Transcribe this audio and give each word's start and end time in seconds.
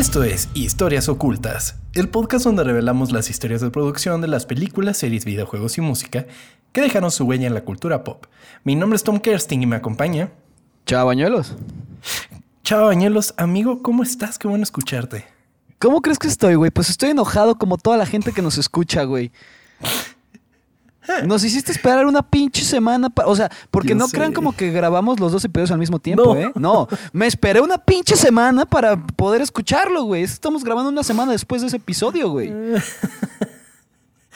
Esto 0.00 0.24
es 0.24 0.48
Historias 0.54 1.10
Ocultas, 1.10 1.76
el 1.92 2.08
podcast 2.08 2.46
donde 2.46 2.64
revelamos 2.64 3.12
las 3.12 3.28
historias 3.28 3.60
de 3.60 3.68
producción 3.68 4.22
de 4.22 4.28
las 4.28 4.46
películas, 4.46 4.96
series, 4.96 5.26
videojuegos 5.26 5.76
y 5.76 5.82
música 5.82 6.24
que 6.72 6.80
dejaron 6.80 7.10
su 7.10 7.24
huella 7.24 7.46
en 7.46 7.52
la 7.52 7.66
cultura 7.66 8.02
pop. 8.02 8.24
Mi 8.64 8.76
nombre 8.76 8.96
es 8.96 9.02
Tom 9.02 9.18
Kersting 9.18 9.62
y 9.62 9.66
me 9.66 9.76
acompaña. 9.76 10.30
Chao, 10.86 11.04
bañuelos. 11.04 11.54
Chao, 12.64 12.86
bañuelos. 12.86 13.34
Amigo, 13.36 13.82
¿cómo 13.82 14.02
estás? 14.02 14.38
Qué 14.38 14.48
bueno 14.48 14.62
escucharte. 14.62 15.26
¿Cómo 15.78 16.00
crees 16.00 16.18
que 16.18 16.28
estoy, 16.28 16.54
güey? 16.54 16.70
Pues 16.70 16.88
estoy 16.88 17.10
enojado 17.10 17.58
como 17.58 17.76
toda 17.76 17.98
la 17.98 18.06
gente 18.06 18.32
que 18.32 18.40
nos 18.40 18.56
escucha, 18.56 19.04
güey. 19.04 19.32
Nos 21.26 21.42
hiciste 21.44 21.72
esperar 21.72 22.06
una 22.06 22.22
pinche 22.22 22.62
semana, 22.64 23.08
o 23.24 23.34
sea, 23.34 23.50
porque 23.70 23.90
Yo 23.90 23.94
no 23.96 24.06
sé. 24.08 24.16
crean 24.16 24.32
como 24.32 24.54
que 24.54 24.70
grabamos 24.70 25.18
los 25.18 25.32
dos 25.32 25.44
episodios 25.44 25.70
al 25.70 25.78
mismo 25.78 25.98
tiempo, 25.98 26.34
No. 26.34 26.40
¿eh? 26.40 26.52
No, 26.54 26.88
me 27.12 27.26
esperé 27.26 27.60
una 27.60 27.78
pinche 27.78 28.16
semana 28.16 28.64
para 28.66 28.96
poder 29.06 29.40
escucharlo, 29.42 30.04
güey. 30.04 30.22
Estamos 30.22 30.62
grabando 30.62 30.90
una 30.90 31.02
semana 31.02 31.32
después 31.32 31.62
de 31.62 31.68
ese 31.68 31.76
episodio, 31.78 32.30
güey. 32.30 32.52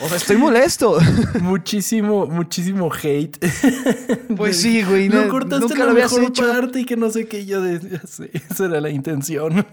O 0.01 0.09
sea, 0.09 0.17
estoy 0.17 0.37
molesto. 0.37 0.99
muchísimo, 1.41 2.27
muchísimo 2.27 2.91
hate. 2.93 3.39
Pues 4.37 4.61
sí, 4.61 4.83
güey, 4.83 5.09
no- 5.09 5.29
cortaste 5.29 5.61
nunca 5.67 5.79
la 5.79 5.85
lo 5.85 5.91
habías 5.93 6.13
mejor 6.13 6.29
hecho. 6.31 6.49
parte 6.49 6.81
y 6.81 6.85
que 6.85 6.97
no 6.97 7.11
sé 7.11 7.29
qué. 7.29 7.47
Yo 7.47 7.63
de... 7.63 7.79
ya 7.79 8.01
sé, 8.05 8.29
esa 8.51 8.65
era 8.65 8.81
la 8.81 8.91
intención. 8.91 9.65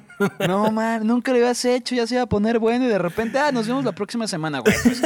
No, 0.47 0.71
man, 0.71 1.07
nunca 1.07 1.31
lo 1.31 1.37
habías 1.39 1.65
hecho, 1.65 1.95
ya 1.95 2.05
se 2.05 2.13
iba 2.13 2.23
a 2.23 2.27
poner 2.27 2.59
bueno 2.59 2.85
y 2.85 2.87
de 2.87 2.99
repente, 2.99 3.39
ah, 3.39 3.51
nos 3.51 3.65
vemos 3.67 3.83
la 3.83 3.93
próxima 3.93 4.27
semana, 4.27 4.59
güey. 4.59 4.75
Pues, 4.83 5.01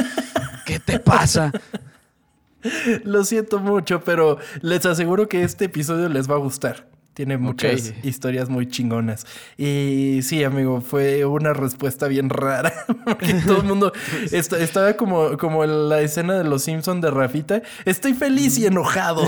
¿Qué 0.66 0.78
te 0.80 0.98
pasa? 1.00 1.50
Lo 3.04 3.24
siento 3.24 3.60
mucho, 3.60 4.02
pero 4.02 4.38
les 4.60 4.84
aseguro 4.84 5.28
que 5.28 5.42
este 5.44 5.66
episodio 5.66 6.08
les 6.08 6.28
va 6.28 6.34
a 6.34 6.38
gustar. 6.38 6.88
Tiene 7.14 7.38
muchas 7.38 7.94
historias 8.02 8.50
muy 8.50 8.68
chingonas. 8.68 9.24
Y 9.56 10.20
sí, 10.22 10.44
amigo, 10.44 10.82
fue 10.82 11.24
una 11.24 11.54
respuesta 11.54 12.08
bien 12.08 12.28
rara. 12.28 12.74
Porque 13.06 13.32
todo 13.46 13.58
el 13.62 13.64
mundo 13.64 13.92
est- 14.32 14.52
estaba 14.52 14.94
como, 14.98 15.38
como 15.38 15.64
en 15.64 15.88
la 15.88 16.02
escena 16.02 16.34
de 16.34 16.44
los 16.44 16.64
Simpsons 16.64 17.00
de 17.00 17.10
Rafita. 17.10 17.62
Estoy 17.86 18.12
feliz 18.12 18.58
y 18.58 18.66
enojado. 18.66 19.22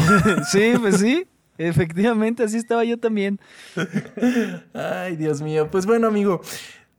Sí, 0.50 0.74
pues 0.78 0.98
sí. 0.98 1.26
Efectivamente, 1.56 2.42
así 2.42 2.58
estaba 2.58 2.84
yo 2.84 2.98
también. 2.98 3.40
Ay, 4.74 5.16
Dios 5.16 5.40
mío. 5.40 5.68
Pues 5.70 5.86
bueno, 5.86 6.08
amigo, 6.08 6.42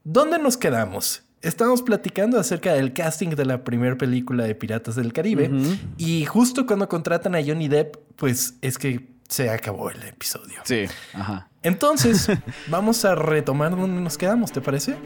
¿dónde 0.02 0.38
nos 0.40 0.56
quedamos? 0.56 1.22
Estábamos 1.42 1.80
platicando 1.80 2.38
acerca 2.38 2.74
del 2.74 2.92
casting 2.92 3.30
de 3.30 3.46
la 3.46 3.64
primera 3.64 3.96
película 3.96 4.44
de 4.44 4.54
Piratas 4.54 4.94
del 4.94 5.12
Caribe. 5.12 5.50
Y 5.96 6.26
justo 6.26 6.66
cuando 6.66 6.88
contratan 6.88 7.34
a 7.34 7.42
Johnny 7.42 7.68
Depp, 7.68 7.96
pues 8.16 8.56
es 8.60 8.76
que 8.76 9.08
se 9.28 9.48
acabó 9.48 9.90
el 9.90 10.02
episodio. 10.02 10.60
Sí. 10.64 10.84
Ajá. 11.14 11.48
Entonces, 11.62 12.28
vamos 12.68 13.04
a 13.04 13.14
retomar 13.14 13.70
donde 13.70 14.02
nos 14.02 14.18
quedamos, 14.18 14.52
¿te 14.52 14.60
parece? 14.60 14.96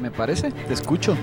Me 0.00 0.10
parece, 0.10 0.50
te 0.50 0.74
escucho. 0.74 1.16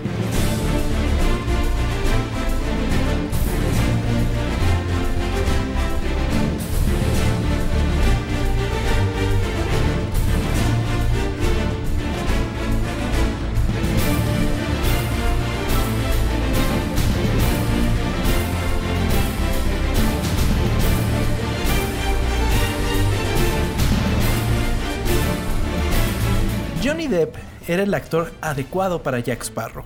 Johnny 27.05 27.17
Depp 27.17 27.35
era 27.67 27.83
el 27.83 27.93
actor 27.93 28.31
adecuado 28.41 29.03
para 29.03 29.19
Jack 29.19 29.43
Sparrow. 29.43 29.85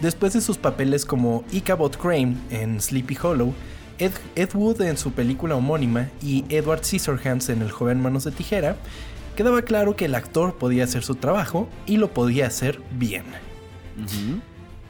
Después 0.00 0.32
de 0.32 0.40
sus 0.40 0.58
papeles 0.58 1.04
como 1.04 1.44
Ichabod 1.52 1.92
Crane 1.92 2.36
en 2.50 2.80
Sleepy 2.80 3.16
Hollow, 3.22 3.54
Ed, 3.98 4.12
Ed 4.34 4.50
Wood 4.54 4.82
en 4.82 4.96
su 4.96 5.12
película 5.12 5.54
homónima 5.54 6.08
y 6.20 6.44
Edward 6.48 6.84
Scissorhands 6.84 7.50
en 7.50 7.62
El 7.62 7.70
joven 7.70 8.00
manos 8.00 8.24
de 8.24 8.32
tijera, 8.32 8.76
quedaba 9.36 9.62
claro 9.62 9.94
que 9.94 10.06
el 10.06 10.14
actor 10.14 10.56
podía 10.56 10.84
hacer 10.84 11.04
su 11.04 11.14
trabajo 11.14 11.68
y 11.86 11.98
lo 11.98 12.12
podía 12.12 12.48
hacer 12.48 12.80
bien. 12.92 13.24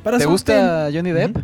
Para 0.03 0.19
¿Te 0.19 0.27
gusta 0.27 0.89
Johnny 0.93 1.13
Depp? 1.13 1.39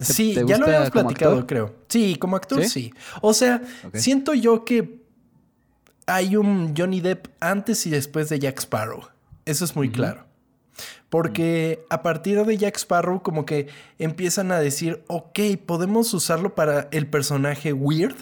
Sí, 0.00 0.34
te 0.34 0.44
ya 0.46 0.58
lo 0.58 0.66
habíamos 0.66 0.90
platicado, 0.90 1.32
actor? 1.32 1.46
creo. 1.46 1.74
Sí, 1.88 2.16
como 2.16 2.36
actor, 2.36 2.64
sí. 2.64 2.68
¿Sí? 2.68 2.92
O 3.22 3.32
sea, 3.32 3.62
siento 3.94 4.34
yo 4.34 4.64
que 4.64 5.02
hay 6.06 6.36
un 6.36 6.74
Johnny 6.76 7.00
Depp 7.00 7.28
antes 7.40 7.86
y 7.86 7.90
después 7.90 8.28
de 8.28 8.40
Jack 8.40 8.58
Sparrow. 8.58 9.04
Eso 9.46 9.64
es 9.64 9.74
muy 9.74 9.90
claro. 9.90 10.26
Porque 11.08 11.84
a 11.88 12.02
partir 12.02 12.44
de 12.44 12.56
Jack 12.56 12.76
Sparrow, 12.76 13.22
como 13.22 13.46
que 13.46 13.68
empiezan 13.98 14.52
a 14.52 14.58
decir, 14.58 15.04
ok, 15.06 15.38
podemos 15.64 16.12
usarlo 16.12 16.54
para 16.54 16.88
el 16.90 17.06
personaje 17.06 17.72
weird. 17.72 18.16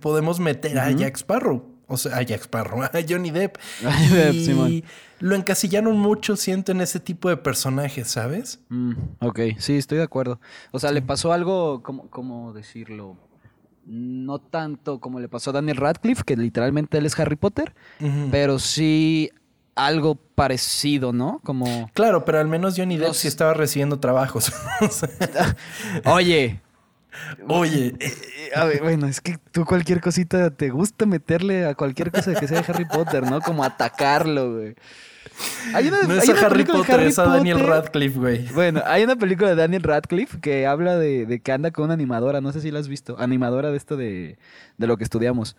Podemos 0.00 0.38
meter 0.38 0.78
a. 0.78 0.90
Jack 0.92 1.16
Sparrow. 1.16 1.64
O 1.86 1.96
sea, 1.96 2.18
a 2.18 2.22
Jack 2.22 2.42
Sparrow, 2.42 2.82
a 2.84 2.90
Johnny 3.08 3.30
Depp. 3.30 3.56
Johnny 3.82 4.08
Depp, 4.08 4.34
y 4.34 4.44
Simón. 4.44 4.82
lo 5.20 5.34
encasillaron 5.34 5.98
mucho, 5.98 6.36
siento, 6.36 6.70
en 6.72 6.82
ese 6.82 7.00
tipo 7.00 7.30
de 7.30 7.38
personajes, 7.38 8.08
¿sabes? 8.08 8.60
Mm, 8.68 8.92
ok, 9.20 9.40
sí, 9.58 9.78
estoy 9.78 9.96
de 9.96 10.04
acuerdo. 10.04 10.38
O 10.70 10.78
sea, 10.78 10.92
le 10.92 11.00
pasó 11.00 11.32
algo, 11.32 11.82
¿cómo, 11.82 12.10
cómo 12.10 12.52
decirlo? 12.52 13.16
No 13.86 14.38
tanto 14.38 15.00
como 15.00 15.18
le 15.18 15.28
pasó 15.28 15.48
a 15.48 15.54
Daniel 15.54 15.78
Radcliffe, 15.78 16.22
que 16.24 16.36
literalmente 16.36 16.98
él 16.98 17.06
es 17.06 17.18
Harry 17.18 17.36
Potter, 17.36 17.74
pero 18.30 18.58
sí 18.58 19.30
algo 19.86 20.16
parecido, 20.34 21.12
¿no? 21.12 21.40
Como, 21.44 21.90
Claro, 21.94 22.24
pero 22.24 22.38
al 22.40 22.48
menos 22.48 22.74
Johnny 22.76 22.96
Depp 22.96 23.08
Los- 23.08 23.18
sí 23.18 23.28
estaba 23.28 23.54
recibiendo 23.54 23.98
trabajos. 24.00 24.52
Oye, 26.04 26.60
Oye, 27.48 27.94
eh, 28.00 28.12
a 28.54 28.64
ver, 28.64 28.82
bueno, 28.82 29.06
es 29.06 29.20
que 29.20 29.38
tú 29.52 29.64
cualquier 29.64 30.00
cosita 30.00 30.50
te 30.50 30.70
gusta 30.70 31.06
meterle 31.06 31.66
a 31.66 31.74
cualquier 31.74 32.10
cosa 32.12 32.34
que 32.34 32.46
sea 32.46 32.60
de 32.62 32.72
Harry 32.72 32.84
Potter, 32.84 33.28
¿no? 33.28 33.40
Como 33.40 33.64
atacarlo, 33.64 34.54
güey. 34.54 34.74
Hay 35.74 35.88
una, 35.88 36.02
no 36.02 36.14
hay 36.14 36.18
es 36.18 36.28
a 36.42 36.46
Harry 36.46 36.64
Potter, 36.64 36.94
Harry 36.96 37.06
es 37.08 37.18
a 37.18 37.24
Daniel 37.24 37.58
Potter. 37.58 37.70
Radcliffe, 37.70 38.18
güey. 38.18 38.46
Bueno, 38.52 38.82
hay 38.86 39.04
una 39.04 39.16
película 39.16 39.48
de 39.50 39.56
Daniel 39.56 39.82
Radcliffe 39.82 40.40
que 40.40 40.66
habla 40.66 40.96
de, 40.96 41.26
de 41.26 41.40
que 41.40 41.52
anda 41.52 41.70
con 41.70 41.84
una 41.86 41.94
animadora, 41.94 42.40
no 42.40 42.52
sé 42.52 42.60
si 42.60 42.70
la 42.70 42.80
has 42.80 42.88
visto, 42.88 43.16
animadora 43.18 43.70
de 43.70 43.76
esto 43.76 43.96
de, 43.96 44.38
de 44.76 44.86
lo 44.86 44.96
que 44.96 45.04
estudiamos. 45.04 45.56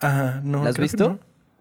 Ajá, 0.00 0.40
no. 0.44 0.62
¿La 0.64 0.70
has 0.70 0.78
visto? 0.78 1.18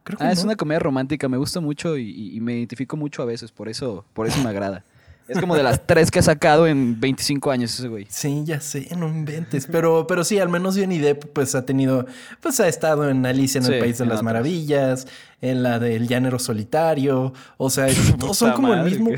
No. 0.10 0.18
Creo 0.18 0.20
que 0.20 0.26
Ah, 0.26 0.32
es 0.32 0.44
una 0.44 0.56
comedia 0.56 0.80
romántica, 0.80 1.30
me 1.30 1.38
gusta 1.38 1.60
mucho 1.60 1.98
y, 1.98 2.40
me 2.42 2.58
identifico 2.58 2.98
mucho 2.98 3.22
a 3.22 3.26
veces, 3.26 3.52
por 3.52 3.70
eso, 3.70 4.06
por 4.14 4.28
eso 4.28 4.42
me 4.44 4.50
agrada. 4.50 4.84
Es 5.30 5.40
como 5.40 5.56
de 5.56 5.62
las 5.62 5.80
tres 5.86 6.10
que 6.10 6.20
ha 6.20 6.24
sacado 6.24 6.66
en 6.66 7.00
25 7.00 7.52
años 7.52 7.74
ese 7.74 7.88
güey. 7.88 8.08
Sí, 8.10 8.42
ya 8.46 8.60
sé, 8.60 8.88
no 8.98 9.08
inventes. 9.08 9.68
Pero, 9.68 10.08
pero 10.08 10.24
sí, 10.24 10.40
al 10.40 10.50
menos 10.50 10.76
Johnny 10.76 10.98
Depp, 10.98 11.26
pues 11.26 11.54
ha 11.54 11.66
tenido, 11.66 12.08
pues 12.42 12.60
ha 12.60 12.68
estado 12.68 13.10
en 13.10 13.26
Alicia 13.26 13.62
en 13.62 13.72
el 13.72 13.80
País 13.80 14.00
de 14.00 14.06
las 14.06 14.14
otras. 14.14 14.24
Maravillas, 14.24 15.08
en 15.42 15.62
la 15.62 15.78
del 15.78 16.08
Llanero 16.08 16.40
Solitario. 16.40 17.34
O 17.58 17.70
sea, 17.70 17.88
todos 18.20 18.38
son 18.38 18.54
como 18.54 18.74
el 18.74 18.84
mismo. 18.84 19.12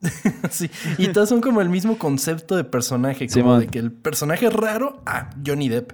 sí, 0.50 0.70
y 0.98 1.08
todos 1.08 1.28
son 1.28 1.40
como 1.40 1.60
el 1.60 1.68
mismo 1.68 1.98
concepto 1.98 2.56
de 2.56 2.64
personaje, 2.64 3.28
como 3.28 3.60
de 3.60 3.68
que 3.68 3.78
el 3.78 3.92
personaje 3.92 4.50
raro, 4.50 5.02
ah, 5.06 5.30
Johnny 5.46 5.68
Depp. 5.68 5.92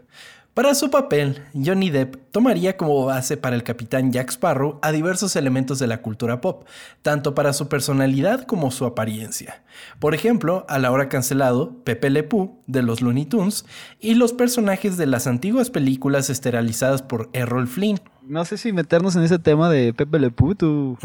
Para 0.54 0.76
su 0.76 0.88
papel, 0.88 1.42
Johnny 1.52 1.90
Depp 1.90 2.30
tomaría 2.30 2.76
como 2.76 3.04
base 3.04 3.36
para 3.36 3.56
el 3.56 3.64
capitán 3.64 4.12
Jack 4.12 4.30
Sparrow 4.30 4.78
a 4.82 4.92
diversos 4.92 5.34
elementos 5.34 5.80
de 5.80 5.88
la 5.88 6.00
cultura 6.00 6.40
pop, 6.40 6.64
tanto 7.02 7.34
para 7.34 7.52
su 7.52 7.68
personalidad 7.68 8.44
como 8.44 8.70
su 8.70 8.84
apariencia. 8.84 9.64
Por 9.98 10.14
ejemplo, 10.14 10.64
al 10.68 10.84
ahora 10.84 11.08
cancelado 11.08 11.74
Pepe 11.82 12.08
Le 12.08 12.22
Pew 12.22 12.56
de 12.68 12.82
los 12.82 13.00
Looney 13.00 13.24
Tunes 13.24 13.64
y 13.98 14.14
los 14.14 14.32
personajes 14.32 14.96
de 14.96 15.06
las 15.06 15.26
antiguas 15.26 15.70
películas 15.70 16.30
esterilizadas 16.30 17.02
por 17.02 17.30
Errol 17.32 17.66
Flynn. 17.66 17.98
No 18.22 18.44
sé 18.44 18.56
si 18.56 18.72
meternos 18.72 19.16
en 19.16 19.24
ese 19.24 19.40
tema 19.40 19.68
de 19.68 19.92
Pepe 19.92 20.20
Le 20.20 20.30
Pew, 20.30 20.54
¿tú 20.54 20.96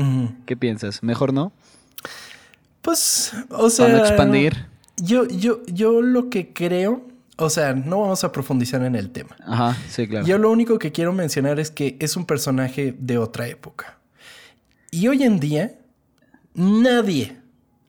qué 0.45 0.55
piensas? 0.55 1.01
¿Mejor 1.01 1.33
no? 1.33 1.51
Pues, 2.83 3.33
o 3.49 3.71
sea... 3.71 3.87
Para 3.87 3.97
no 3.97 4.05
expandir. 4.05 4.67
Yo, 4.97 5.25
yo, 5.25 5.61
yo 5.65 6.03
lo 6.03 6.29
que 6.29 6.53
creo, 6.53 7.08
o 7.39 7.49
sea, 7.49 7.73
no 7.73 8.01
vamos 8.01 8.23
a 8.23 8.31
profundizar 8.31 8.83
en 8.83 8.95
el 8.95 9.11
tema. 9.11 9.35
Ajá, 9.45 9.77
sí, 9.89 10.07
claro. 10.07 10.25
Yo 10.25 10.37
lo 10.37 10.51
único 10.51 10.77
que 10.77 10.91
quiero 10.91 11.13
mencionar 11.13 11.59
es 11.59 11.71
que 11.71 11.97
es 11.99 12.17
un 12.17 12.25
personaje 12.25 12.93
de 12.99 13.17
otra 13.17 13.47
época. 13.47 13.97
Y 14.91 15.07
hoy 15.07 15.23
en 15.23 15.39
día, 15.39 15.79
nadie, 16.53 17.37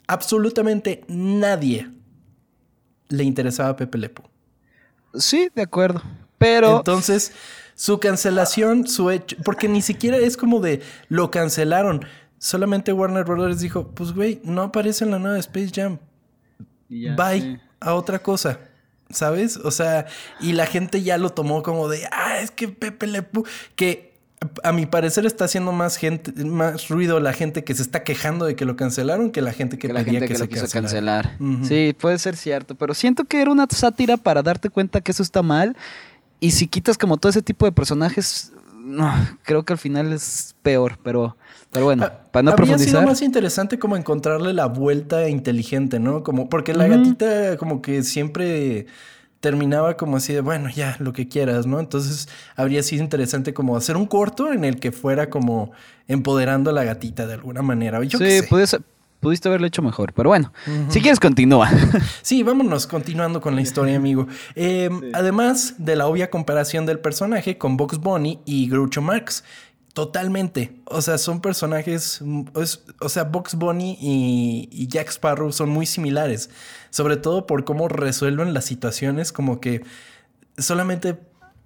absolutamente 0.06 1.04
nadie, 1.08 1.90
le 3.08 3.24
interesaba 3.24 3.70
a 3.70 3.76
Pepe 3.76 3.98
Lepo. 3.98 4.22
Sí, 5.14 5.50
de 5.52 5.62
acuerdo. 5.62 6.00
Pero 6.38 6.78
Entonces, 6.78 7.32
su 7.74 7.98
cancelación, 7.98 8.86
su 8.86 9.10
hecho, 9.10 9.36
porque 9.44 9.68
ni 9.68 9.82
siquiera 9.82 10.16
es 10.16 10.36
como 10.36 10.60
de 10.60 10.80
lo 11.08 11.30
cancelaron. 11.30 12.04
Solamente 12.38 12.92
Warner 12.92 13.24
Brothers 13.24 13.60
dijo, 13.60 13.88
pues 13.88 14.12
güey, 14.12 14.40
no 14.44 14.62
aparece 14.62 15.04
en 15.04 15.10
la 15.10 15.18
nueva 15.18 15.38
Space 15.38 15.72
Jam. 15.74 15.98
Ya, 16.88 17.16
Bye 17.16 17.40
sí. 17.40 17.58
a 17.80 17.94
otra 17.94 18.20
cosa. 18.20 18.60
¿Sabes? 19.10 19.56
O 19.56 19.70
sea, 19.70 20.06
y 20.40 20.52
la 20.52 20.66
gente 20.66 21.02
ya 21.02 21.18
lo 21.18 21.30
tomó 21.30 21.62
como 21.62 21.88
de, 21.88 22.06
ah, 22.12 22.40
es 22.40 22.50
que 22.50 22.68
Pepe 22.68 23.06
Le 23.06 23.22
Pew, 23.22 23.44
que 23.74 24.10
a 24.62 24.72
mi 24.72 24.86
parecer 24.86 25.26
está 25.26 25.44
haciendo 25.44 25.72
más 25.72 25.96
gente, 25.96 26.32
más 26.44 26.88
ruido 26.88 27.20
la 27.20 27.32
gente 27.32 27.62
que 27.62 27.74
se 27.74 27.82
está 27.82 28.02
quejando 28.04 28.46
de 28.46 28.56
que 28.56 28.64
lo 28.64 28.74
cancelaron 28.74 29.32
que 29.32 29.42
la 29.42 29.52
gente 29.52 29.78
que, 29.78 29.88
que 29.88 29.92
la 29.92 30.00
pedía 30.00 30.20
gente 30.20 30.28
que, 30.28 30.32
que 30.32 30.38
se 30.38 30.44
lo 30.44 30.48
quiso 30.48 30.68
cancelar. 30.68 31.36
Sí, 31.62 31.94
puede 31.98 32.18
ser 32.18 32.36
cierto, 32.36 32.74
pero 32.74 32.94
siento 32.94 33.24
que 33.24 33.42
era 33.42 33.50
una 33.50 33.66
sátira 33.68 34.16
para 34.16 34.42
darte 34.42 34.70
cuenta 34.70 35.00
que 35.00 35.12
eso 35.12 35.22
está 35.22 35.42
mal. 35.42 35.76
Y 36.40 36.52
si 36.52 36.68
quitas 36.68 36.96
como 36.96 37.18
todo 37.18 37.28
ese 37.28 37.42
tipo 37.42 37.66
de 37.66 37.72
personajes, 37.72 38.52
no, 38.74 39.12
creo 39.42 39.64
que 39.64 39.74
al 39.74 39.78
final 39.78 40.10
es 40.12 40.56
peor, 40.62 40.98
pero, 41.02 41.36
pero 41.70 41.84
bueno, 41.86 42.04
Ah, 42.04 42.12
para 42.32 42.42
no 42.42 42.50
Habría 42.50 42.66
sido 42.66 42.76
profundizar. 42.76 43.06
más 43.06 43.22
interesante 43.22 43.78
como 43.78 43.96
encontrarle 43.96 44.52
la 44.52 44.66
vuelta 44.66 45.28
inteligente, 45.28 45.98
¿no? 46.00 46.22
Como, 46.22 46.48
porque 46.48 46.74
la 46.74 46.86
gatita 46.88 47.56
como 47.56 47.80
que 47.82 48.02
siempre 48.02 48.86
terminaba 49.40 49.96
como 49.96 50.18
así 50.18 50.32
de, 50.34 50.40
bueno, 50.42 50.68
ya, 50.68 50.96
lo 50.98 51.12
que 51.12 51.26
quieras, 51.28 51.66
¿no? 51.66 51.80
Entonces 51.80 52.28
habría 52.56 52.82
sido 52.82 53.02
interesante 53.02 53.54
como 53.54 53.76
hacer 53.76 53.96
un 53.96 54.06
corto 54.06 54.52
en 54.52 54.64
el 54.64 54.78
que 54.78 54.92
fuera 54.92 55.30
como 55.30 55.72
empoderando 56.08 56.70
a 56.70 56.72
la 56.72 56.84
gatita 56.84 57.26
de 57.26 57.34
alguna 57.34 57.62
manera. 57.62 58.02
Yo 58.04 58.18
qué 58.18 58.42
sí, 58.42 58.48
pudiste 59.20 59.48
haberlo 59.48 59.66
hecho 59.66 59.80
mejor, 59.82 60.12
pero 60.12 60.30
bueno, 60.30 60.52
si 60.88 61.00
quieres 61.00 61.20
continúa. 61.20 61.70
Sí, 62.22 62.42
vámonos 62.42 62.86
continuando 62.86 63.40
con 63.40 63.54
la 63.54 63.62
historia, 63.62 63.96
amigo. 63.96 64.26
Eh, 64.56 64.90
Además 65.14 65.74
de 65.78 65.96
la 65.96 66.06
obvia 66.06 66.30
comparación 66.30 66.84
del 66.84 66.98
personaje 66.98 67.56
con 67.58 67.76
Box 67.76 67.98
Bunny 67.98 68.40
y 68.44 68.68
Groucho 68.68 69.00
Marx. 69.02 69.42
Totalmente. 69.92 70.80
O 70.84 71.02
sea, 71.02 71.18
son 71.18 71.40
personajes. 71.40 72.20
mm, 72.22 72.42
es- 72.62 72.84
o 73.00 73.08
sea, 73.08 73.24
Box 73.24 73.54
Bunny 73.56 73.98
y, 74.00 74.68
y 74.70 74.86
Jack 74.88 75.08
Sparrow 75.08 75.52
son 75.52 75.68
muy 75.70 75.86
similares. 75.86 76.50
Sobre 76.90 77.16
todo 77.16 77.46
por 77.46 77.64
cómo 77.64 77.88
resuelven 77.88 78.54
las 78.54 78.64
situaciones, 78.64 79.32
como 79.32 79.60
que 79.60 79.82
solamente 80.58 81.18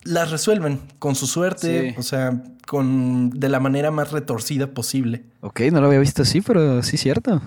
las 0.04 0.30
resuelven 0.30 0.80
con 0.98 1.14
su 1.14 1.26
suerte, 1.26 1.90
Sí. 1.92 1.94
o 1.98 2.02
sea, 2.02 2.42
con 2.66 3.30
de 3.30 3.48
la 3.48 3.60
manera 3.60 3.90
más 3.90 4.10
retorcida 4.12 4.68
posible. 4.68 5.24
ok, 5.40 5.60
no 5.72 5.80
lo 5.80 5.86
había 5.86 5.98
visto 5.98 6.22
así, 6.22 6.40
pero 6.40 6.82
sí 6.82 6.96
cierto. 6.96 7.40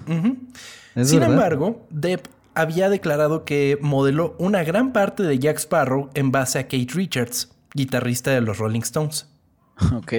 Es 0.95 1.09
Sin 1.09 1.19
verdad. 1.19 1.35
embargo, 1.35 1.85
Depp 1.91 2.27
había 2.55 2.89
declarado 2.89 3.45
que 3.45 3.77
modeló 3.81 4.35
una 4.39 4.63
gran 4.63 4.91
parte 4.93 5.21
de 5.23 5.37
Jack 5.37 5.57
Sparrow 5.59 6.09
en 6.15 6.31
base 6.31 6.57
a 6.57 6.63
Kate 6.63 6.87
Richards, 6.93 7.49
guitarrista 7.75 8.31
de 8.31 8.41
los 8.41 8.57
Rolling 8.57 8.81
Stones. 8.81 9.27
Ok. 9.95 10.13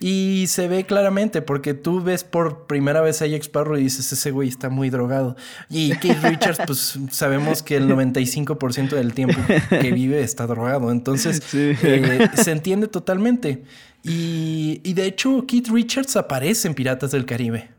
Y 0.00 0.46
se 0.48 0.66
ve 0.68 0.84
claramente 0.84 1.40
porque 1.40 1.74
tú 1.74 2.02
ves 2.02 2.24
por 2.24 2.66
primera 2.66 3.00
vez 3.00 3.22
a 3.22 3.26
Jack 3.26 3.42
Sparrow 3.42 3.76
y 3.78 3.82
dices, 3.84 4.12
ese 4.12 4.30
güey 4.30 4.48
está 4.48 4.68
muy 4.68 4.90
drogado. 4.90 5.36
Y 5.70 5.90
Kate 5.92 6.18
Richards, 6.22 6.58
pues 6.66 6.98
sabemos 7.10 7.62
que 7.62 7.76
el 7.76 7.88
95% 7.88 8.90
del 8.90 9.14
tiempo 9.14 9.38
que 9.68 9.92
vive 9.92 10.22
está 10.22 10.46
drogado. 10.46 10.90
Entonces, 10.90 11.42
Sí. 11.46 11.72
eh, 11.82 12.28
se 12.34 12.50
entiende 12.50 12.88
totalmente. 12.88 13.62
Y, 14.02 14.80
y 14.84 14.92
de 14.94 15.06
hecho, 15.06 15.44
Keith 15.46 15.68
Richards 15.68 16.16
aparece 16.16 16.68
en 16.68 16.74
Piratas 16.74 17.10
del 17.12 17.24
Caribe. 17.26 17.70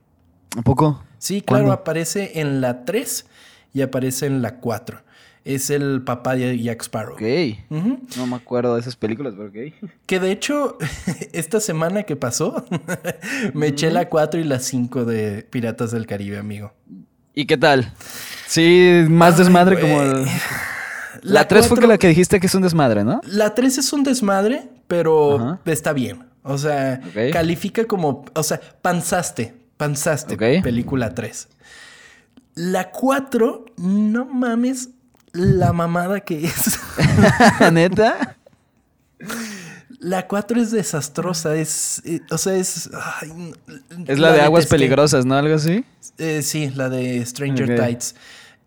¿Un 0.55 0.63
poco? 0.63 1.03
Sí, 1.19 1.41
claro, 1.41 1.65
¿Cuándo? 1.65 1.71
aparece 1.81 2.39
en 2.39 2.61
la 2.61 2.85
3 2.85 3.25
y 3.73 3.81
aparece 3.81 4.25
en 4.27 4.41
la 4.41 4.55
4. 4.55 5.01
Es 5.47 5.69
el 5.69 6.01
papá 6.01 6.35
de 6.35 6.59
Jack 6.61 6.81
Sparrow. 6.83 7.13
Ok. 7.15 7.21
No 8.17 8.27
me 8.27 8.35
acuerdo 8.35 8.75
de 8.75 8.81
esas 8.81 8.95
películas, 8.97 9.33
pero 9.37 9.47
ok. 9.49 9.89
Que 10.05 10.19
de 10.19 10.31
hecho, 10.31 10.77
esta 11.31 11.59
semana 11.61 12.03
que 12.03 12.15
pasó, 12.17 12.65
me 13.53 13.67
eché 13.67 13.89
la 13.89 14.09
4 14.09 14.39
y 14.41 14.43
la 14.43 14.59
5 14.59 15.05
de 15.05 15.43
Piratas 15.49 15.91
del 15.91 16.05
Caribe, 16.05 16.37
amigo. 16.37 16.73
¿Y 17.33 17.45
qué 17.45 17.55
tal? 17.57 17.93
Sí, 18.47 19.05
más 19.09 19.35
Ay, 19.35 19.39
desmadre 19.39 19.79
como... 19.79 20.01
el- 20.01 20.25
La 21.23 21.47
3 21.47 21.67
fue 21.67 21.85
la 21.87 21.97
que 21.97 22.09
dijiste 22.09 22.39
que 22.39 22.45
es 22.47 22.53
un 22.55 22.61
desmadre, 22.61 23.03
¿no? 23.03 23.21
La 23.25 23.55
3 23.55 23.79
es 23.79 23.91
un 23.93 24.03
desmadre, 24.03 24.69
pero 24.87 25.59
está 25.65 25.91
bien. 25.93 26.25
O 26.43 26.57
sea, 26.57 27.01
califica 27.33 27.85
como, 27.85 28.23
o 28.35 28.43
sea, 28.43 28.59
panzaste, 28.81 29.53
panzaste, 29.77 30.35
Ok. 30.35 30.63
película 30.63 31.15
3. 31.15 31.47
La 32.55 32.91
4, 32.91 33.65
no 33.77 34.25
mames 34.25 34.89
la 35.37 35.73
mamada 35.73 36.19
que 36.21 36.45
es. 36.45 36.79
¿Neta? 37.71 38.35
La 39.99 40.27
4 40.27 40.61
es 40.61 40.71
desastrosa, 40.71 41.55
es, 41.55 42.01
eh, 42.05 42.21
o 42.29 42.37
sea, 42.37 42.55
es... 42.55 42.89
ay, 43.21 43.53
Es 44.05 44.19
la 44.19 44.31
de 44.31 44.41
aguas 44.41 44.65
detesté. 44.65 44.75
peligrosas, 44.75 45.25
¿no? 45.25 45.35
Algo 45.35 45.55
así. 45.55 45.83
Eh, 46.19 46.41
sí, 46.43 46.69
la 46.75 46.87
de 46.89 47.25
Stranger. 47.25 47.67
Tides. 47.75 48.15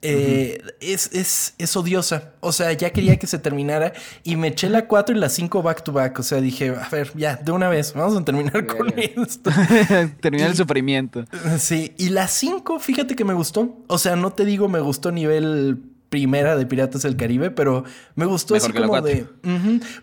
Eh, 0.03 0.61
es, 0.81 1.11
es, 1.13 1.55
es 1.59 1.77
odiosa. 1.77 2.33
O 2.41 2.53
sea, 2.53 2.73
ya 2.73 2.91
quería 2.91 3.17
que 3.19 3.27
se 3.27 3.39
terminara 3.39 3.93
y 4.25 4.35
me 4.37 4.49
eché 4.49 4.69
la 4.71 4.87
4 4.89 5.15
y 5.15 5.19
la 5.21 5.29
5 5.29 5.63
back 5.63 5.85
to 5.85 5.93
back. 5.93 6.19
O 6.19 6.23
sea, 6.23 6.41
dije, 6.41 6.71
a 6.71 6.89
ver, 6.89 7.13
ya, 7.15 7.37
de 7.37 7.53
una 7.53 7.69
vez, 7.69 7.93
vamos 7.93 8.19
a 8.21 8.25
terminar 8.25 8.67
con 8.67 8.93
esto. 8.99 9.51
Termina 10.21 10.47
el 10.47 10.57
sufrimiento. 10.57 11.27
Sí, 11.59 11.93
y 11.99 12.09
la 12.09 12.27
5, 12.29 12.81
fíjate 12.81 13.15
que 13.15 13.25
me 13.25 13.35
gustó. 13.35 13.79
O 13.89 13.99
sea, 13.99 14.17
no 14.17 14.33
te 14.33 14.45
digo 14.47 14.69
me 14.69 14.81
gustó 14.81 15.13
nivel 15.13 15.79
primera 16.11 16.57
de 16.57 16.67
Piratas 16.67 17.03
del 17.03 17.17
Caribe, 17.17 17.51
pero 17.51 17.85
me 18.17 18.27
gustó 18.27 18.55
Mejor 18.55 18.71
así 18.71 18.79
como 18.83 19.01
de... 19.01 19.27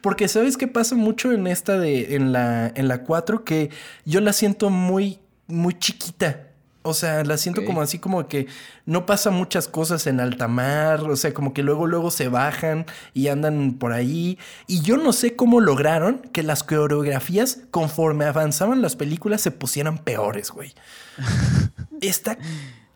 Porque 0.01 0.27
sabes 0.27 0.57
que 0.57 0.68
pasa 0.68 0.95
mucho 0.95 1.31
en 1.31 1.45
esta 1.45 1.77
de... 1.77 2.15
En 2.15 2.31
la, 2.31 2.71
en 2.74 2.88
la 2.88 3.04
4 3.04 3.44
que 3.44 3.69
yo 4.06 4.21
la 4.21 4.33
siento 4.33 4.69
muy, 4.69 5.19
muy 5.48 5.77
chiquita. 5.77 6.48
O 6.81 6.94
sea, 6.94 7.25
la 7.25 7.38
siento 7.38 7.65
como 7.65 7.81
así 7.81 8.00
como 8.00 8.30
que 8.30 8.48
no 8.86 9.06
pasa 9.06 9.30
muchas 9.30 9.68
cosas 9.68 10.07
en 10.07 10.21
alta 10.21 10.48
mar, 10.48 11.01
o 11.01 11.18
sea, 11.18 11.33
como 11.33 11.54
que 11.54 11.62
luego 11.62 11.86
luego 11.86 12.12
se 12.12 12.30
bajan 12.30 12.86
y 13.13 13.27
andan 13.27 13.74
por 13.74 13.92
ahí. 13.92 14.39
Y 14.68 14.80
yo 14.81 14.95
no 14.95 15.12
sé 15.12 15.36
cómo 15.36 15.59
lograron 15.59 16.19
que 16.31 16.44
las 16.44 16.63
coreografías 16.63 17.59
conforme 17.71 18.24
avanzaban 18.24 18.81
las 18.81 18.95
películas 18.95 19.42
se 19.42 19.51
pusieran 19.51 19.98
peores, 19.98 20.50
güey. 20.50 20.74
Está 22.00 22.38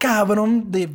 cabrón 0.02 0.72
de 0.72 0.90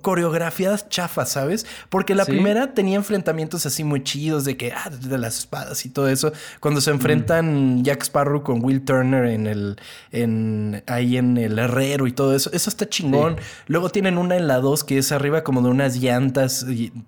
coreografiadas 0.00 0.88
chafas, 0.88 1.30
¿sabes? 1.30 1.66
Porque 1.88 2.14
la 2.14 2.24
Sí. 2.24 2.32
primera 2.32 2.72
tenía 2.74 2.96
enfrentamientos 2.96 3.66
así 3.66 3.82
muy 3.84 4.02
chidos 4.04 4.44
de 4.44 4.56
que, 4.56 4.72
ah, 4.72 4.90
de 4.90 5.18
las 5.18 5.38
espadas 5.38 5.84
y 5.84 5.88
todo 5.90 6.08
eso. 6.08 6.32
Cuando 6.60 6.80
se 6.80 6.90
enfrentan 6.90 7.82
Jack 7.84 8.02
Sparrow 8.02 8.42
con 8.42 8.64
Will 8.64 8.84
Turner 8.84 9.24
en 9.26 9.46
el, 9.46 9.76
en, 10.12 10.82
ahí 10.86 11.16
en 11.16 11.36
el 11.36 11.58
herrero 11.58 12.06
y 12.06 12.12
todo 12.12 12.34
eso, 12.34 12.50
eso 12.52 12.70
está 12.70 12.88
chingón. 12.88 13.36
Luego 13.66 13.90
tienen 13.90 14.18
una 14.18 14.36
en 14.36 14.46
la 14.46 14.58
2 14.60 14.84
que 14.84 14.98
es 14.98 15.10
arriba 15.12 15.42
como 15.42 15.62
de 15.62 15.68
unas 15.70 15.96
llantas, 15.96 16.64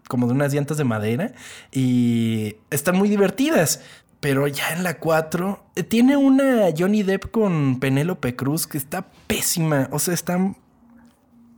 como 0.09 0.26
de 0.26 0.33
unas 0.33 0.52
llantas 0.52 0.76
de 0.76 0.85
madera 0.85 1.33
y 1.73 2.57
están 2.71 2.97
muy 2.97 3.09
divertidas. 3.09 3.81
Pero 4.21 4.47
ya 4.49 4.73
en 4.73 4.83
la 4.85 4.99
4 4.99 5.62
eh, 5.76 5.83
tiene 5.83 6.16
una 6.16 6.69
Johnny 6.76 7.02
Depp 7.02 7.31
con 7.31 7.78
Penélope 7.78 8.35
Cruz 8.35 8.66
que 8.66 8.78
está 8.78 9.07
pésima. 9.26 9.88
O 9.93 9.99
sea, 9.99 10.14
está 10.14 10.38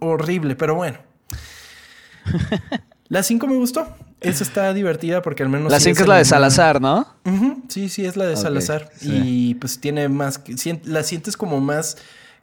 horrible, 0.01 0.57
pero 0.57 0.75
bueno. 0.75 0.99
La 3.09 3.23
5 3.23 3.47
me 3.47 3.57
gustó. 3.57 3.87
Esa 4.21 4.43
está 4.43 4.73
divertida 4.73 5.23
porque 5.23 5.43
al 5.43 5.49
menos. 5.49 5.71
la 5.71 5.79
sigue 5.79 5.95
5 5.95 6.03
es 6.03 6.09
la 6.09 6.17
de 6.17 6.25
Salazar, 6.25 6.81
¿no? 6.81 7.07
Sí, 7.69 7.89
sí, 7.89 8.05
es 8.05 8.17
la 8.17 8.27
de 8.27 8.37
Salazar. 8.37 8.91
sí. 8.97 9.21
Y 9.25 9.55
pues 9.55 9.79
tiene 9.79 10.09
más. 10.09 10.41
La 10.85 11.03
sientes 11.03 11.37
como 11.37 11.61
más 11.61 11.99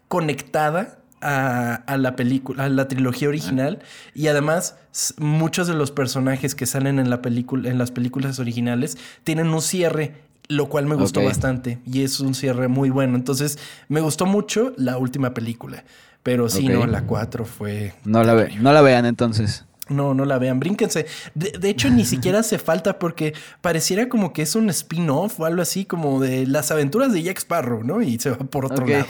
conectada 0.07 0.99
a, 1.21 1.75
a 1.75 1.97
la 1.97 2.15
película, 2.15 2.65
a 2.65 2.69
la 2.69 2.87
trilogía 2.87 3.27
original. 3.27 3.79
Y 4.13 4.27
además, 4.27 4.77
muchos 5.17 5.67
de 5.67 5.73
los 5.73 5.91
personajes 5.91 6.55
que 6.55 6.65
salen 6.65 6.99
en 6.99 7.09
la 7.09 7.21
película, 7.21 7.69
en 7.69 7.77
las 7.77 7.91
películas 7.91 8.39
originales, 8.39 8.97
tienen 9.23 9.47
un 9.47 9.61
cierre. 9.61 10.13
Lo 10.49 10.67
cual 10.67 10.85
me 10.85 10.95
gustó 10.95 11.23
bastante. 11.23 11.79
Y 11.85 12.03
es 12.03 12.19
un 12.19 12.35
cierre 12.35 12.67
muy 12.67 12.89
bueno. 12.89 13.15
Entonces, 13.15 13.57
me 13.87 14.01
gustó 14.01 14.25
mucho 14.25 14.73
la 14.77 14.97
última 14.97 15.33
película. 15.33 15.85
Pero 16.21 16.47
sí, 16.49 16.67
no, 16.67 16.85
la 16.85 17.03
4 17.03 17.45
fue. 17.45 17.93
No 18.05 18.23
la, 18.23 18.33
ve, 18.33 18.55
no 18.59 18.71
la 18.71 18.81
vean 18.81 19.05
entonces. 19.05 19.65
No, 19.89 20.13
no 20.13 20.23
la 20.25 20.37
vean, 20.37 20.59
brínquense. 20.59 21.05
De, 21.35 21.51
de 21.59 21.69
hecho, 21.69 21.89
ni 21.89 22.05
siquiera 22.05 22.39
hace 22.39 22.57
falta 22.57 22.99
porque 22.99 23.33
pareciera 23.61 24.07
como 24.09 24.31
que 24.33 24.41
es 24.43 24.55
un 24.55 24.69
spin-off 24.69 25.39
o 25.39 25.45
algo 25.45 25.61
así, 25.61 25.85
como 25.85 26.19
de 26.21 26.47
las 26.47 26.71
aventuras 26.71 27.11
de 27.13 27.23
Jack 27.23 27.39
Sparrow, 27.39 27.83
¿no? 27.83 28.01
Y 28.01 28.17
se 28.19 28.29
va 28.31 28.37
por 28.37 28.65
otro 28.65 28.85
lado. 28.87 29.07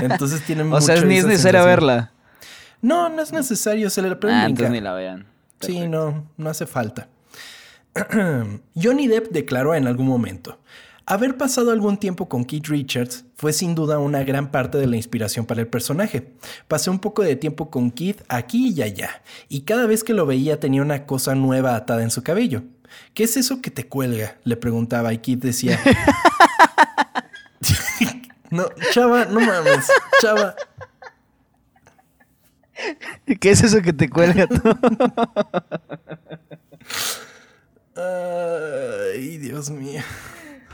Entonces 0.00 0.42
tienen 0.44 0.72
O 0.72 0.80
sea, 0.80 0.96
mucho 0.96 1.06
ni 1.06 1.16
es 1.18 1.24
sensación. 1.24 1.64
verla. 1.64 2.12
No, 2.80 3.08
no 3.08 3.22
es 3.22 3.32
necesario, 3.32 3.88
se 3.90 4.02
le 4.02 4.08
Ah, 4.08 4.46
entonces 4.46 4.70
ni 4.70 4.80
la 4.80 4.92
vean. 4.92 5.26
Sí, 5.60 5.88
no, 5.88 6.28
no 6.36 6.50
hace 6.50 6.66
falta. 6.66 7.08
Johnny 8.74 9.06
Depp 9.06 9.30
declaró 9.30 9.74
en 9.74 9.86
algún 9.86 10.06
momento, 10.06 10.58
haber 11.06 11.36
pasado 11.36 11.70
algún 11.70 11.98
tiempo 11.98 12.28
con 12.28 12.44
Keith 12.44 12.66
Richards 12.66 13.24
fue 13.36 13.52
sin 13.52 13.74
duda 13.74 13.98
una 13.98 14.24
gran 14.24 14.50
parte 14.50 14.78
de 14.78 14.86
la 14.86 14.96
inspiración 14.96 15.46
para 15.46 15.60
el 15.60 15.66
personaje. 15.66 16.32
Pasé 16.68 16.90
un 16.90 16.98
poco 16.98 17.22
de 17.22 17.36
tiempo 17.36 17.70
con 17.70 17.90
Keith 17.90 18.22
aquí 18.28 18.72
y 18.74 18.82
allá, 18.82 19.22
y 19.48 19.62
cada 19.62 19.86
vez 19.86 20.04
que 20.04 20.14
lo 20.14 20.26
veía 20.26 20.60
tenía 20.60 20.82
una 20.82 21.06
cosa 21.06 21.34
nueva 21.34 21.76
atada 21.76 22.02
en 22.02 22.10
su 22.10 22.22
cabello. 22.22 22.62
¿Qué 23.12 23.24
es 23.24 23.36
eso 23.36 23.60
que 23.60 23.70
te 23.70 23.88
cuelga? 23.88 24.38
Le 24.44 24.56
preguntaba 24.56 25.12
y 25.12 25.18
Keith 25.18 25.40
decía... 25.40 25.78
no, 28.50 28.66
chava, 28.92 29.24
no 29.26 29.40
mames, 29.40 29.90
chava. 30.20 30.54
¿Qué 33.40 33.50
es 33.50 33.62
eso 33.62 33.82
que 33.82 33.92
te 33.92 34.08
cuelga 34.08 34.46
tú? 34.46 34.60
Ay, 37.96 39.38
Dios 39.38 39.70
mío. 39.70 40.02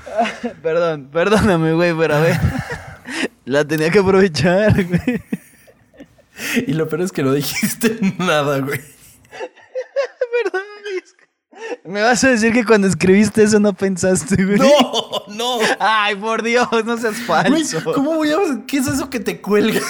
Perdón, 0.63 1.09
perdóname, 1.13 1.73
güey, 1.75 1.95
pero 1.97 2.15
a 2.17 2.21
ver. 2.21 2.41
La 3.45 3.65
tenía 3.65 3.91
que 3.91 3.99
aprovechar, 3.99 4.73
güey. 4.85 5.23
Y 6.67 6.73
lo 6.73 6.89
peor 6.89 7.03
es 7.03 7.13
que 7.13 7.23
no 7.23 7.33
dijiste 7.33 7.99
nada, 8.19 8.59
güey. 8.61 8.81
Perdón, 10.43 10.63
Me 11.85 12.03
vas 12.03 12.23
a 12.25 12.29
decir 12.31 12.53
que 12.53 12.65
cuando 12.65 12.87
escribiste 12.87 13.43
eso 13.43 13.59
no 13.61 13.73
pensaste, 13.73 14.37
güey. 14.45 14.59
No, 14.59 15.25
no. 15.29 15.59
Ay, 15.79 16.15
por 16.17 16.43
Dios, 16.43 16.69
no 16.85 16.97
seas 16.97 17.17
Güey, 17.27 17.65
falso. 17.65 17.83
¿cómo 17.93 18.15
voy 18.15 18.31
a 18.31 18.37
¿Qué 18.67 18.79
es 18.79 18.87
eso 18.87 19.11
que 19.11 19.21
te 19.21 19.41
cuelga? 19.41 19.81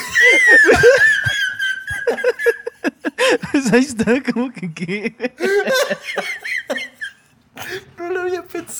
Pues 3.53 3.73
ahí 3.73 3.81
está, 3.85 4.23
como 4.33 4.51
que 4.53 4.73
qué. 4.73 5.15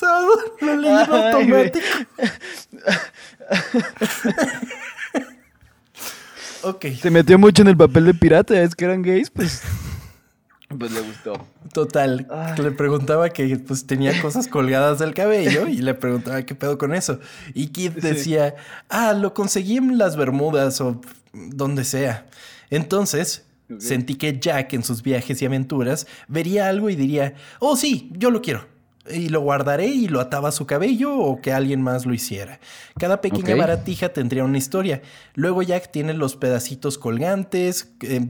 No 0.01 0.07
lo 0.07 0.17
había 0.17 0.25
pensado. 0.25 0.29
Lo 0.61 0.75
leí 0.81 0.91
en 0.91 1.11
automático. 1.11 1.85
ok. 6.63 6.85
Se 7.01 7.11
metió 7.11 7.37
mucho 7.37 7.61
en 7.61 7.67
el 7.69 7.77
papel 7.77 8.05
de 8.05 8.13
pirata, 8.13 8.61
es 8.61 8.75
que 8.75 8.85
eran 8.85 9.01
gays, 9.01 9.29
pues. 9.29 9.61
Pues 10.77 10.91
le 10.91 11.01
gustó. 11.01 11.33
Total, 11.73 12.27
Ay. 12.29 12.61
le 12.61 12.71
preguntaba 12.71 13.29
que 13.29 13.57
pues 13.57 13.85
tenía 13.85 14.21
cosas 14.21 14.47
colgadas 14.47 14.99
del 14.99 15.13
cabello 15.13 15.67
y 15.67 15.77
le 15.77 15.93
preguntaba 15.93 16.41
qué 16.43 16.55
pedo 16.55 16.77
con 16.77 16.93
eso. 16.93 17.19
Y 17.53 17.67
Kid 17.67 17.91
decía, 18.01 18.55
ah, 18.89 19.13
lo 19.13 19.33
conseguí 19.33 19.77
en 19.77 19.97
las 19.97 20.15
Bermudas 20.15 20.79
o 20.81 21.01
donde 21.33 21.83
sea. 21.83 22.25
Entonces, 22.69 23.45
sentí 23.79 24.15
que 24.15 24.39
Jack 24.39 24.73
en 24.73 24.83
sus 24.83 25.03
viajes 25.03 25.41
y 25.41 25.45
aventuras 25.45 26.07
vería 26.27 26.69
algo 26.69 26.89
y 26.89 26.95
diría, 26.95 27.35
oh 27.59 27.75
sí, 27.75 28.09
yo 28.13 28.31
lo 28.31 28.41
quiero. 28.41 28.70
Y 29.09 29.29
lo 29.29 29.41
guardaré 29.41 29.87
y 29.87 30.07
lo 30.07 30.19
ataba 30.19 30.49
a 30.49 30.51
su 30.51 30.67
cabello 30.67 31.15
o 31.15 31.41
que 31.41 31.51
alguien 31.51 31.81
más 31.81 32.05
lo 32.05 32.13
hiciera. 32.13 32.59
Cada 32.99 33.19
pequeña 33.19 33.55
baratija 33.55 34.09
tendría 34.09 34.43
una 34.43 34.59
historia. 34.59 35.01
Luego 35.33 35.63
Jack 35.63 35.91
tiene 35.91 36.13
los 36.13 36.35
pedacitos 36.35 36.99
colgantes, 36.99 37.93
eh, 38.01 38.21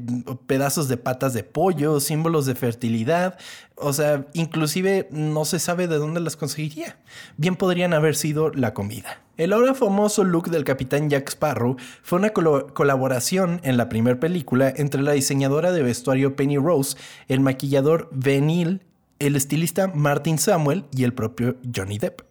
pedazos 0.47 0.87
de 0.87 0.95
patas 0.95 1.33
de 1.33 1.43
pollo, 1.43 1.99
símbolos 1.99 2.45
de 2.45 2.55
fertilidad. 2.55 3.37
O 3.75 3.91
sea, 3.91 4.27
inclusive 4.33 5.09
no 5.11 5.43
se 5.43 5.59
sabe 5.59 5.87
de 5.87 5.97
dónde 5.97 6.21
las 6.21 6.37
conseguiría. 6.37 6.97
Bien 7.35 7.57
podrían 7.57 7.93
haber 7.93 8.15
sido 8.15 8.49
la 8.51 8.73
comida. 8.73 9.19
El 9.37 9.53
ahora 9.53 9.73
famoso 9.73 10.23
look 10.23 10.51
del 10.51 10.63
capitán 10.63 11.09
Jack 11.09 11.29
Sparrow 11.29 11.75
fue 12.03 12.19
una 12.19 12.29
colaboración 12.29 13.59
en 13.63 13.75
la 13.75 13.89
primera 13.89 14.19
película 14.19 14.71
entre 14.75 15.01
la 15.01 15.13
diseñadora 15.13 15.71
de 15.71 15.83
vestuario 15.83 16.35
Penny 16.35 16.57
Rose, 16.57 16.95
el 17.27 17.39
maquillador 17.39 18.07
Ben 18.11 18.49
Hill, 18.49 18.81
el 19.21 19.35
estilista 19.35 19.87
Martin 19.87 20.39
Samuel 20.39 20.85
y 20.95 21.03
el 21.03 21.13
propio 21.13 21.55
Johnny 21.75 21.99
Depp. 21.99 22.21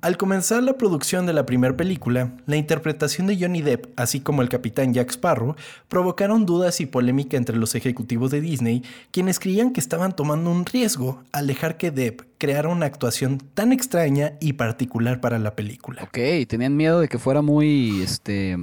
Al 0.00 0.16
comenzar 0.16 0.62
la 0.62 0.74
producción 0.74 1.26
de 1.26 1.32
la 1.32 1.44
primera 1.44 1.76
película, 1.76 2.36
la 2.46 2.56
interpretación 2.56 3.26
de 3.26 3.36
Johnny 3.38 3.62
Depp, 3.62 3.98
así 3.98 4.20
como 4.20 4.42
el 4.42 4.48
capitán 4.48 4.94
Jack 4.94 5.10
Sparrow, 5.10 5.56
provocaron 5.88 6.46
dudas 6.46 6.80
y 6.80 6.86
polémica 6.86 7.36
entre 7.36 7.56
los 7.56 7.74
ejecutivos 7.74 8.30
de 8.30 8.40
Disney, 8.40 8.84
quienes 9.10 9.40
creían 9.40 9.72
que 9.72 9.80
estaban 9.80 10.14
tomando 10.14 10.50
un 10.50 10.66
riesgo 10.66 11.22
al 11.32 11.48
dejar 11.48 11.78
que 11.78 11.90
Depp 11.90 12.22
creara 12.38 12.68
una 12.68 12.86
actuación 12.86 13.38
tan 13.54 13.72
extraña 13.72 14.34
y 14.40 14.52
particular 14.52 15.20
para 15.20 15.38
la 15.40 15.56
película. 15.56 16.02
Ok, 16.04 16.18
tenían 16.48 16.76
miedo 16.76 17.00
de 17.00 17.08
que 17.08 17.18
fuera 17.18 17.42
muy, 17.42 18.02
este, 18.02 18.56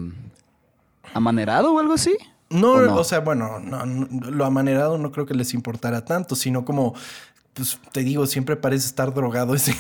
amanerado 1.14 1.74
o 1.74 1.80
algo 1.80 1.94
así. 1.94 2.16
No, 2.50 2.74
¿O 2.74 2.82
no? 2.82 2.96
o 2.96 3.04
sea, 3.04 3.20
bueno, 3.20 3.60
no, 3.60 3.86
no, 3.86 4.30
lo 4.32 4.46
amanerado 4.46 4.98
no 4.98 5.12
creo 5.12 5.26
que 5.26 5.34
les 5.34 5.54
importara 5.54 6.06
tanto, 6.06 6.36
sino 6.36 6.64
como, 6.64 6.94
pues 7.54 7.80
te 7.92 8.02
digo, 8.02 8.28
siempre 8.28 8.56
parece 8.56 8.86
estar 8.88 9.14
drogado 9.14 9.56
ese. 9.56 9.74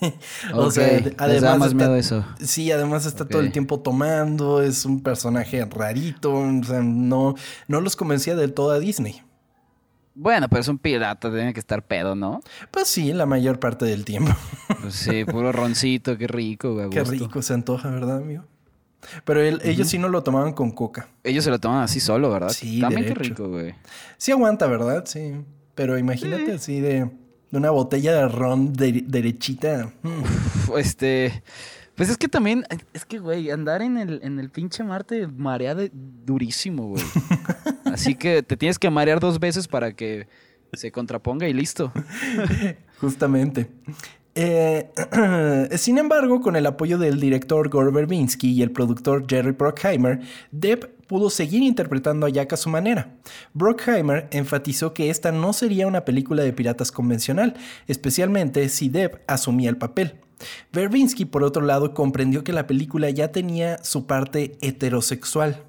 güey. 0.00 0.14
Ok, 0.54 0.76
les 0.76 1.42
da 1.42 1.56
más 1.56 1.68
está- 1.68 1.74
miedo 1.76 1.94
eso. 1.96 2.24
Sí, 2.40 2.72
además 2.72 3.06
está 3.06 3.26
todo 3.26 3.40
el 3.42 3.52
tiempo 3.52 3.80
tomando, 3.80 4.62
es 4.62 4.84
un 4.84 5.02
personaje 5.02 5.64
rarito, 5.64 6.32
o 6.34 6.64
sea, 6.64 6.80
no, 6.82 7.34
no 7.68 7.80
los 7.80 7.94
convencía 7.96 8.34
del 8.34 8.52
todo 8.52 8.70
a 8.72 8.78
Disney. 8.80 9.22
Bueno, 10.14 10.48
pero 10.48 10.60
es 10.62 10.66
un 10.68 10.78
pirata, 10.78 11.30
tiene 11.30 11.54
que 11.54 11.60
estar 11.60 11.86
pedo, 11.86 12.16
¿no? 12.16 12.40
Pues 12.72 12.88
sí, 12.88 13.12
la 13.12 13.24
mayor 13.26 13.60
parte 13.60 13.84
del 13.84 14.04
tiempo. 14.04 14.32
Pues 14.80 14.94
sí, 14.94 15.24
puro 15.24 15.52
roncito, 15.52 16.18
qué 16.18 16.26
rico, 16.26 16.74
güey. 16.74 16.90
Qué 16.90 17.04
rico 17.04 17.40
se 17.42 17.54
antoja, 17.54 17.88
¿verdad, 17.90 18.16
amigo? 18.16 18.42
Pero 19.24 19.40
él- 19.42 19.60
ellos 19.64 19.88
sí 19.88 19.98
no 19.98 20.08
lo 20.08 20.22
tomaban 20.22 20.52
con 20.52 20.70
coca. 20.72 21.08
Ellos 21.24 21.44
se 21.44 21.50
lo 21.50 21.58
toman 21.58 21.82
así 21.82 22.00
solo, 22.00 22.30
¿verdad? 22.30 22.50
Sí, 22.50 22.80
También 22.80 23.06
qué 23.06 23.14
rico, 23.14 23.48
güey. 23.48 23.74
Sí 24.16 24.32
aguanta, 24.32 24.66
¿verdad? 24.66 25.04
Sí. 25.06 25.34
Pero 25.74 25.96
imagínate 25.98 26.52
así 26.52 26.80
de, 26.80 27.08
de 27.50 27.56
una 27.58 27.70
botella 27.70 28.12
de 28.14 28.28
ron 28.28 28.72
de- 28.72 29.04
derechita. 29.06 29.92
Uf, 30.02 30.76
Este. 30.78 31.42
Pues 31.94 32.08
es 32.10 32.16
que 32.16 32.28
también, 32.28 32.64
es 32.92 33.04
que, 33.04 33.18
güey, 33.18 33.50
andar 33.50 33.82
en 33.82 33.98
el, 33.98 34.20
en 34.22 34.38
el 34.38 34.50
pinche 34.50 34.84
mar 34.84 35.02
te 35.02 35.26
marea 35.26 35.74
de 35.74 35.90
durísimo, 35.92 36.88
güey. 36.90 37.02
Así 37.86 38.14
que 38.14 38.44
te 38.44 38.56
tienes 38.56 38.78
que 38.78 38.88
marear 38.88 39.18
dos 39.18 39.40
veces 39.40 39.66
para 39.66 39.92
que 39.92 40.28
se 40.74 40.92
contraponga 40.92 41.48
y 41.48 41.52
listo. 41.52 41.92
Justamente. 43.00 43.68
Eh, 44.40 44.88
sin 45.78 45.98
embargo, 45.98 46.40
con 46.40 46.54
el 46.54 46.64
apoyo 46.64 46.96
del 46.96 47.18
director 47.18 47.68
Gore 47.68 47.90
Verbinski 47.90 48.52
y 48.52 48.62
el 48.62 48.70
productor 48.70 49.24
Jerry 49.28 49.50
Bruckheimer, 49.50 50.20
Depp 50.52 50.84
pudo 51.08 51.28
seguir 51.28 51.64
interpretando 51.64 52.24
a 52.24 52.28
Jack 52.28 52.52
a 52.52 52.56
su 52.56 52.70
manera. 52.70 53.16
Bruckheimer 53.52 54.28
enfatizó 54.30 54.94
que 54.94 55.10
esta 55.10 55.32
no 55.32 55.52
sería 55.52 55.88
una 55.88 56.04
película 56.04 56.44
de 56.44 56.52
piratas 56.52 56.92
convencional, 56.92 57.54
especialmente 57.88 58.68
si 58.68 58.88
Depp 58.88 59.24
asumía 59.26 59.70
el 59.70 59.76
papel. 59.76 60.20
Verbinski, 60.72 61.24
por 61.24 61.42
otro 61.42 61.62
lado, 61.62 61.92
comprendió 61.92 62.44
que 62.44 62.52
la 62.52 62.68
película 62.68 63.10
ya 63.10 63.32
tenía 63.32 63.82
su 63.82 64.06
parte 64.06 64.56
heterosexual 64.60 65.64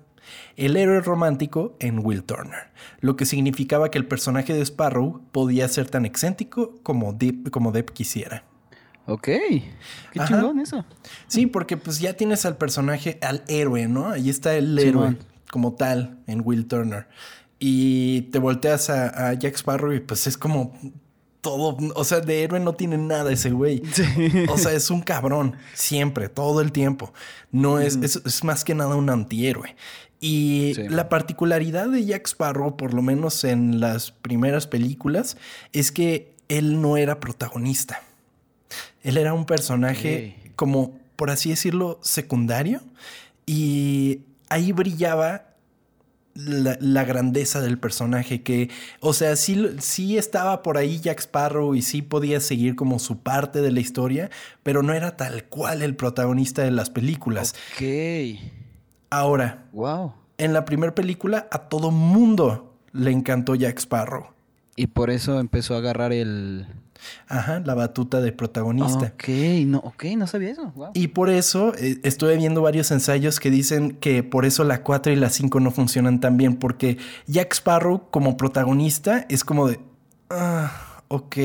el 0.57 0.77
héroe 0.77 1.01
romántico 1.01 1.75
en 1.79 2.05
Will 2.05 2.23
Turner, 2.23 2.69
lo 2.99 3.15
que 3.15 3.25
significaba 3.25 3.89
que 3.89 3.97
el 3.97 4.05
personaje 4.05 4.53
de 4.53 4.61
Sparrow 4.61 5.21
podía 5.31 5.67
ser 5.67 5.89
tan 5.89 6.05
excéntrico 6.05 6.75
como 6.83 7.17
como 7.49 7.71
Depp 7.71 7.89
quisiera. 7.89 8.43
Ok. 9.09 9.23
Qué 9.25 9.63
Ajá. 10.17 10.27
chingón 10.27 10.59
eso. 10.59 10.85
Sí, 11.27 11.45
porque 11.47 11.77
pues 11.77 11.99
ya 11.99 12.13
tienes 12.13 12.45
al 12.45 12.57
personaje, 12.57 13.17
al 13.21 13.43
héroe, 13.47 13.87
¿no? 13.87 14.09
Ahí 14.09 14.29
está 14.29 14.55
el 14.55 14.77
héroe 14.77 15.17
como 15.51 15.73
tal 15.73 16.19
en 16.27 16.41
Will 16.45 16.67
Turner. 16.67 17.07
Y 17.59 18.21
te 18.31 18.39
volteas 18.39 18.89
a, 18.89 19.29
a 19.29 19.33
Jack 19.33 19.55
Sparrow 19.55 19.91
y 19.93 19.99
pues 19.99 20.27
es 20.27 20.37
como 20.37 20.77
todo, 21.41 21.77
o 21.95 22.03
sea, 22.03 22.19
de 22.19 22.43
héroe 22.43 22.59
no 22.59 22.73
tiene 22.73 22.97
nada 22.97 23.31
ese 23.31 23.49
güey. 23.51 23.81
O 24.49 24.57
sea, 24.57 24.73
es 24.73 24.89
un 24.89 25.01
cabrón, 25.01 25.55
siempre, 25.73 26.29
todo 26.29 26.61
el 26.61 26.71
tiempo. 26.71 27.13
No 27.51 27.79
es, 27.79 27.95
es, 27.97 28.21
es 28.25 28.43
más 28.43 28.63
que 28.63 28.75
nada 28.75 28.95
un 28.95 29.09
antihéroe. 29.09 29.75
Y 30.21 30.73
Sí. 30.75 30.87
la 30.89 31.07
particularidad 31.09 31.87
de 31.89 32.05
Jack 32.05 32.27
Sparrow, 32.27 32.75
por 32.77 32.93
lo 32.93 33.01
menos 33.01 33.43
en 33.45 33.79
las 33.79 34.11
primeras 34.11 34.67
películas, 34.67 35.37
es 35.71 35.91
que 35.93 36.35
él 36.49 36.81
no 36.81 36.97
era 36.97 37.19
protagonista. 37.21 38.01
Él 39.01 39.17
era 39.17 39.33
un 39.33 39.45
personaje 39.45 40.51
como, 40.55 40.97
por 41.15 41.29
así 41.29 41.49
decirlo, 41.49 41.99
secundario. 42.01 42.81
Y 43.45 44.21
ahí 44.49 44.71
brillaba 44.71 45.45
la, 46.35 46.77
la 46.79 47.03
grandeza 47.03 47.59
del 47.61 47.77
personaje 47.79 48.43
que, 48.43 48.69
o 48.99 49.13
sea, 49.13 49.35
sí, 49.35 49.67
sí 49.79 50.17
estaba 50.17 50.61
por 50.61 50.77
ahí 50.77 50.99
Jack 50.99 51.19
Sparrow 51.19 51.75
y 51.75 51.81
sí 51.81 52.01
podía 52.01 52.39
seguir 52.39 52.75
como 52.75 52.99
su 52.99 53.19
parte 53.19 53.61
de 53.61 53.71
la 53.71 53.79
historia, 53.79 54.29
pero 54.63 54.83
no 54.83 54.93
era 54.93 55.17
tal 55.17 55.45
cual 55.45 55.81
el 55.81 55.95
protagonista 55.95 56.63
de 56.63 56.71
las 56.71 56.89
películas. 56.89 57.55
Ok. 57.75 58.39
Ahora, 59.09 59.65
Wow. 59.73 60.13
en 60.37 60.53
la 60.53 60.65
primera 60.65 60.93
película 60.95 61.47
a 61.51 61.67
todo 61.69 61.91
mundo 61.91 62.77
le 62.93 63.11
encantó 63.11 63.55
Jack 63.55 63.79
Sparrow. 63.79 64.27
Y 64.75 64.87
por 64.87 65.09
eso 65.09 65.39
empezó 65.39 65.75
a 65.75 65.79
agarrar 65.79 66.13
el. 66.13 66.67
Ajá, 67.27 67.59
la 67.59 67.75
batuta 67.75 68.21
de 68.21 68.31
protagonista. 68.31 69.13
Ok, 69.13 69.27
no, 69.65 69.79
ok, 69.79 70.05
no 70.17 70.27
sabía 70.27 70.51
eso. 70.51 70.71
Wow. 70.75 70.91
Y 70.93 71.09
por 71.09 71.29
eso 71.29 71.73
eh, 71.75 71.99
estuve 72.03 72.37
viendo 72.37 72.61
varios 72.61 72.91
ensayos 72.91 73.39
que 73.39 73.51
dicen 73.51 73.91
que 73.91 74.23
por 74.23 74.45
eso 74.45 74.63
la 74.63 74.83
4 74.83 75.13
y 75.13 75.15
la 75.15 75.29
5 75.29 75.59
no 75.59 75.71
funcionan 75.71 76.19
tan 76.19 76.37
bien, 76.37 76.55
porque 76.55 76.97
Jack 77.27 77.53
Sparrow 77.53 78.09
como 78.09 78.37
protagonista 78.37 79.25
es 79.29 79.43
como 79.43 79.67
de, 79.67 79.79
ah, 80.29 81.01
ok. 81.07 81.37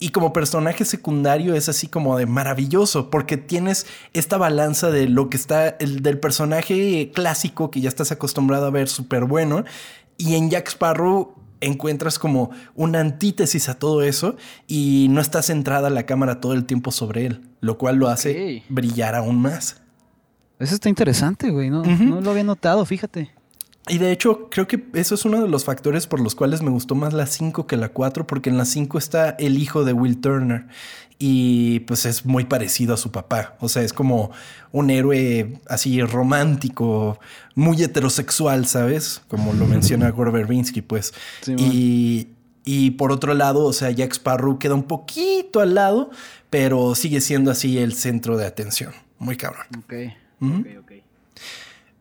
Y 0.00 0.10
como 0.10 0.32
personaje 0.32 0.84
secundario 0.84 1.54
es 1.54 1.68
así 1.68 1.88
como 1.88 2.16
de 2.16 2.26
maravilloso, 2.26 3.10
porque 3.10 3.36
tienes 3.36 3.86
esta 4.12 4.36
balanza 4.36 4.90
de 4.90 5.08
lo 5.08 5.28
que 5.28 5.36
está, 5.36 5.68
el, 5.68 6.02
del 6.02 6.20
personaje 6.20 7.10
clásico 7.12 7.70
que 7.70 7.80
ya 7.80 7.88
estás 7.88 8.12
acostumbrado 8.12 8.66
a 8.66 8.70
ver 8.70 8.88
súper 8.88 9.24
bueno, 9.24 9.64
y 10.16 10.36
en 10.36 10.50
Jack 10.50 10.68
Sparrow 10.68 11.34
encuentras 11.60 12.18
como 12.18 12.50
una 12.74 13.00
antítesis 13.00 13.68
a 13.68 13.78
todo 13.78 14.02
eso 14.02 14.36
y 14.66 15.08
no 15.10 15.20
está 15.20 15.42
centrada 15.42 15.90
la 15.90 16.06
cámara 16.06 16.40
todo 16.40 16.52
el 16.54 16.64
tiempo 16.64 16.90
sobre 16.90 17.26
él, 17.26 17.42
lo 17.60 17.78
cual 17.78 17.96
lo 17.96 18.08
hace 18.08 18.62
brillar 18.68 19.14
aún 19.14 19.40
más. 19.40 19.80
Eso 20.58 20.74
está 20.74 20.88
interesante, 20.88 21.50
güey. 21.50 21.70
No, 21.70 21.82
no 21.82 22.20
lo 22.20 22.30
había 22.30 22.44
notado, 22.44 22.84
fíjate. 22.84 23.30
Y 23.88 23.98
de 23.98 24.12
hecho, 24.12 24.48
creo 24.50 24.66
que 24.66 24.84
eso 24.94 25.14
es 25.14 25.24
uno 25.24 25.42
de 25.42 25.48
los 25.48 25.64
factores 25.64 26.06
por 26.06 26.20
los 26.20 26.34
cuales 26.34 26.62
me 26.62 26.70
gustó 26.70 26.94
más 26.94 27.12
la 27.12 27.26
5 27.26 27.66
que 27.66 27.76
la 27.76 27.88
4, 27.90 28.26
porque 28.26 28.50
en 28.50 28.58
la 28.58 28.64
5 28.64 28.98
está 28.98 29.30
el 29.30 29.58
hijo 29.58 29.84
de 29.84 29.92
Will 29.92 30.20
Turner. 30.20 30.66
y 31.20 31.80
pues 31.80 32.06
es 32.06 32.24
muy 32.24 32.44
parecido 32.44 32.94
a 32.94 32.96
su 32.96 33.10
papá. 33.10 33.56
O 33.60 33.68
sea, 33.68 33.82
es 33.82 33.92
como 33.92 34.30
un 34.70 34.90
héroe 34.90 35.60
así 35.68 36.00
romántico, 36.02 37.18
muy 37.56 37.82
heterosexual, 37.82 38.66
¿sabes? 38.66 39.22
Como 39.28 39.52
lo 39.52 39.66
menciona 39.66 40.10
Gore 40.10 40.30
Verbinski, 40.30 40.80
pues. 40.82 41.12
y, 41.46 42.28
y 42.64 42.92
por 42.92 43.10
otro 43.10 43.34
lado, 43.34 43.64
o 43.64 43.72
sea, 43.72 43.90
Jack 43.90 44.12
Sparrow 44.12 44.58
queda 44.60 44.74
un 44.74 44.84
poquito 44.84 45.58
al 45.60 45.74
lado, 45.74 46.10
pero 46.50 46.94
sigue 46.94 47.20
siendo 47.20 47.50
así 47.50 47.78
el 47.78 47.94
centro 47.94 48.36
de 48.36 48.46
atención. 48.46 48.92
Muy 49.18 49.36
cabrón. 49.36 49.66
Ok. 49.78 49.94
Ok, 50.40 50.66
ok. 50.80 50.92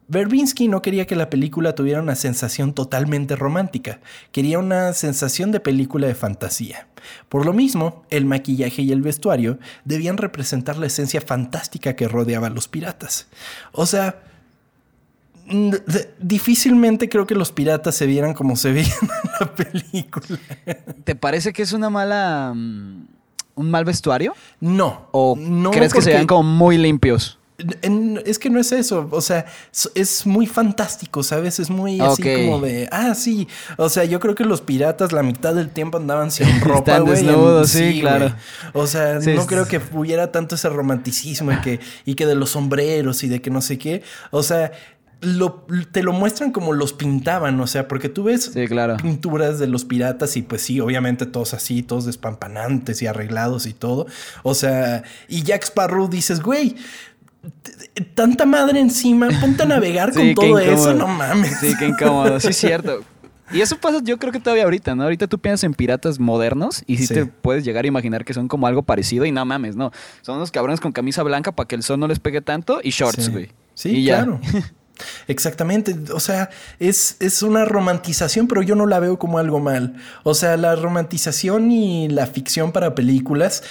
Verbinski 0.07 0.67
no 0.67 0.81
quería 0.81 1.05
que 1.05 1.15
la 1.15 1.29
película 1.29 1.75
tuviera 1.75 2.01
una 2.01 2.15
sensación 2.15 2.73
totalmente 2.73 3.35
romántica, 3.35 3.99
quería 4.31 4.59
una 4.59 4.93
sensación 4.93 5.51
de 5.51 5.59
película 5.59 6.07
de 6.07 6.15
fantasía. 6.15 6.87
Por 7.29 7.45
lo 7.45 7.53
mismo, 7.53 8.05
el 8.09 8.25
maquillaje 8.25 8.81
y 8.81 8.91
el 8.91 9.01
vestuario 9.01 9.59
debían 9.85 10.17
representar 10.17 10.77
la 10.77 10.87
esencia 10.87 11.21
fantástica 11.21 11.95
que 11.95 12.07
rodeaba 12.07 12.47
a 12.47 12.49
los 12.49 12.67
piratas. 12.67 13.27
O 13.71 13.85
sea, 13.85 14.21
difícilmente 16.19 17.09
creo 17.09 17.25
que 17.25 17.35
los 17.35 17.51
piratas 17.51 17.95
se 17.95 18.05
vieran 18.05 18.33
como 18.33 18.55
se 18.55 18.71
veían 18.71 18.91
en 19.01 19.31
la 19.39 19.55
película. 19.55 20.39
¿Te 21.03 21.15
parece 21.15 21.53
que 21.53 21.63
es 21.63 21.73
una 21.73 21.89
mala... 21.89 22.53
Mm, 22.55 23.07
un 23.55 23.71
mal 23.71 23.85
vestuario? 23.85 24.35
No. 24.59 25.07
¿O 25.11 25.35
no 25.35 25.71
crees 25.71 25.91
que 25.91 26.01
se 26.01 26.11
vean 26.11 26.27
como 26.27 26.43
muy 26.43 26.77
limpios? 26.77 27.37
Es 27.57 28.37
que 28.37 28.51
no 28.51 28.59
es 28.59 28.71
eso, 28.71 29.07
o 29.11 29.21
sea, 29.21 29.45
es 29.95 30.27
muy 30.27 30.45
fantástico, 30.45 31.23
¿sabes? 31.23 31.59
Es 31.59 31.71
muy 31.71 31.99
así 31.99 32.21
como 32.21 32.61
de, 32.61 32.87
ah, 32.91 33.15
sí, 33.15 33.47
o 33.77 33.89
sea, 33.89 34.05
yo 34.05 34.19
creo 34.19 34.35
que 34.35 34.43
los 34.43 34.61
piratas 34.61 35.11
la 35.11 35.23
mitad 35.23 35.55
del 35.55 35.69
tiempo 35.69 35.97
andaban 35.97 36.29
sin 36.29 36.47
ropa, 36.61 36.99
güey. 36.99 37.25
sí, 37.65 37.99
claro. 37.99 38.35
O 38.73 38.85
sea, 38.85 39.19
no 39.19 39.47
creo 39.47 39.67
que 39.67 39.81
hubiera 39.93 40.31
tanto 40.31 40.53
ese 40.53 40.69
romanticismo 40.69 41.51
y 41.51 41.61
que, 41.61 41.79
y 42.05 42.13
que 42.13 42.27
de 42.27 42.35
los 42.35 42.51
sombreros 42.51 43.23
y 43.23 43.27
de 43.27 43.41
que 43.41 43.49
no 43.49 43.61
sé 43.61 43.79
qué, 43.79 44.03
o 44.29 44.43
sea, 44.43 44.71
lo, 45.21 45.65
te 45.91 46.03
lo 46.03 46.13
muestran 46.13 46.51
como 46.51 46.73
los 46.73 46.93
pintaban, 46.93 47.59
o 47.59 47.65
sea, 47.65 47.87
porque 47.87 48.07
tú 48.07 48.25
ves 48.25 48.51
pinturas 49.01 49.57
de 49.57 49.65
los 49.65 49.83
piratas 49.83 50.37
y 50.37 50.43
pues 50.43 50.61
sí, 50.61 50.79
obviamente 50.79 51.25
todos 51.25 51.55
así, 51.55 51.81
todos 51.81 52.05
despampanantes 52.05 53.01
y 53.01 53.07
arreglados 53.07 53.65
y 53.65 53.73
todo. 53.73 54.05
O 54.43 54.53
sea, 54.53 55.01
y 55.27 55.41
Jack 55.41 55.63
Sparrow 55.63 56.07
dices, 56.07 56.41
güey, 56.41 56.75
tanta 58.13 58.46
madre 58.46 58.80
encima, 58.80 59.30
ponte 59.42 59.63
a 59.63 59.66
navegar 59.66 60.13
con 60.13 60.34
todo 60.34 60.60
eso, 60.60 60.94
no 60.94 61.08
mames. 61.08 61.60
Sí, 61.60 61.74
qué 61.77 61.88
incómodo, 61.88 62.39
sí 62.39 62.50
es 62.50 62.58
cierto. 62.58 63.01
Y 63.51 63.62
eso 63.62 63.77
pasa, 63.77 64.00
yo 64.04 64.18
creo 64.18 64.34
que 64.34 64.39
todavía 64.39 64.66
ahorita, 64.66 64.94
¿no? 64.94 65.04
Ahorita 65.04 65.27
tú 65.27 65.39
piensas 65.39 65.63
en 65.63 65.74
piratas 65.74 66.20
modernos 66.20 66.84
y 66.86 66.98
sí, 66.98 67.13
te 67.13 67.25
puedes 67.25 67.63
llegar 67.63 67.86
a 67.86 67.88
imaginar 67.88 68.25
que 68.25 68.34
son 68.34 68.50
como 68.50 68.68
algo 68.68 68.84
parecido 68.84 69.25
y 69.25 69.32
no 69.32 69.46
mames, 69.46 69.75
no. 69.75 69.92
Son 70.22 70.36
unos 70.36 70.51
cabrones 70.51 70.82
con 70.82 70.92
camisa 70.92 71.24
blanca 71.24 71.54
para 71.54 71.68
que 71.68 71.75
el 71.75 71.84
sol 71.84 72.00
no 72.00 72.08
les 72.08 72.20
pegue 72.20 72.42
tanto 72.42 72.80
y 72.84 72.89
shorts, 72.89 73.30
güey. 73.30 73.51
Sí, 73.74 74.06
claro. 74.06 74.39
Exactamente, 75.27 75.96
o 76.12 76.20
sea, 76.20 76.50
es, 76.80 77.18
es, 77.20 77.44
una 77.44 77.66
romantización, 77.66 78.48
pero 78.48 78.63
yo 78.63 78.75
no 78.75 78.88
la 78.88 79.00
veo 79.00 79.20
como 79.20 79.38
algo 79.38 79.60
mal. 79.60 79.96
O 80.24 80.34
sea, 80.34 80.58
la 80.58 80.75
romantización 80.75 81.72
y 81.72 82.10
la 82.10 82.25
ficción 82.25 82.72
para 82.72 82.96
películas, 82.96 83.63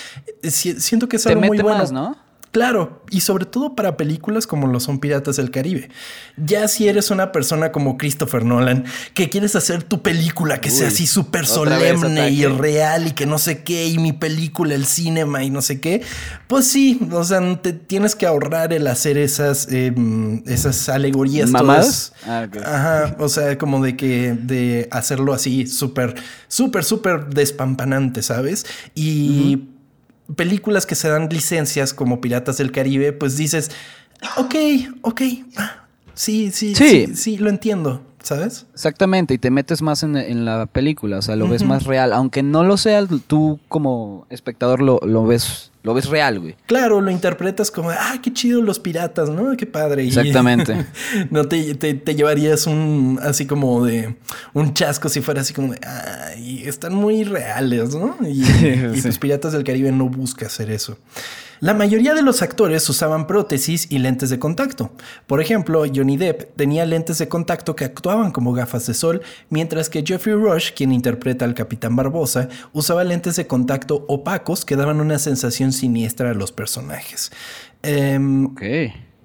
eh, 0.42 0.50
siento 0.50 1.08
que 1.08 1.16
es 1.16 1.26
algo 1.26 1.40
muy 1.40 1.58
bueno. 1.58 1.84
¿no? 1.90 2.25
Claro, 2.56 3.02
y 3.10 3.20
sobre 3.20 3.44
todo 3.44 3.76
para 3.76 3.98
películas 3.98 4.46
como 4.46 4.66
lo 4.66 4.80
son 4.80 4.98
Piratas 4.98 5.36
del 5.36 5.50
Caribe. 5.50 5.90
Ya 6.38 6.66
si 6.68 6.88
eres 6.88 7.10
una 7.10 7.30
persona 7.30 7.70
como 7.70 7.98
Christopher 7.98 8.46
Nolan, 8.46 8.86
que 9.12 9.28
quieres 9.28 9.54
hacer 9.56 9.82
tu 9.82 10.00
película 10.00 10.58
que 10.58 10.70
sea 10.70 10.88
así 10.88 11.06
súper 11.06 11.44
solemne 11.44 12.30
y 12.30 12.46
real 12.46 13.08
y 13.08 13.10
que 13.10 13.26
no 13.26 13.36
sé 13.36 13.62
qué, 13.62 13.88
y 13.88 13.98
mi 13.98 14.14
película, 14.14 14.74
el 14.74 14.86
cinema 14.86 15.44
y 15.44 15.50
no 15.50 15.60
sé 15.60 15.82
qué, 15.82 16.00
pues 16.46 16.66
sí, 16.66 16.98
o 17.12 17.24
sea, 17.24 17.60
te 17.60 17.74
tienes 17.74 18.16
que 18.16 18.24
ahorrar 18.24 18.72
el 18.72 18.86
hacer 18.86 19.18
esas, 19.18 19.70
em, 19.70 20.42
esas 20.46 20.88
alegorías. 20.88 21.50
¿Mamadas? 21.50 22.14
Ah, 22.26 22.48
Ajá, 22.64 23.16
o 23.18 23.28
sea, 23.28 23.58
como 23.58 23.84
de 23.84 23.98
que, 23.98 24.32
de 24.32 24.88
hacerlo 24.92 25.34
así 25.34 25.66
súper, 25.66 26.14
súper, 26.48 26.84
súper 26.84 27.26
despampanante, 27.26 28.22
¿sabes? 28.22 28.64
Y 28.94 29.75
películas 30.34 30.86
que 30.86 30.94
se 30.94 31.08
dan 31.08 31.28
licencias 31.28 31.94
como 31.94 32.20
Piratas 32.20 32.56
del 32.58 32.72
Caribe, 32.72 33.12
pues 33.12 33.36
dices, 33.36 33.70
ok, 34.36 34.54
ok, 35.02 35.22
sí, 36.14 36.50
sí, 36.50 36.74
sí, 36.74 37.14
sí, 37.14 37.38
lo 37.38 37.50
entiendo. 37.50 38.02
¿Sabes? 38.22 38.66
Exactamente, 38.74 39.34
y 39.34 39.38
te 39.38 39.52
metes 39.52 39.82
más 39.82 40.02
en, 40.02 40.44
la 40.44 40.66
película, 40.66 41.18
o 41.18 41.22
sea, 41.22 41.36
lo 41.36 41.48
ves 41.48 41.62
más 41.62 41.84
real. 41.84 42.12
Aunque 42.12 42.42
no 42.42 42.64
lo 42.64 42.76
sea, 42.76 43.06
tú 43.06 43.60
como 43.68 44.26
espectador 44.30 44.82
lo, 44.82 44.98
lo 45.04 45.24
ves 45.24 45.70
lo 45.86 45.94
ves 45.94 46.08
real, 46.08 46.40
güey. 46.40 46.56
Claro, 46.66 47.00
lo 47.00 47.12
interpretas 47.12 47.70
como, 47.70 47.90
ah, 47.90 48.18
qué 48.20 48.32
chido 48.32 48.60
los 48.60 48.80
piratas, 48.80 49.30
¿no? 49.30 49.56
Qué 49.56 49.66
padre. 49.66 50.04
Exactamente. 50.04 50.84
no 51.30 51.46
te, 51.46 51.76
llevarías 52.12 52.66
un, 52.66 53.20
así 53.22 53.46
como 53.46 53.86
de, 53.86 54.16
un 54.52 54.74
chasco 54.74 55.08
si 55.08 55.20
fuera 55.20 55.42
así 55.42 55.54
como 55.54 55.74
de, 55.74 55.80
ay, 55.86 56.64
están 56.66 56.92
muy 56.92 57.22
reales, 57.22 57.94
¿no? 57.94 58.16
Y, 58.22 58.42
y 58.96 59.00
los 59.00 59.18
piratas 59.18 59.52
del 59.52 59.62
Caribe 59.62 59.92
no 59.92 60.08
busca 60.08 60.46
hacer 60.46 60.72
eso. 60.72 60.98
La 61.60 61.74
mayoría 61.74 62.14
de 62.14 62.22
los 62.22 62.42
actores 62.42 62.88
usaban 62.88 63.26
prótesis 63.26 63.86
y 63.90 63.98
lentes 63.98 64.30
de 64.30 64.38
contacto. 64.38 64.90
Por 65.26 65.40
ejemplo, 65.40 65.84
Johnny 65.92 66.16
Depp 66.16 66.54
tenía 66.56 66.84
lentes 66.84 67.18
de 67.18 67.28
contacto 67.28 67.74
que 67.74 67.84
actuaban 67.84 68.30
como 68.30 68.52
gafas 68.52 68.86
de 68.86 68.94
sol, 68.94 69.22
mientras 69.48 69.88
que 69.88 70.04
Jeffrey 70.06 70.34
Rush, 70.34 70.72
quien 70.72 70.92
interpreta 70.92 71.44
al 71.44 71.54
Capitán 71.54 71.96
Barbosa, 71.96 72.48
usaba 72.72 73.04
lentes 73.04 73.36
de 73.36 73.46
contacto 73.46 74.04
opacos 74.08 74.64
que 74.64 74.76
daban 74.76 75.00
una 75.00 75.18
sensación 75.18 75.72
siniestra 75.72 76.30
a 76.30 76.34
los 76.34 76.52
personajes. 76.52 77.32
Eh, 77.82 78.18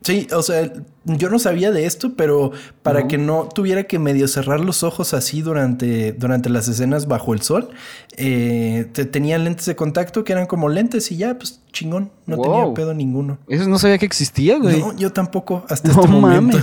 Sí, 0.02 0.28
o 0.34 0.42
sea, 0.42 0.74
yo 1.06 1.30
no 1.30 1.38
sabía 1.38 1.72
de 1.72 1.86
esto, 1.86 2.14
pero 2.16 2.52
para 2.82 3.08
que 3.08 3.20
no 3.20 3.48
tuviera 3.54 3.84
que 3.84 4.00
medio 4.00 4.28
cerrar 4.28 4.60
los 4.60 4.82
ojos 4.82 5.14
así 5.14 5.44
durante, 5.44 6.14
durante 6.14 6.50
las 6.50 6.68
escenas 6.68 7.08
bajo 7.08 7.36
el 7.36 7.42
sol, 7.44 7.70
eh, 8.18 8.90
tenían 9.12 9.44
lentes 9.44 9.68
de 9.68 9.76
contacto 9.76 10.24
que 10.24 10.34
eran 10.34 10.48
como 10.48 10.70
lentes 10.70 11.12
y 11.12 11.18
ya, 11.18 11.38
pues 11.38 11.62
chingón, 11.72 12.10
no 12.26 12.42
tenía 12.42 12.74
pedo 12.74 12.96
ninguno. 12.96 13.38
Eso 13.48 13.70
no 13.70 13.78
sabía 13.78 14.00
que 14.00 14.08
existía, 14.08 14.58
güey. 14.58 14.80
No, 14.80 14.96
yo 14.96 15.14
tampoco, 15.14 15.64
hasta 15.70 15.92
este 15.92 16.08
momento. 16.08 16.58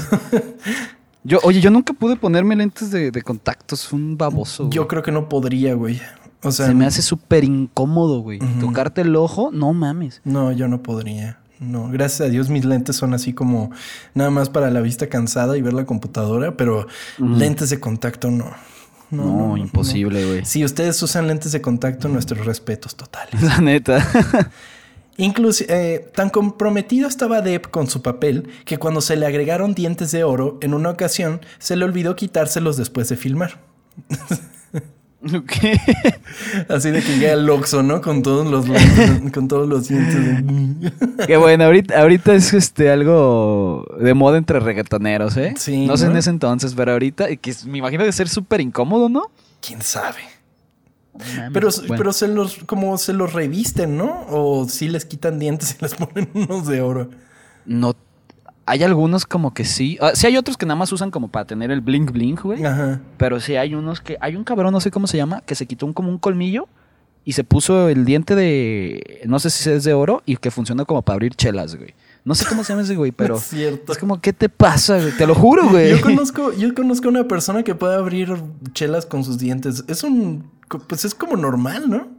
yo, 1.23 1.39
oye, 1.45 1.61
yo 1.61 1.71
nunca 1.71 1.93
pude 1.93 2.17
ponerme 2.17 2.57
lentes 2.57 2.91
de, 2.91 3.13
de 3.13 3.23
contacto, 3.23 3.77
es 3.77 3.93
un 3.93 4.19
baboso. 4.19 4.69
Yo 4.69 4.89
creo 4.89 5.05
que 5.05 5.13
no 5.13 5.29
podría, 5.29 5.75
güey. 5.75 6.01
O 6.43 6.51
sea, 6.51 6.67
se 6.67 6.75
me 6.75 6.87
hace 6.87 7.03
súper 7.03 7.45
incómodo, 7.45 8.21
güey. 8.21 8.41
Tocarte 8.61 9.03
el 9.03 9.15
ojo, 9.15 9.51
no 9.53 9.73
mames. 9.73 10.21
No, 10.25 10.51
yo 10.53 10.67
no 10.67 10.83
podría. 10.83 11.39
No, 11.61 11.89
gracias 11.91 12.29
a 12.29 12.31
Dios 12.31 12.51
mis 12.51 12.65
lentes 12.65 12.97
son 12.97 13.15
así 13.15 13.33
como 13.33 13.71
nada 14.15 14.31
más 14.31 14.49
para 14.49 14.71
la 14.71 14.81
vista 14.81 15.09
cansada 15.09 15.57
y 15.57 15.63
ver 15.63 15.73
la 15.73 15.87
computadora, 15.87 16.57
pero 16.57 16.87
lentes 17.19 17.71
de 17.71 17.81
contacto 17.81 18.31
no. 18.31 18.53
No, 19.11 19.57
imposible, 19.57 20.25
güey. 20.27 20.45
Si 20.45 20.65
ustedes 20.65 21.03
usan 21.03 21.29
lentes 21.29 21.53
de 21.53 21.63
contacto, 21.63 22.09
nuestros 22.09 22.45
respetos 22.45 22.95
totales. 22.95 23.43
La 23.43 23.59
neta. 23.59 24.07
Incluso 25.17 25.65
eh, 25.69 26.11
tan 26.15 26.31
comprometido 26.31 27.09
estaba 27.09 27.41
Depp 27.41 27.69
con 27.71 27.89
su 27.89 28.03
papel 28.03 28.51
que 28.65 28.79
cuando 28.79 29.01
se 29.01 29.17
le 29.17 29.27
agregaron 29.27 29.75
dientes 29.75 30.13
de 30.13 30.25
oro, 30.25 30.59
en 30.61 30.75
una 30.75 30.91
ocasión 30.91 31.41
se 31.59 31.75
le 31.75 31.85
olvidó 31.85 32.15
quitárselos 32.17 32.77
después 32.77 33.09
de 33.09 33.17
filmar. 33.17 33.61
Así 36.69 36.91
de 36.93 37.03
que 37.03 37.19
llega 37.19 37.33
el 37.33 37.51
Oxxo, 37.51 37.83
¿no? 37.83 38.01
Con 38.01 38.23
todos 38.23 38.47
los 38.47 38.67
con 39.33 39.49
todos 39.49 39.69
los 39.69 39.89
dientes. 39.89 40.93
Qué 41.27 41.37
bueno, 41.37 41.65
ahorita, 41.65 42.01
ahorita 42.01 42.35
es 42.35 42.55
este 42.55 42.91
algo 42.91 43.85
de 44.01 44.15
moda 44.15 44.39
entre 44.39 44.61
reggaetoneros, 44.61 45.37
¿eh? 45.37 45.55
Sí. 45.57 45.87
No, 45.87 45.97
sé 45.97 46.07
en 46.07 46.17
ese 46.17 46.31
entonces, 46.31 46.75
pero 46.75 46.93
ahorita, 46.93 47.35
que 47.37 47.55
me 47.67 47.79
imagino 47.79 48.05
de 48.05 48.13
ser 48.13 48.29
súper 48.29 48.61
incómodo, 48.61 49.09
¿no? 49.09 49.31
¿Quién 49.61 49.83
sabe? 49.83 50.21
pero, 51.53 51.71
pero 51.89 52.13
se 52.13 52.29
los, 52.29 52.59
como 52.65 52.97
se 52.97 53.13
los 53.13 53.33
revisten, 53.33 53.97
¿no? 53.97 54.25
O 54.29 54.69
si 54.69 54.89
les 54.89 55.05
quitan 55.05 55.41
dientes 55.41 55.77
y 55.77 55.83
les 55.83 55.95
ponen 55.95 56.31
unos 56.33 56.69
de 56.69 56.81
oro. 56.81 57.11
No 57.67 57.97
hay 58.69 58.83
algunos 58.83 59.25
como 59.25 59.55
que 59.55 59.65
sí. 59.65 59.97
Ah, 60.01 60.13
sí 60.15 60.27
hay 60.27 60.37
otros 60.37 60.59
que 60.59 60.67
nada 60.67 60.77
más 60.77 60.93
usan 60.93 61.11
como 61.11 61.29
para 61.29 61.47
tener 61.47 61.71
el 61.71 61.81
blink 61.81 62.13
blink, 62.13 62.43
güey. 62.43 62.65
Ajá. 62.65 63.01
Pero 63.17 63.41
sí 63.41 63.57
hay 63.57 63.75
unos 63.75 64.03
que... 64.03 64.19
Hay 64.21 64.37
un 64.37 64.45
cabrón, 64.45 64.73
no 64.73 64.81
sé 64.81 64.91
cómo 64.91 65.07
se 65.07 65.17
llama, 65.17 65.43
que 65.47 65.55
se 65.55 65.67
quitó 65.67 65.87
un, 65.87 65.95
como 65.95 66.11
un 66.11 66.19
colmillo 66.19 66.69
y 67.25 67.33
se 67.33 67.45
puso 67.45 67.89
el 67.89 68.05
diente 68.05 68.35
de... 68.35 69.23
No 69.27 69.39
sé 69.39 69.49
si 69.49 69.71
es 69.71 69.85
de 69.85 69.95
oro 69.95 70.23
y 70.27 70.37
que 70.37 70.51
funciona 70.51 70.85
como 70.85 71.01
para 71.01 71.15
abrir 71.15 71.35
chelas, 71.35 71.77
güey. 71.77 71.95
No 72.25 72.35
sé 72.35 72.45
cómo 72.45 72.63
se 72.63 72.75
llama 72.75 72.83
ese 72.83 72.95
güey, 72.95 73.11
pero... 73.17 73.37
Es 73.37 73.45
cierto. 73.45 73.93
Es 73.93 73.99
como, 73.99 74.21
¿qué 74.21 74.35
te 74.35 74.51
pasa, 74.51 74.99
güey? 74.99 75.17
Te 75.17 75.27
lo 75.27 75.35
juro, 75.35 75.67
güey. 75.71 75.91
Yo 75.91 76.03
conozco, 76.03 76.53
yo 76.53 76.75
conozco 76.75 77.09
una 77.09 77.27
persona 77.27 77.63
que 77.63 77.75
puede 77.75 77.97
abrir 77.97 78.35
chelas 78.75 79.07
con 79.07 79.25
sus 79.25 79.39
dientes. 79.39 79.85
Es 79.89 80.03
un... 80.03 80.51
Pues 80.87 81.07
es 81.07 81.15
como 81.15 81.39
normal, 81.39 81.89
¿no? 81.89 82.18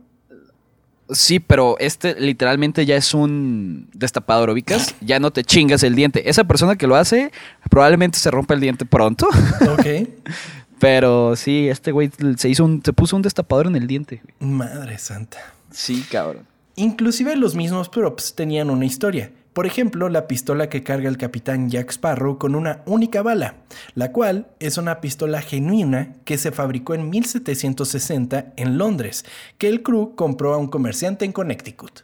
Sí, 1.12 1.40
pero 1.40 1.78
este 1.80 2.20
literalmente 2.20 2.86
ya 2.86 2.96
es 2.96 3.14
un 3.14 3.90
destapador, 3.94 4.50
ubicas. 4.50 4.96
Ya 5.02 5.20
no 5.20 5.32
te 5.32 5.44
chingas 5.44 5.84
el 5.84 5.96
diente. 5.96 6.30
Esa 6.30 6.44
persona 6.44 6.76
que 6.76 6.88
lo 6.88 6.96
hace 6.96 7.32
probablemente 7.70 8.20
se 8.20 8.30
rompe 8.30 8.54
el 8.54 8.60
diente 8.60 8.86
pronto. 8.86 9.28
Ok. 9.72 10.08
pero 10.80 11.36
sí, 11.36 11.68
este 11.68 11.92
güey 11.92 12.12
se 12.38 12.50
hizo 12.50 12.64
un, 12.64 12.82
se 12.84 12.94
puso 12.94 13.16
un 13.16 13.22
destapador 13.22 13.68
en 13.68 13.76
el 13.76 13.88
diente. 13.88 14.22
Madre 14.40 14.98
santa. 14.98 15.40
Sí, 15.72 16.06
cabrón. 16.10 16.46
Inclusive 16.76 17.36
los 17.36 17.56
mismos 17.56 17.90
props 17.90 18.36
tenían 18.36 18.70
una 18.70 18.86
historia. 18.86 19.32
Por 19.60 19.66
ejemplo, 19.66 20.08
la 20.08 20.26
pistola 20.26 20.70
que 20.70 20.84
carga 20.84 21.10
el 21.10 21.18
capitán 21.18 21.70
Jack 21.70 21.92
Sparrow 21.92 22.38
con 22.38 22.56
una 22.56 22.82
única 22.86 23.22
bala, 23.22 23.56
la 23.94 24.14
cual 24.14 24.48
es 24.62 24.78
una 24.78 25.02
pistola 25.02 25.42
genuina 25.42 26.14
que 26.24 26.38
se 26.38 26.54
fabricó 26.54 26.94
en 26.94 27.10
1760 27.10 28.54
en 28.56 28.78
Londres, 28.78 29.26
que 29.58 29.68
el 29.68 29.84
crew 29.84 30.16
compró 30.16 30.54
a 30.54 30.58
un 30.58 30.70
comerciante 30.70 31.26
en 31.26 31.34
Connecticut. 31.34 32.04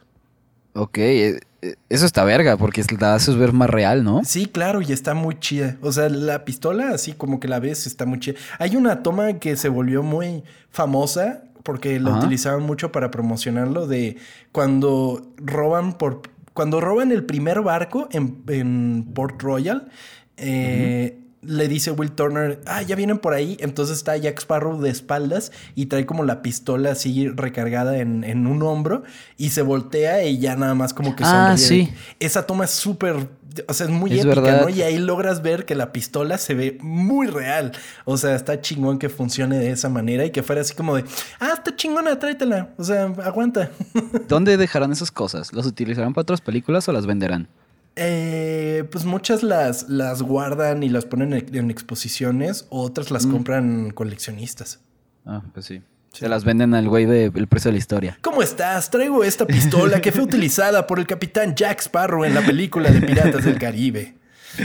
Ok, 0.74 0.98
eh, 0.98 1.40
eh, 1.62 1.76
eso 1.88 2.04
está 2.04 2.24
verga, 2.24 2.58
porque 2.58 2.84
la 3.00 3.14
haces 3.14 3.36
ver 3.36 3.54
más 3.54 3.70
real, 3.70 4.04
¿no? 4.04 4.20
Sí, 4.22 4.44
claro, 4.44 4.82
y 4.82 4.92
está 4.92 5.14
muy 5.14 5.40
chida. 5.40 5.78
O 5.80 5.92
sea, 5.92 6.10
la 6.10 6.44
pistola, 6.44 6.90
así 6.90 7.14
como 7.14 7.40
que 7.40 7.48
la 7.48 7.58
ves, 7.58 7.86
está 7.86 8.04
muy 8.04 8.20
chida. 8.20 8.38
Hay 8.58 8.76
una 8.76 9.02
toma 9.02 9.38
que 9.38 9.56
se 9.56 9.70
volvió 9.70 10.02
muy 10.02 10.44
famosa 10.68 11.44
porque 11.62 11.98
la 11.98 12.18
utilizaban 12.18 12.62
mucho 12.62 12.92
para 12.92 13.10
promocionarlo 13.10 13.86
de 13.86 14.18
cuando 14.52 15.32
roban 15.38 15.98
por 15.98 16.35
cuando 16.56 16.80
roban 16.80 17.12
el 17.12 17.22
primer 17.22 17.60
barco 17.60 18.08
en, 18.10 19.04
Port 19.12 19.42
Royal, 19.42 19.90
eh, 20.38 21.18
le 21.42 21.68
dice 21.68 21.90
Will 21.90 22.12
Turner, 22.12 22.62
ah, 22.64 22.80
ya 22.80 22.96
vienen 22.96 23.18
por 23.18 23.34
ahí. 23.34 23.58
Entonces 23.60 23.98
está 23.98 24.16
Jack 24.16 24.38
Sparrow 24.38 24.80
de 24.80 24.88
espaldas 24.88 25.52
y 25.74 25.86
trae 25.86 26.06
como 26.06 26.24
la 26.24 26.40
pistola 26.40 26.92
así 26.92 27.28
recargada 27.28 27.98
en, 27.98 28.46
un 28.46 28.62
hombro 28.62 29.02
y 29.36 29.50
se 29.50 29.60
voltea 29.60 30.24
y 30.24 30.38
ya 30.38 30.56
nada 30.56 30.74
más 30.74 30.94
como 30.94 31.14
que 31.14 31.24
Ah, 31.26 31.56
sí. 31.58 31.90
Esa 32.20 32.46
toma 32.46 32.64
es 32.64 32.70
súper, 32.70 33.28
o 33.68 33.74
sea, 33.74 33.86
es 33.86 33.92
muy 33.92 34.18
épica, 34.18 34.62
¿no? 34.62 34.68
Y 34.68 34.82
ahí 34.82 34.98
logras 34.98 35.42
ver 35.42 35.64
que 35.64 35.74
la 35.74 35.92
pistola 35.92 36.38
se 36.38 36.54
ve 36.54 36.78
muy 36.80 37.26
real. 37.26 37.72
O 38.04 38.16
sea, 38.16 38.34
está 38.34 38.60
chingón 38.60 38.98
que 38.98 39.08
funcione 39.08 39.58
de 39.58 39.70
esa 39.70 39.88
manera 39.88 40.24
y 40.24 40.30
que 40.30 40.42
fuera 40.42 40.62
así 40.62 40.74
como 40.74 40.96
de, 40.96 41.04
ah, 41.40 41.52
está 41.54 41.74
chingona, 41.74 42.18
tráetela. 42.18 42.70
O 42.76 42.84
sea, 42.84 43.04
aguanta. 43.24 43.70
¿Dónde 44.28 44.56
dejarán 44.56 44.92
esas 44.92 45.10
cosas? 45.10 45.52
¿Las 45.52 45.66
utilizarán 45.66 46.14
para 46.14 46.22
otras 46.22 46.40
películas 46.40 46.88
o 46.88 46.92
las 46.92 47.06
venderán? 47.06 47.48
Eh, 47.96 48.84
pues 48.92 49.06
muchas 49.06 49.42
las, 49.42 49.88
las 49.88 50.22
guardan 50.22 50.82
y 50.82 50.90
las 50.90 51.06
ponen 51.06 51.32
en, 51.32 51.70
exposiciones, 51.70 52.66
otras 52.68 53.10
las 53.10 53.24
mm. 53.26 53.30
compran 53.30 53.90
coleccionistas. 53.90 54.80
Ah, 55.24 55.42
pues 55.54 55.66
sí. 55.66 55.82
Se 56.16 56.30
las 56.30 56.44
venden 56.44 56.72
al 56.72 56.88
güey 56.88 57.04
del 57.04 57.46
precio 57.46 57.68
de 57.68 57.72
la 57.72 57.78
historia. 57.78 58.18
¿Cómo 58.22 58.40
estás? 58.40 58.88
Traigo 58.88 59.22
esta 59.22 59.46
pistola 59.46 60.00
que 60.00 60.12
fue 60.12 60.22
utilizada 60.22 60.86
por 60.86 60.98
el 60.98 61.06
capitán 61.06 61.54
Jack 61.54 61.80
Sparrow 61.80 62.24
en 62.24 62.34
la 62.34 62.40
película 62.40 62.90
de 62.90 63.02
Piratas 63.02 63.44
del 63.44 63.58
Caribe. 63.58 64.14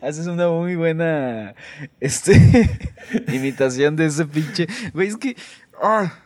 Haces 0.00 0.28
una 0.28 0.48
muy 0.48 0.76
buena 0.76 1.56
este, 1.98 2.70
imitación 3.32 3.96
de 3.96 4.06
ese 4.06 4.26
pinche. 4.26 4.68
Güey, 4.92 5.08
es 5.08 5.16
que. 5.16 5.36
Ah, 5.82 6.20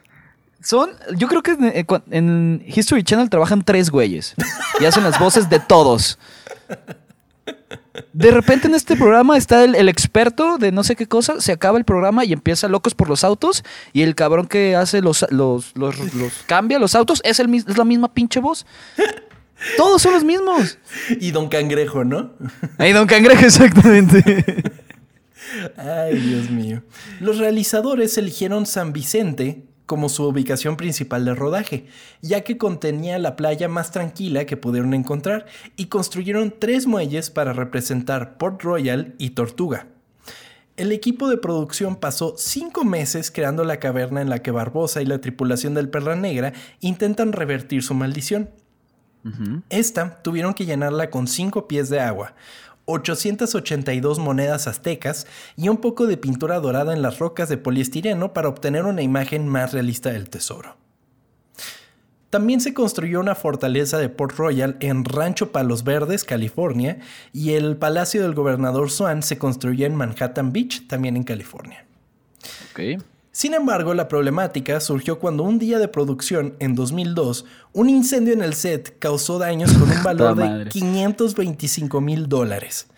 son, 0.61 0.91
yo 1.17 1.27
creo 1.27 1.43
que 1.43 1.53
eh, 1.53 1.87
en, 2.11 2.63
History 2.67 3.03
Channel 3.03 3.31
trabajan 3.31 3.63
tres 3.63 3.89
güeyes 3.89 4.35
y 4.79 4.85
hacen 4.85 5.05
las 5.05 5.19
voces 5.19 5.49
de 5.49 5.59
todos. 5.59 6.19
De 8.13 8.31
repente 8.31 8.69
en 8.69 8.75
este 8.75 8.97
programa 8.97 9.37
está 9.37 9.65
el, 9.65 9.89
experto 9.89 10.59
de 10.59 10.73
no 10.73 10.85
sé 10.85 10.97
qué 10.97 11.07
cosa, 11.07 11.41
se 11.41 11.53
acaba 11.53 11.79
el 11.79 11.85
programa 11.85 12.25
y 12.25 12.33
empieza 12.33 12.69
Locos 12.69 12.95
por 12.95 13.09
los 13.09 13.25
Autos 13.25 13.65
y 13.93 14.03
el 14.03 14.15
cabrón 14.15 14.47
que 14.47 14.77
hace 14.77 15.01
los, 15.03 15.27
los, 15.31 15.77
los, 15.77 15.95
cambia 16.47 16.79
los 16.79 16.95
autos 16.95 17.21
es, 17.25 17.41
el, 17.41 17.55
es 17.55 17.77
la 17.77 17.85
misma 17.85 18.13
pinche 18.13 18.41
voz. 18.41 18.67
Todos 19.77 20.03
son 20.03 20.15
los 20.15 20.25
mismos. 20.25 20.79
Y 21.21 21.31
Don 21.31 21.49
Cangrejo, 21.49 22.05
¿no? 22.05 22.33
Y 22.79 22.93
Don 22.93 23.07
Cangrejo, 23.07 23.45
exactamente. 23.47 24.45
Ay, 25.77 26.19
Dios 26.19 26.51
mío. 26.51 26.83
Los 27.21 27.39
realizadores 27.39 28.17
eligieron 28.19 28.67
San 28.67 28.93
Vicente 28.93 29.65
como 29.93 30.09
su 30.09 30.25
ubicación 30.25 30.79
principal 30.79 31.27
de 31.27 31.35
rodaje, 31.35 31.85
ya 32.23 32.41
que 32.41 32.57
contenía 32.57 33.19
la 33.19 33.37
playa 33.37 33.69
más 33.69 33.91
tranquila 33.91 34.47
que 34.47 34.57
pudieron 34.57 34.95
encontrar 34.95 35.45
y 35.77 35.89
construyeron 35.89 36.55
tres 36.59 36.87
muelles 36.87 37.29
para 37.29 37.53
representar 37.53 38.39
Port 38.39 38.63
Royal 38.63 39.15
y 39.19 39.31
Tortuga. 39.33 39.89
El 40.79 40.93
equipo 40.93 41.29
de 41.29 41.37
producción 41.37 41.97
pasó 41.97 42.37
cinco 42.39 42.87
meses 42.87 43.31
creando 43.31 43.65
la 43.65 43.81
caverna 43.81 44.23
en 44.23 44.31
la 44.31 44.39
que 44.39 44.51
Barbosa 44.51 45.03
y 45.03 45.05
la 45.05 45.21
tripulación 45.21 45.75
del 45.75 45.91
Perla 45.91 46.17
Negra 46.17 46.55
intentan 46.81 47.35
revertir 47.35 47.83
su 47.83 47.93
maldición. 47.93 48.49
Esta 49.69 50.23
tuvieron 50.23 50.55
que 50.55 50.65
llenarla 50.65 51.11
con 51.11 51.27
cinco 51.27 51.69
pies 51.69 51.91
de 51.91 52.01
agua, 52.01 52.35
882 52.87 54.19
monedas 54.19 54.67
aztecas 54.67 55.27
y 55.57 55.69
un 55.69 55.79
poco 55.79 56.07
de 56.07 56.17
pintura 56.17 56.61
dorada 56.61 56.93
en 56.93 57.03
las 57.03 57.19
rocas 57.19 57.49
de 57.49 57.59
poliestireno 57.59 58.33
para 58.33 58.49
obtener 58.49 58.85
una 58.85 59.03
imagen 59.03 59.49
más 59.49 59.73
realista 59.73 60.11
del 60.11 60.29
tesoro. 60.29 60.77
También 62.33 62.63
se 62.63 62.73
construyó 62.73 63.21
una 63.21 63.35
fortaleza 63.35 63.99
de 63.99 64.09
Port 64.09 64.37
Royal 64.39 64.79
en 64.81 65.05
Rancho 65.05 65.53
Palos 65.53 65.85
Verdes, 65.85 66.25
California, 66.25 66.99
y 67.31 67.53
el 67.53 67.77
Palacio 67.77 68.23
del 68.23 68.35
Gobernador 68.35 68.91
Swan 68.91 69.23
se 69.23 69.37
construyó 69.37 69.87
en 69.87 69.95
Manhattan 69.95 70.51
Beach, 70.51 70.89
también 70.89 71.17
en 71.17 71.25
California. 71.25 71.85
Sin 73.35 73.55
embargo, 73.55 73.95
la 73.95 74.09
problemática 74.09 74.79
surgió 74.79 75.19
cuando 75.19 75.43
un 75.43 75.59
día 75.59 75.79
de 75.79 75.89
producción, 75.89 76.55
en 76.59 76.75
2002, 76.75 77.47
un 77.73 77.89
incendio 77.89 78.35
en 78.35 78.43
el 78.43 78.53
set 78.53 78.99
causó 78.99 79.39
daños 79.39 79.73
con 79.73 79.91
un 79.91 80.03
valor 80.05 80.37
de 80.37 80.69
525 80.69 82.03
mil 82.03 82.29
dólares. 82.29 82.89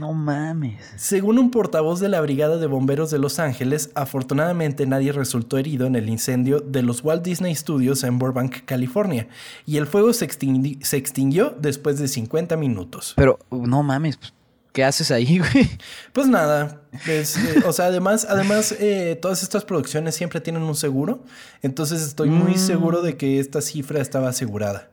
No 0.00 0.12
mames. 0.12 0.82
Según 0.96 1.38
un 1.38 1.52
portavoz 1.52 2.00
de 2.00 2.08
la 2.08 2.20
Brigada 2.20 2.56
de 2.56 2.66
Bomberos 2.66 3.12
de 3.12 3.20
Los 3.20 3.38
Ángeles, 3.38 3.92
afortunadamente 3.94 4.84
nadie 4.84 5.12
resultó 5.12 5.58
herido 5.58 5.86
en 5.86 5.94
el 5.94 6.08
incendio 6.08 6.58
de 6.58 6.82
los 6.82 7.04
Walt 7.04 7.22
Disney 7.22 7.54
Studios 7.54 8.02
en 8.02 8.18
Burbank, 8.18 8.64
California, 8.64 9.28
y 9.64 9.76
el 9.76 9.86
fuego 9.86 10.12
se, 10.12 10.28
se 10.28 10.96
extinguió 10.96 11.54
después 11.56 12.00
de 12.00 12.08
50 12.08 12.56
minutos. 12.56 13.12
Pero, 13.14 13.38
no 13.52 13.84
mames, 13.84 14.16
pues, 14.16 14.34
¿Qué 14.74 14.82
haces 14.82 15.12
ahí, 15.12 15.38
güey? 15.52 15.70
Pues 16.12 16.26
nada, 16.26 16.80
eh, 17.06 17.24
o 17.64 17.72
sea, 17.72 17.86
además, 17.86 18.26
además 18.28 18.72
eh, 18.72 19.16
todas 19.22 19.44
estas 19.44 19.64
producciones 19.64 20.16
siempre 20.16 20.40
tienen 20.40 20.64
un 20.64 20.74
seguro, 20.74 21.22
entonces 21.62 22.02
estoy 22.02 22.28
muy 22.28 22.54
mm. 22.54 22.58
seguro 22.58 23.00
de 23.00 23.16
que 23.16 23.38
esta 23.38 23.60
cifra 23.60 24.00
estaba 24.00 24.30
asegurada. 24.30 24.90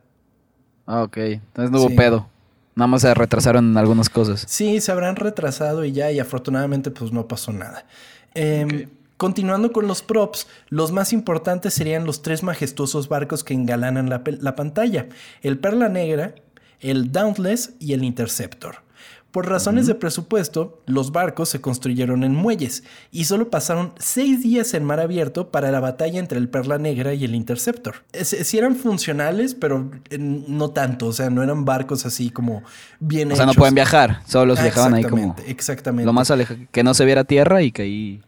Ah, 0.86 1.02
ok, 1.02 1.16
entonces 1.16 1.72
no 1.72 1.80
hubo 1.80 1.96
pedo. 1.96 2.28
Nada 2.76 2.86
más 2.86 3.02
se 3.02 3.12
retrasaron 3.12 3.76
algunas 3.76 4.08
cosas. 4.08 4.44
Sí, 4.46 4.80
se 4.80 4.92
habrán 4.92 5.16
retrasado 5.16 5.84
y 5.84 5.90
ya, 5.90 6.12
y 6.12 6.20
afortunadamente 6.20 6.92
pues 6.92 7.10
no 7.10 7.26
pasó 7.26 7.52
nada. 7.52 7.84
Em, 8.34 8.88
continuando 9.16 9.72
con 9.72 9.88
los 9.88 10.02
props, 10.02 10.46
los 10.68 10.92
más 10.92 11.12
importantes 11.12 11.74
serían 11.74 12.06
los 12.06 12.22
tres 12.22 12.44
majestuosos 12.44 13.08
barcos 13.08 13.42
que 13.42 13.54
engalanan 13.54 14.08
la, 14.08 14.22
la 14.24 14.54
pantalla, 14.54 15.08
el 15.42 15.58
Perla 15.58 15.88
Negra, 15.88 16.36
el 16.78 17.10
Dauntless 17.10 17.72
y 17.80 17.94
el 17.94 18.04
Interceptor. 18.04 18.76
Por 19.32 19.48
razones 19.48 19.86
de 19.86 19.94
presupuesto, 19.94 20.82
los 20.84 21.10
barcos 21.10 21.48
se 21.48 21.62
construyeron 21.62 22.22
en 22.22 22.34
muelles 22.34 22.84
y 23.10 23.24
solo 23.24 23.48
pasaron 23.48 23.94
seis 23.98 24.42
días 24.42 24.74
en 24.74 24.84
mar 24.84 25.00
abierto 25.00 25.50
para 25.50 25.70
la 25.70 25.80
batalla 25.80 26.20
entre 26.20 26.38
el 26.38 26.50
Perla 26.50 26.76
Negra 26.76 27.14
y 27.14 27.24
el 27.24 27.34
Interceptor. 27.34 28.04
Sí 28.12 28.58
eran 28.58 28.76
funcionales, 28.76 29.54
pero 29.54 29.90
no 30.18 30.70
tanto, 30.72 31.06
o 31.06 31.12
sea, 31.14 31.30
no 31.30 31.42
eran 31.42 31.64
barcos 31.64 32.04
así 32.04 32.28
como 32.28 32.62
bien 33.00 33.32
O 33.32 33.36
sea, 33.36 33.46
no 33.46 33.54
pueden 33.54 33.74
viajar, 33.74 34.20
solo 34.26 34.46
los 34.46 34.60
viajaban 34.60 34.92
ahí 34.92 35.04
como... 35.04 35.34
Exactamente. 35.46 36.04
Lo 36.04 36.12
más 36.12 36.30
alejado, 36.30 36.60
que 36.70 36.84
no 36.84 36.92
se 36.92 37.06
viera 37.06 37.24
tierra 37.24 37.62
y 37.62 37.72
que 37.72 37.82
ahí 37.82 38.22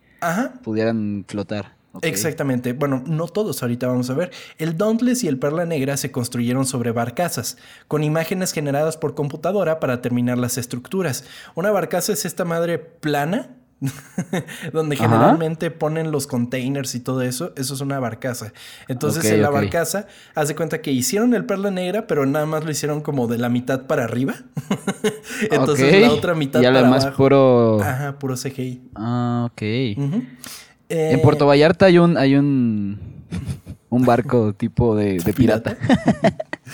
pudieran 0.63 1.27
flotar. 1.29 1.74
Exactamente. 2.03 2.73
Bueno, 2.73 3.03
no 3.07 3.29
todos 3.29 3.63
ahorita 3.63 3.87
vamos 3.87 4.11
a 4.11 4.15
ver. 4.15 4.31
El 4.59 4.77
Dauntless 4.77 5.25
y 5.25 5.29
el 5.29 5.39
Perla 5.39 5.65
Negra 5.65 5.97
se 5.97 6.11
construyeron 6.11 6.67
sobre 6.67 6.93
barcazas, 6.93 7.57
con 7.89 8.03
imágenes 8.03 8.53
generadas 8.53 8.97
por 8.97 9.15
computadora 9.15 9.81
para 9.81 10.03
terminar 10.03 10.39
las 10.39 10.59
estructuras. 10.59 11.25
Una 11.55 11.71
barcaza 11.71 12.13
es 12.13 12.25
esta 12.25 12.45
madre 12.45 12.79
plana, 12.79 13.57
donde 14.73 14.97
generalmente 14.97 15.71
ponen 15.71 16.11
los 16.11 16.27
containers 16.27 16.95
y 16.95 17.01
todo 17.01 17.23
eso, 17.23 17.53
eso 17.57 17.75
es 17.75 17.81
una 17.81 17.99
barcaza. 17.99 18.53
Entonces 18.89 19.25
en 19.27 19.43
la 19.43 19.51
barcaza, 19.51 20.07
haz 20.35 20.49
de 20.49 20.57
cuenta 20.57 20.81
que 20.81 20.91
hicieron 20.91 21.35
el 21.35 21.45
perla 21.45 21.71
negra, 21.71 22.07
pero 22.07 22.25
nada 22.25 22.47
más 22.47 22.65
lo 22.65 22.71
hicieron 22.71 23.03
como 23.03 23.27
de 23.27 23.39
la 23.39 23.49
mitad 23.49 23.87
para 23.87 24.05
arriba. 24.05 24.35
Entonces 25.51 26.01
la 26.01 26.13
otra 26.13 26.35
mitad 26.35 26.61
y 26.61 26.65
para 26.65 26.87
abajo. 26.87 27.17
puro... 27.17 27.83
Ajá, 27.83 28.19
puro 28.19 28.37
CGI. 28.37 28.83
Ah, 28.95 29.49
ok 29.51 29.63
en 30.89 31.21
Puerto 31.23 31.47
Vallarta 31.47 31.87
hay 31.87 31.99
un, 31.99 32.17
hay 32.17 32.37
un, 32.37 32.99
un 33.95 34.05
barco 34.05 34.53
tipo 34.57 34.97
de, 34.97 35.21
pirata. 35.37 35.77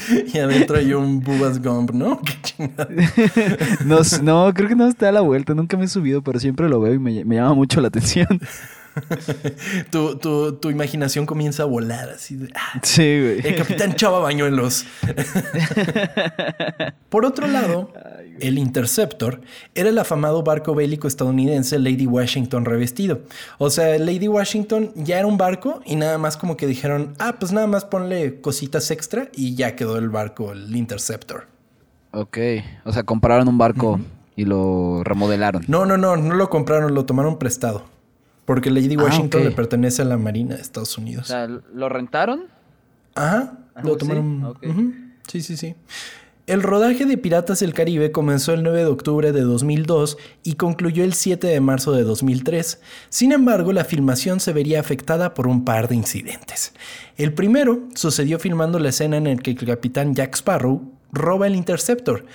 y 0.33 0.39
adentro 0.39 0.79
hay 0.79 0.93
un 0.93 1.21
Bubas 1.21 1.63
Gump, 1.63 1.93
¿no? 1.93 2.21
no, 3.85 4.01
no, 4.23 4.55
creo 4.55 4.69
que 4.69 4.77
no 4.77 4.87
está 4.87 5.09
a 5.09 5.13
la 5.13 5.21
vuelta. 5.21 5.55
Nunca 5.55 5.77
me 5.77 5.85
he 5.85 5.89
subido, 5.89 6.23
pero 6.23 6.41
siempre 6.41 6.69
lo 6.69 6.81
veo 6.81 6.95
y 6.95 6.99
me, 6.99 7.25
llama 7.25 7.55
mucho 7.55 7.81
la 7.81 7.89
atención. 7.89 8.41
tu, 9.91 10.17
tu, 10.17 10.71
imaginación 10.71 11.27
comienza 11.27 11.63
a 11.63 11.67
volar 11.67 12.11
así 12.11 12.37
de, 12.37 12.51
ah, 12.55 12.81
sí, 12.83 13.03
güey. 13.03 13.47
El 13.47 13.57
capitán 13.57 13.95
Chava 13.95 14.19
Bañuelos. 14.19 14.85
Por 17.09 17.25
otro 17.25 17.47
lado, 17.47 17.93
el 18.41 18.59
Interceptor, 18.59 19.41
era 19.75 19.89
el 19.89 19.99
afamado 19.99 20.43
barco 20.43 20.75
bélico 20.75 21.09
estadounidense 21.09 21.79
Lady 21.79 22.07
Washington 22.07 22.65
revestido. 22.65 23.21
O 23.59 23.71
sea, 23.71 23.99
Lady 23.99 24.29
Washington 24.29 24.93
ya 24.95 25.19
era 25.19 25.27
un 25.27 25.39
barco 25.39 25.81
y 25.85 25.97
nada 25.97 26.19
más 26.19 26.37
como 26.37 26.57
que 26.57 26.67
dijeron, 26.67 27.15
ah, 27.19 27.37
pues 27.39 27.53
nada 27.53 27.67
más 27.67 27.85
ponle 27.85 28.41
cositas 28.41 28.91
extra 28.91 29.29
y 29.35 29.55
ya 29.55 29.77
quedó 29.77 29.99
el 29.99 30.09
barco, 30.09 30.53
el 30.53 30.75
Interceptor. 30.75 31.47
Ok, 32.13 32.39
o 32.85 32.93
sea, 32.93 33.05
compraron 33.05 33.47
un 33.47 33.59
barco 33.59 34.01
y 34.35 34.45
lo 34.45 35.05
remodelaron. 35.05 35.65
No, 35.69 35.87
no, 35.87 35.97
no, 35.97 36.17
no 36.17 36.35
lo 36.35 36.51
compraron, 36.51 36.95
lo 36.95 37.05
tomaron 37.05 37.39
prestado. 37.39 37.85
Porque 38.51 38.69
Lady 38.69 38.97
Ah, 38.99 39.05
Washington 39.05 39.45
le 39.45 39.53
pertenece 39.53 40.03
a 40.03 40.05
la 40.05 40.17
Marina 40.19 40.57
de 40.57 40.61
Estados 40.61 40.99
O 40.99 41.01
Unidos. 41.01 41.29
sea, 41.29 41.47
¿lo 41.47 41.89
rentaron? 41.89 42.47
Ajá, 43.15 43.61
Ah, 43.77 43.81
lo 43.85 43.93
¿sí? 43.93 43.99
tomaron. 44.01 44.43
Ok. 44.45 44.67
Ujú, 44.67 44.93
Sí, 45.29 45.41
sí, 45.41 45.57
sí. 45.57 45.77
El 46.49 46.61
rodaje 46.65 47.07
de 47.07 47.17
Piratas 47.17 47.61
del 47.61 47.75
Caribe 47.75 48.11
comenzó 48.11 48.53
el 48.53 48.65
9 48.65 48.79
de 48.81 48.87
octubre 48.87 49.31
de 49.31 49.43
2002 49.43 50.19
y 50.43 50.55
concluyó 50.55 51.05
el 51.05 51.13
7 51.15 51.47
de 51.47 51.61
marzo 51.61 51.93
de 51.93 52.03
2003. 52.03 52.81
Sin 53.09 53.31
embargo, 53.31 53.73
la 53.73 53.85
filmación 53.85 54.41
se 54.41 54.53
vería 54.53 54.81
afectada 54.81 55.33
por 55.33 55.47
un 55.47 55.65
par 55.65 55.87
de 55.87 55.95
incidentes. 55.95 56.73
El 57.17 57.33
primero 57.33 57.85
sucedió 57.95 58.41
filmando 58.41 58.81
la 58.81 58.89
escena 58.89 59.17
en 59.17 59.29
el 59.29 59.43
que 59.43 59.53
el 59.53 59.59
capitán 59.65 60.17
Jack 60.17 60.35
Sparrow 60.35 60.91
roba 61.13 61.47
el 61.47 61.55
Interceptor, 61.55 62.27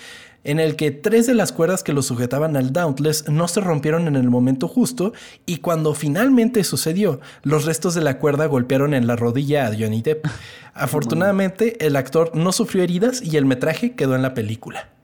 en 0.46 0.60
el 0.60 0.76
que 0.78 0.92
tres 0.92 1.28
de 1.28 1.34
las 1.34 1.52
cuerdas 1.52 1.84
que 1.84 1.92
lo 1.92 2.02
sujetaban 2.02 2.56
al 2.56 2.72
Dauntless 2.72 3.28
no 3.28 3.48
se 3.50 3.60
rompieron 3.60 4.08
en 4.08 4.16
el 4.16 4.30
momento 4.30 4.68
justo 4.68 5.12
y 5.46 5.58
cuando 5.58 5.94
finalmente 5.94 6.64
sucedió, 6.64 7.20
los 7.44 7.66
restos 7.66 7.96
de 7.96 8.02
la 8.02 8.20
cuerda 8.20 8.46
golpearon 8.46 8.94
en 8.94 9.08
la 9.08 9.16
rodilla 9.16 9.68
a 9.68 9.76
Johnny 9.78 10.02
Depp. 10.02 10.26
Afortunadamente, 10.74 11.86
el 11.86 11.96
actor 11.96 12.32
no 12.36 12.52
sufrió 12.52 12.84
heridas 12.84 13.22
y 13.22 13.38
el 13.38 13.46
metraje 13.46 13.96
quedó 13.96 14.16
en 14.16 14.22
la 14.22 14.34
película. 14.34 14.95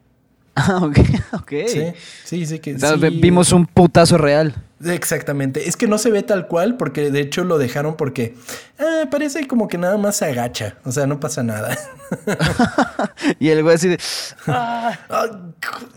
Ah, 0.56 0.80
ok, 0.84 1.00
ok. 1.34 1.52
Sí, 1.68 1.94
sí, 2.26 2.46
sí 2.46 2.60
que 2.60 2.76
O 2.76 2.80
sea, 2.80 2.94
sí. 2.98 3.10
vimos 3.22 3.52
un 3.52 3.66
putazo 3.66 4.18
real. 4.18 4.56
Exactamente. 4.84 5.70
Es 5.70 5.78
que 5.78 5.88
no 5.88 5.98
se 5.98 6.10
ve 6.10 6.24
tal 6.24 6.48
cual 6.48 6.76
porque 6.76 7.12
de 7.12 7.22
hecho 7.22 7.44
lo 7.44 7.58
dejaron 7.58 7.96
porque 7.96 8.36
ah, 8.80 9.06
parece 9.12 9.48
como 9.48 9.68
que 9.68 9.78
nada 9.78 9.98
más 9.98 10.18
se 10.18 10.26
agacha. 10.26 10.78
O 10.84 10.92
sea, 10.92 11.08
no 11.08 11.20
pasa 11.20 11.44
nada. 11.44 11.78
Y 13.40 13.50
el 13.50 13.64
güey 13.64 13.76
así 13.76 13.88
de... 13.90 14.00
Ah, 14.48 14.98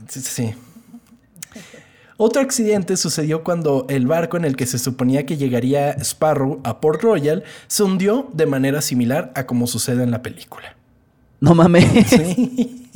sí, 0.08 0.20
sí. 0.20 0.54
Otro 2.16 2.42
accidente 2.42 2.96
sucedió 2.96 3.42
cuando 3.42 3.86
el 3.88 4.06
barco 4.06 4.36
en 4.36 4.44
el 4.44 4.54
que 4.54 4.66
se 4.66 4.78
suponía 4.78 5.26
que 5.26 5.36
llegaría 5.36 5.90
Sparrow 5.98 6.60
a 6.62 6.80
Port 6.80 7.02
Royal 7.02 7.42
se 7.66 7.82
hundió 7.82 8.30
de 8.32 8.46
manera 8.46 8.80
similar 8.82 9.32
a 9.34 9.46
como 9.46 9.66
sucede 9.66 10.04
en 10.04 10.12
la 10.12 10.22
película. 10.22 10.76
No 11.40 11.54
mames. 11.54 11.84
Sí. 12.08 12.90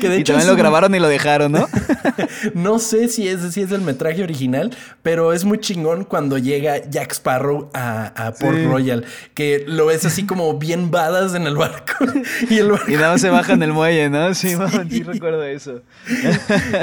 Que 0.00 0.08
de 0.08 0.18
y 0.18 0.20
hecho 0.20 0.32
también 0.32 0.48
lo 0.48 0.54
un- 0.54 0.58
grabaron 0.60 0.94
y 0.94 0.98
lo 0.98 1.08
dejaron, 1.08 1.52
¿no? 1.52 1.68
no 2.54 2.78
sé 2.78 3.08
si 3.08 3.28
es, 3.28 3.40
si 3.52 3.62
es 3.62 3.70
el 3.72 3.80
metraje 3.82 4.22
original, 4.22 4.70
pero 5.02 5.32
es 5.32 5.44
muy 5.44 5.58
chingón 5.58 6.04
cuando 6.04 6.38
llega 6.38 6.78
Jack 6.88 7.12
Sparrow 7.12 7.70
a, 7.74 8.06
a 8.26 8.32
Port 8.32 8.56
Sí. 8.56 8.64
Royal, 8.64 9.04
que 9.34 9.64
lo 9.66 9.86
ves 9.86 10.04
así 10.04 10.24
como 10.26 10.54
bien 10.58 10.90
badas 10.90 11.34
en 11.34 11.46
el 11.46 11.56
barco. 11.56 11.92
y 12.50 12.58
el 12.58 12.70
barco 12.72 12.90
Y 12.90 12.94
nada 12.94 13.12
más 13.12 13.20
se 13.20 13.30
baja 13.30 13.52
en 13.52 13.62
el 13.62 13.72
muelle, 13.72 14.08
¿no? 14.10 14.34
Sí, 14.34 14.56
mamá, 14.56 14.84
sí 14.88 15.02
recuerdo 15.02 15.42
eso. 15.44 15.82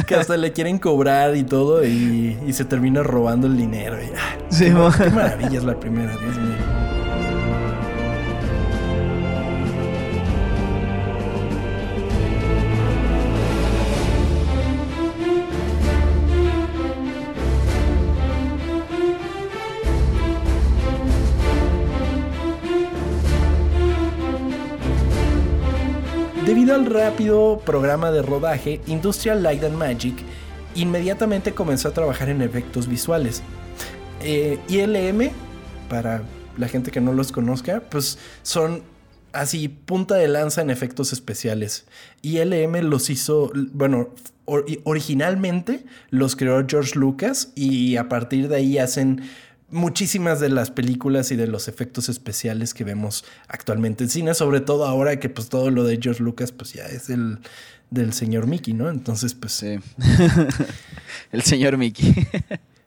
que 0.08 0.16
hasta 0.16 0.38
le 0.38 0.52
quieren 0.54 0.78
cobrar 0.80 1.36
y 1.36 1.44
todo 1.44 1.86
y, 1.86 2.38
y 2.46 2.54
se 2.54 2.66
termina 2.66 3.04
robando 3.04 3.48
el 3.48 3.58
dinero. 3.58 3.98
Y, 4.02 4.08
ah, 4.16 4.38
Sí, 4.50 4.66
qué, 4.66 5.04
qué 5.04 5.10
maravilla 5.10 5.58
es 5.58 5.64
la 5.64 5.80
primera, 5.80 6.12
Dios 6.12 6.38
mío. 6.38 6.87
Al 26.74 26.86
rápido 26.86 27.62
programa 27.66 28.12
de 28.12 28.22
rodaje, 28.22 28.82
Industrial 28.88 29.42
Light 29.42 29.64
and 29.64 29.76
Magic 29.78 30.16
inmediatamente 30.76 31.54
comenzó 31.54 31.88
a 31.88 31.94
trabajar 31.94 32.30
en 32.30 32.42
efectos 32.42 32.88
visuales. 32.88 33.42
Eh, 34.22 34.60
ILM, 34.68 35.32
para 35.90 36.24
la 36.58 36.68
gente 36.68 36.92
que 36.92 37.02
no 37.02 37.14
los 37.14 37.32
conozca, 37.32 37.82
pues 37.90 38.20
son 38.44 38.84
así 39.34 39.70
punta 39.70 40.16
de 40.16 40.28
lanza 40.28 40.62
en 40.62 40.70
efectos 40.70 41.14
especiales. 41.14 41.86
ILM 42.22 42.82
los 42.82 43.10
hizo, 43.10 43.52
bueno, 43.74 44.10
or- 44.46 44.66
originalmente 44.84 45.86
los 46.10 46.36
creó 46.36 46.64
George 46.68 46.98
Lucas 47.00 47.52
y 47.56 47.96
a 47.98 48.10
partir 48.10 48.50
de 48.50 48.58
ahí 48.58 48.78
hacen 48.78 49.22
muchísimas 49.70 50.40
de 50.40 50.50
las 50.50 50.72
películas 50.72 51.32
y 51.32 51.36
de 51.36 51.48
los 51.48 51.68
efectos 51.68 52.10
especiales 52.10 52.74
que 52.74 52.84
vemos 52.84 53.26
actualmente 53.48 54.06
en 54.06 54.10
cine, 54.10 54.34
sobre 54.34 54.62
todo 54.62 54.86
ahora 54.86 55.20
que 55.20 55.30
pues 55.30 55.50
todo 55.50 55.70
lo 55.72 55.84
de 55.84 56.00
George 56.02 56.24
Lucas 56.24 56.52
pues 56.52 56.74
ya 56.74 56.86
es 56.86 57.10
el 57.10 57.40
del 57.90 58.14
señor 58.14 58.48
Mickey, 58.48 58.74
¿no? 58.74 58.90
Entonces 58.90 59.34
pues 59.34 59.64
el 61.32 61.42
señor 61.42 61.78
Mickey. 61.78 62.28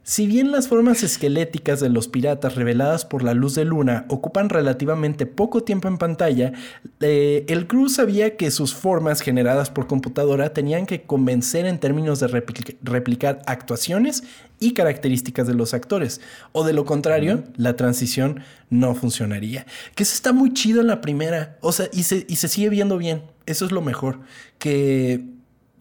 Si 0.02 0.26
bien 0.26 0.50
las 0.50 0.66
formas 0.66 1.02
esqueléticas 1.02 1.78
de 1.78 1.90
los 1.90 2.08
piratas 2.08 2.54
reveladas 2.54 3.04
por 3.04 3.22
la 3.22 3.34
luz 3.34 3.54
de 3.54 3.64
luna 3.64 4.06
ocupan 4.08 4.48
relativamente 4.48 5.26
poco 5.26 5.62
tiempo 5.62 5.88
en 5.88 5.98
pantalla, 5.98 6.52
eh, 7.00 7.44
el 7.48 7.66
crew 7.66 7.88
sabía 7.88 8.36
que 8.36 8.50
sus 8.50 8.74
formas 8.74 9.20
generadas 9.20 9.70
por 9.70 9.86
computadora 9.86 10.52
tenían 10.52 10.86
que 10.86 11.02
convencer 11.02 11.66
en 11.66 11.78
términos 11.78 12.18
de 12.18 12.28
replica- 12.28 12.74
replicar 12.82 13.42
actuaciones 13.46 14.24
y 14.58 14.72
características 14.72 15.46
de 15.46 15.54
los 15.54 15.74
actores, 15.74 16.20
o 16.52 16.64
de 16.64 16.72
lo 16.72 16.84
contrario, 16.84 17.44
la 17.56 17.76
transición 17.76 18.40
no 18.68 18.94
funcionaría. 18.94 19.66
Que 19.94 20.02
eso 20.02 20.14
está 20.14 20.32
muy 20.32 20.52
chido 20.52 20.80
en 20.80 20.86
la 20.86 21.00
primera, 21.00 21.56
o 21.60 21.72
sea, 21.72 21.88
y 21.92 22.02
se, 22.02 22.26
y 22.28 22.36
se 22.36 22.48
sigue 22.48 22.68
viendo 22.68 22.98
bien, 22.98 23.22
eso 23.46 23.64
es 23.64 23.72
lo 23.72 23.80
mejor, 23.80 24.20
que, 24.58 25.24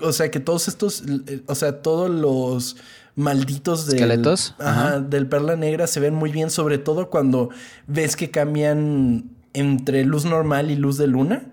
o 0.01 0.13
sea, 0.13 0.29
que 0.31 0.39
todos 0.39 0.67
estos, 0.67 1.03
eh, 1.27 1.41
o 1.45 1.55
sea, 1.55 1.81
todos 1.81 2.09
los 2.09 2.77
malditos 3.19 3.85
del, 3.85 3.95
¿Esqueletos? 3.97 4.55
Ajá, 4.59 4.87
Ajá. 4.87 4.99
del 5.01 5.27
perla 5.27 5.55
negra 5.55 5.85
se 5.87 5.99
ven 5.99 6.15
muy 6.15 6.31
bien, 6.31 6.49
sobre 6.49 6.77
todo 6.77 7.09
cuando 7.09 7.49
ves 7.87 8.15
que 8.15 8.31
cambian 8.31 9.25
entre 9.53 10.03
luz 10.05 10.25
normal 10.25 10.71
y 10.71 10.75
luz 10.75 10.97
de 10.97 11.07
luna. 11.07 11.43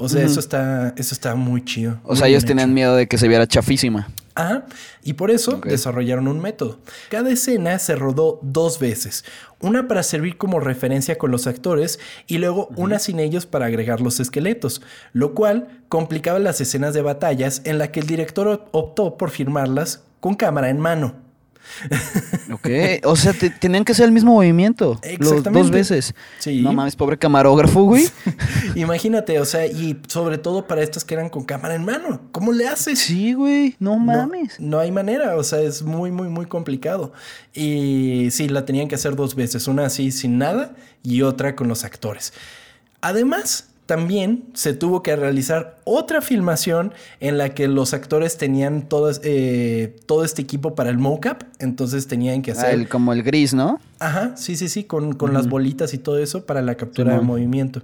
O 0.00 0.08
sea, 0.08 0.22
eso 0.24 0.38
está, 0.38 0.94
eso 0.96 1.12
está 1.12 1.34
muy 1.34 1.64
chido. 1.64 1.98
O 2.04 2.10
muy 2.10 2.16
sea, 2.18 2.28
ellos 2.28 2.44
tenían 2.44 2.72
miedo 2.72 2.94
de 2.94 3.08
que 3.08 3.18
se 3.18 3.26
viera 3.26 3.48
chafísima. 3.48 4.06
Ajá, 4.36 4.66
y 5.02 5.14
por 5.14 5.32
eso 5.32 5.60
desarrollaron 5.64 6.28
un 6.28 6.38
método. 6.38 6.78
Cada 7.10 7.28
escena 7.32 7.76
se 7.80 7.96
rodó 7.96 8.38
dos 8.40 8.78
veces, 8.78 9.24
una 9.60 9.88
para 9.88 10.04
servir 10.04 10.36
como 10.38 10.60
referencia 10.60 11.18
con 11.18 11.32
los 11.32 11.48
actores 11.48 11.98
y 12.28 12.38
luego 12.38 12.68
una 12.76 13.00
sin 13.00 13.18
ellos 13.18 13.44
para 13.46 13.66
agregar 13.66 14.00
los 14.00 14.20
esqueletos, 14.20 14.82
lo 15.12 15.34
cual 15.34 15.82
complicaba 15.88 16.38
las 16.38 16.60
escenas 16.60 16.94
de 16.94 17.02
batallas 17.02 17.62
en 17.64 17.78
la 17.78 17.90
que 17.90 17.98
el 17.98 18.06
director 18.06 18.46
op- 18.46 18.68
optó 18.70 19.16
por 19.16 19.30
filmarlas 19.30 20.04
con 20.20 20.34
cámara 20.34 20.70
en 20.70 20.80
mano. 20.80 21.14
Ok. 22.50 22.66
O 23.04 23.14
sea, 23.14 23.34
te- 23.34 23.50
tenían 23.50 23.84
que 23.84 23.92
hacer 23.92 24.06
el 24.06 24.12
mismo 24.12 24.32
movimiento. 24.32 24.98
Los 25.18 25.42
dos 25.42 25.70
veces. 25.70 26.14
Sí. 26.38 26.62
No 26.62 26.72
mames, 26.72 26.96
pobre 26.96 27.18
camarógrafo, 27.18 27.82
güey. 27.84 28.08
Imagínate, 28.74 29.38
o 29.38 29.44
sea, 29.44 29.66
y 29.66 30.00
sobre 30.08 30.38
todo 30.38 30.66
para 30.66 30.82
estas 30.82 31.04
que 31.04 31.14
eran 31.14 31.28
con 31.28 31.44
cámara 31.44 31.74
en 31.74 31.84
mano. 31.84 32.22
¿Cómo 32.32 32.52
le 32.52 32.66
haces? 32.66 32.98
Sí, 33.00 33.34
güey. 33.34 33.76
No 33.78 33.92
No- 33.92 33.98
mames. 33.98 34.58
No, 34.58 34.78
hay 34.78 34.90
manera, 34.90 35.36
o 35.36 35.44
sea, 35.44 35.60
es 35.60 35.82
muy, 35.82 36.10
muy, 36.10 36.28
muy 36.28 36.46
complicado. 36.46 37.12
Y 37.52 38.28
sí, 38.30 38.48
la 38.48 38.64
tenían 38.64 38.88
que 38.88 38.94
hacer 38.94 39.14
dos 39.14 39.34
veces, 39.34 39.68
una 39.68 39.84
así 39.86 40.10
sin 40.10 40.38
nada 40.38 40.74
y 41.02 41.20
otra 41.22 41.54
con 41.54 41.68
los 41.68 41.84
actores. 41.84 42.32
Además, 43.02 43.68
también 43.88 44.44
se 44.52 44.74
tuvo 44.74 45.02
que 45.02 45.16
realizar 45.16 45.78
otra 45.84 46.20
filmación 46.20 46.92
en 47.20 47.38
la 47.38 47.54
que 47.54 47.68
los 47.68 47.94
actores 47.94 48.36
tenían 48.36 48.82
todo, 48.86 49.10
eh, 49.22 49.96
todo 50.04 50.26
este 50.26 50.42
equipo 50.42 50.74
para 50.74 50.90
el 50.90 50.98
mocap, 50.98 51.44
entonces 51.58 52.06
tenían 52.06 52.42
que 52.42 52.50
Ah, 52.50 52.54
hacer... 52.54 52.74
el- 52.74 52.86
como 52.90 53.14
el 53.14 53.22
gris, 53.22 53.54
¿no? 53.54 53.80
Ajá, 53.98 54.36
sí, 54.36 54.56
sí, 54.56 54.68
sí, 54.68 54.84
con, 54.84 55.14
con 55.14 55.32
las 55.32 55.48
bolitas 55.48 55.94
y 55.94 55.98
todo 55.98 56.18
eso 56.18 56.44
para 56.44 56.60
la 56.60 56.74
captura 56.76 57.14
de 57.14 57.20
movimiento. 57.22 57.80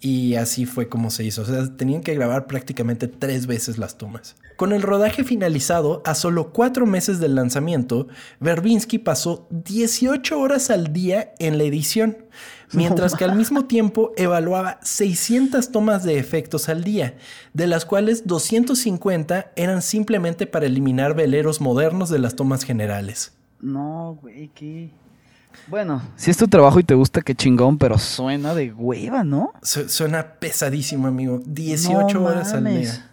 Y 0.00 0.34
así 0.36 0.64
fue 0.66 0.88
como 0.88 1.10
se 1.10 1.22
hizo. 1.22 1.42
O 1.42 1.44
sea, 1.44 1.76
tenían 1.76 2.00
que 2.00 2.14
grabar 2.14 2.46
prácticamente 2.48 3.06
tres 3.06 3.46
veces 3.46 3.76
las 3.78 3.98
tomas. 3.98 4.34
Con 4.56 4.72
el 4.72 4.82
rodaje 4.82 5.22
finalizado, 5.22 6.02
a 6.04 6.14
solo 6.16 6.52
cuatro 6.52 6.86
meses 6.86 7.20
del 7.20 7.34
lanzamiento, 7.36 8.08
Verbinski 8.40 8.98
pasó 8.98 9.46
18 9.50 10.40
horas 10.40 10.70
al 10.70 10.92
día 10.92 11.32
en 11.38 11.58
la 11.58 11.64
edición, 11.64 12.16
mientras 12.72 13.14
que 13.14 13.24
al 13.24 13.36
mismo 13.36 13.64
tiempo 13.66 14.12
evaluaba 14.16 14.78
600 14.82 15.70
tomas 15.70 16.04
de 16.04 16.18
efectos 16.18 16.68
al 16.68 16.84
día, 16.84 17.16
de 17.52 17.66
las 17.66 17.84
cuales 17.84 18.26
250 18.26 19.52
eran 19.56 19.82
simplemente 19.82 20.46
para 20.46 20.66
eliminar 20.66 21.14
veleros 21.14 21.60
modernos 21.60 22.08
de 22.10 22.18
las 22.18 22.34
tomas 22.36 22.64
generales. 22.64 23.32
No, 23.60 24.18
güey, 24.20 24.48
qué. 24.54 24.90
Bueno, 25.68 26.02
si 26.16 26.30
es 26.30 26.36
tu 26.36 26.48
trabajo 26.48 26.80
y 26.80 26.84
te 26.84 26.94
gusta, 26.94 27.20
qué 27.20 27.34
chingón, 27.34 27.76
pero 27.78 27.98
suena 27.98 28.54
de 28.54 28.72
hueva, 28.72 29.22
¿no? 29.22 29.52
Su- 29.62 29.88
Suena 29.88 30.32
pesadísimo, 30.40 31.06
amigo. 31.06 31.40
18 31.46 32.18
No 32.18 32.24
horas 32.26 32.52
al 32.54 32.64
día. 32.64 33.10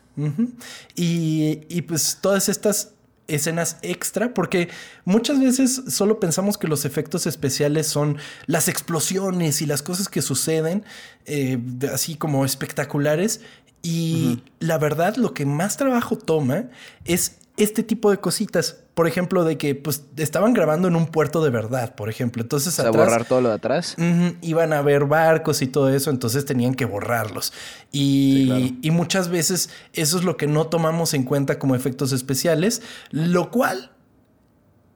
Y, 0.95 1.61
y 1.69 1.81
pues 1.83 2.17
todas 2.21 2.49
estas 2.49 2.91
escenas 3.29 3.77
extra, 3.81 4.33
porque 4.33 4.69
muchas 5.05 5.39
veces 5.39 5.81
solo 5.87 6.19
pensamos 6.19 6.57
que 6.57 6.67
los 6.67 6.85
efectos 6.85 7.25
especiales 7.27 7.87
son 7.87 8.17
las 8.45 8.67
explosiones 8.67 9.61
y 9.61 9.65
las 9.65 9.81
cosas 9.81 10.09
que 10.09 10.21
suceden, 10.21 10.83
eh, 11.25 11.59
así 11.93 12.15
como 12.15 12.45
espectaculares. 12.45 13.41
Y 13.81 14.41
la 14.59 14.77
verdad, 14.77 15.15
lo 15.15 15.33
que 15.33 15.45
más 15.45 15.77
trabajo 15.77 16.17
toma 16.17 16.65
es 17.05 17.37
este 17.55 17.83
tipo 17.83 18.11
de 18.11 18.17
cositas. 18.17 18.77
Por 18.99 19.07
ejemplo, 19.07 19.45
de 19.45 19.57
que 19.57 19.75
pues 19.75 20.03
estaban 20.17 20.53
grabando 20.53 20.89
en 20.89 20.97
un 20.97 21.05
puerto 21.07 21.41
de 21.41 21.49
verdad, 21.49 21.95
por 21.95 22.09
ejemplo. 22.09 22.41
Entonces, 22.41 22.73
O 22.73 22.81
sea, 22.81 22.89
atrás- 22.89 23.05
borrar 23.05 23.23
todo 23.23 23.39
lo 23.39 23.47
de 23.47 23.55
atrás. 23.55 23.95
Iban 24.41 24.73
a 24.73 24.81
ver 24.81 25.05
barcos 25.05 25.61
y 25.61 25.67
todo 25.67 25.87
eso, 25.89 26.09
entonces 26.09 26.43
tenían 26.43 26.73
que 26.75 26.83
borrarlos. 26.83 27.53
Y, 27.93 28.33
Sí, 28.41 28.45
claro. 28.47 28.65
y 28.81 28.91
muchas 28.91 29.29
veces 29.29 29.69
eso 29.93 30.17
es 30.17 30.25
lo 30.25 30.35
que 30.35 30.47
no 30.47 30.67
tomamos 30.67 31.13
en 31.13 31.23
cuenta 31.23 31.59
como 31.59 31.75
efectos 31.75 32.11
especiales, 32.11 32.81
lo 33.09 33.51
cual 33.51 33.89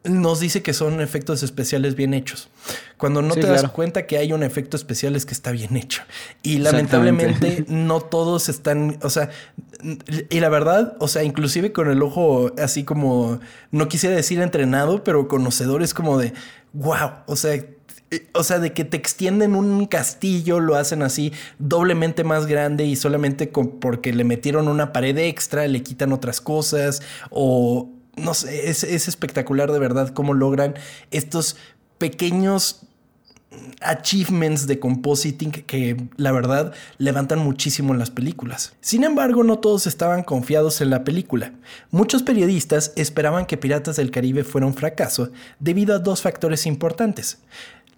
nos 0.04 0.40
dice 0.40 0.62
que 0.62 0.74
son 0.74 1.00
efectos 1.02 1.44
especiales 1.44 1.96
bien 1.96 2.14
hechos. 2.14 2.50
Cuando 2.98 3.22
no 3.22 3.34
Sí, 3.36 3.42
te 3.42 3.48
das 3.48 3.62
claro. 3.62 3.74
cuenta 3.74 4.06
que 4.06 4.18
hay 4.18 4.34
un 4.34 4.44
efecto 4.44 4.76
especial 4.78 5.16
es 5.16 5.26
que 5.26 5.34
está 5.34 5.52
bien 5.52 5.78
hecho. 5.78 6.02
Y 6.42 6.60
lamentablemente 6.60 7.66
no 7.70 8.02
todos 8.02 8.50
están, 8.50 8.98
o 9.02 9.10
sea, 9.10 9.30
y 10.30 10.40
la 10.40 10.50
verdad, 10.50 10.96
o 11.00 11.08
sea, 11.08 11.24
inclusive 11.24 11.72
con 11.72 11.90
el 11.90 12.02
ojo 12.02 12.52
así 12.62 12.84
como, 12.84 13.40
no 13.72 13.88
quisiera 13.88 14.16
decir 14.16 14.40
entrenado, 14.42 15.04
pero 15.04 15.28
conocedor 15.28 15.84
es 15.84 15.94
como 15.94 16.18
de, 16.18 16.34
wow, 16.74 17.12
o 17.28 17.36
sea, 17.36 17.54
eh, 17.56 18.30
o 18.34 18.44
sea, 18.44 18.60
de 18.60 18.74
que 18.74 18.84
te 18.86 18.96
extienden 18.98 19.56
un 19.56 19.86
castillo, 19.88 20.60
lo 20.60 20.76
hacen 20.76 21.02
así 21.02 21.34
doblemente 21.60 22.24
más 22.24 22.46
grande 22.46 22.86
y 22.86 22.96
solamente 22.96 23.50
con- 23.50 23.80
porque 23.80 24.14
le 24.14 24.24
metieron 24.24 24.68
una 24.68 24.94
pared 24.94 25.18
extra, 25.18 25.68
le 25.68 25.82
quitan 25.82 26.14
otras 26.14 26.40
cosas 26.40 27.02
o 27.32 27.90
no 28.16 28.34
sé, 28.34 28.70
es, 28.70 28.84
es 28.84 29.08
espectacular 29.08 29.72
de 29.72 29.80
verdad 29.80 30.10
cómo 30.10 30.34
logran 30.34 30.76
estos 31.12 31.58
pequeños 31.98 32.82
achievements 33.82 34.68
de 34.68 34.80
compositing 34.80 35.52
que, 35.52 35.64
que, 35.64 35.98
la 36.18 36.32
verdad 36.32 36.74
levantan 36.98 37.40
muchísimo 37.40 37.94
en 37.94 38.00
las 38.00 38.10
películas. 38.10 38.74
Sin 38.82 39.04
embargo, 39.04 39.44
no 39.44 39.60
todos 39.60 39.88
estaban 39.88 40.24
confiados 40.24 40.82
en 40.82 40.90
la 40.90 41.04
película. 41.04 41.54
Muchos 41.92 42.24
periodistas 42.24 42.94
esperaban 42.96 43.46
que 43.46 43.58
Piratas 43.58 43.96
del 43.96 44.12
Caribe 44.12 44.44
fuera 44.44 44.68
un 44.68 44.74
fracaso 44.74 45.32
debido 45.60 45.96
a 45.96 46.00
dos 46.00 46.22
factores 46.22 46.66
importantes. 46.66 47.40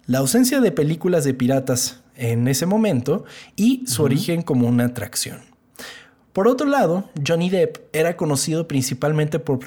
La 0.06 0.18
ausencia 0.18 0.60
de 0.60 0.70
películas 0.70 1.24
de 1.24 1.34
piratas 1.34 2.00
en 2.14 2.46
ese 2.46 2.64
momento 2.64 3.24
y 3.56 3.84
su 3.88 4.04
origen 4.04 4.42
como 4.42 4.68
una 4.68 4.84
atracción. 4.84 5.55
Por 6.36 6.48
otro 6.48 6.66
lado, 6.66 7.08
Johnny 7.26 7.48
Depp 7.48 7.78
era 7.94 8.14
conocido 8.18 8.68
principalmente 8.68 9.38
por, 9.38 9.58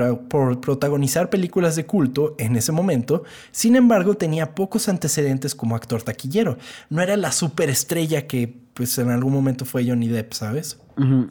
protagonizar 0.61 1.31
películas 1.31 1.75
de 1.75 1.87
culto 1.87 2.35
en 2.37 2.55
ese 2.55 2.71
momento, 2.71 3.23
sin 3.51 3.75
embargo 3.75 4.13
tenía 4.13 4.53
pocos 4.53 4.87
antecedentes 4.87 5.55
como 5.55 5.75
actor 5.75 6.03
taquillero. 6.03 6.59
No 6.91 7.01
era 7.01 7.17
la 7.17 7.31
superestrella 7.31 8.27
que 8.27 8.55
pues 8.75 8.95
en 8.99 9.09
algún 9.09 9.33
momento 9.33 9.65
fue 9.65 9.83
Johnny 9.83 10.09
Depp, 10.09 10.33
¿sabes? 10.33 10.77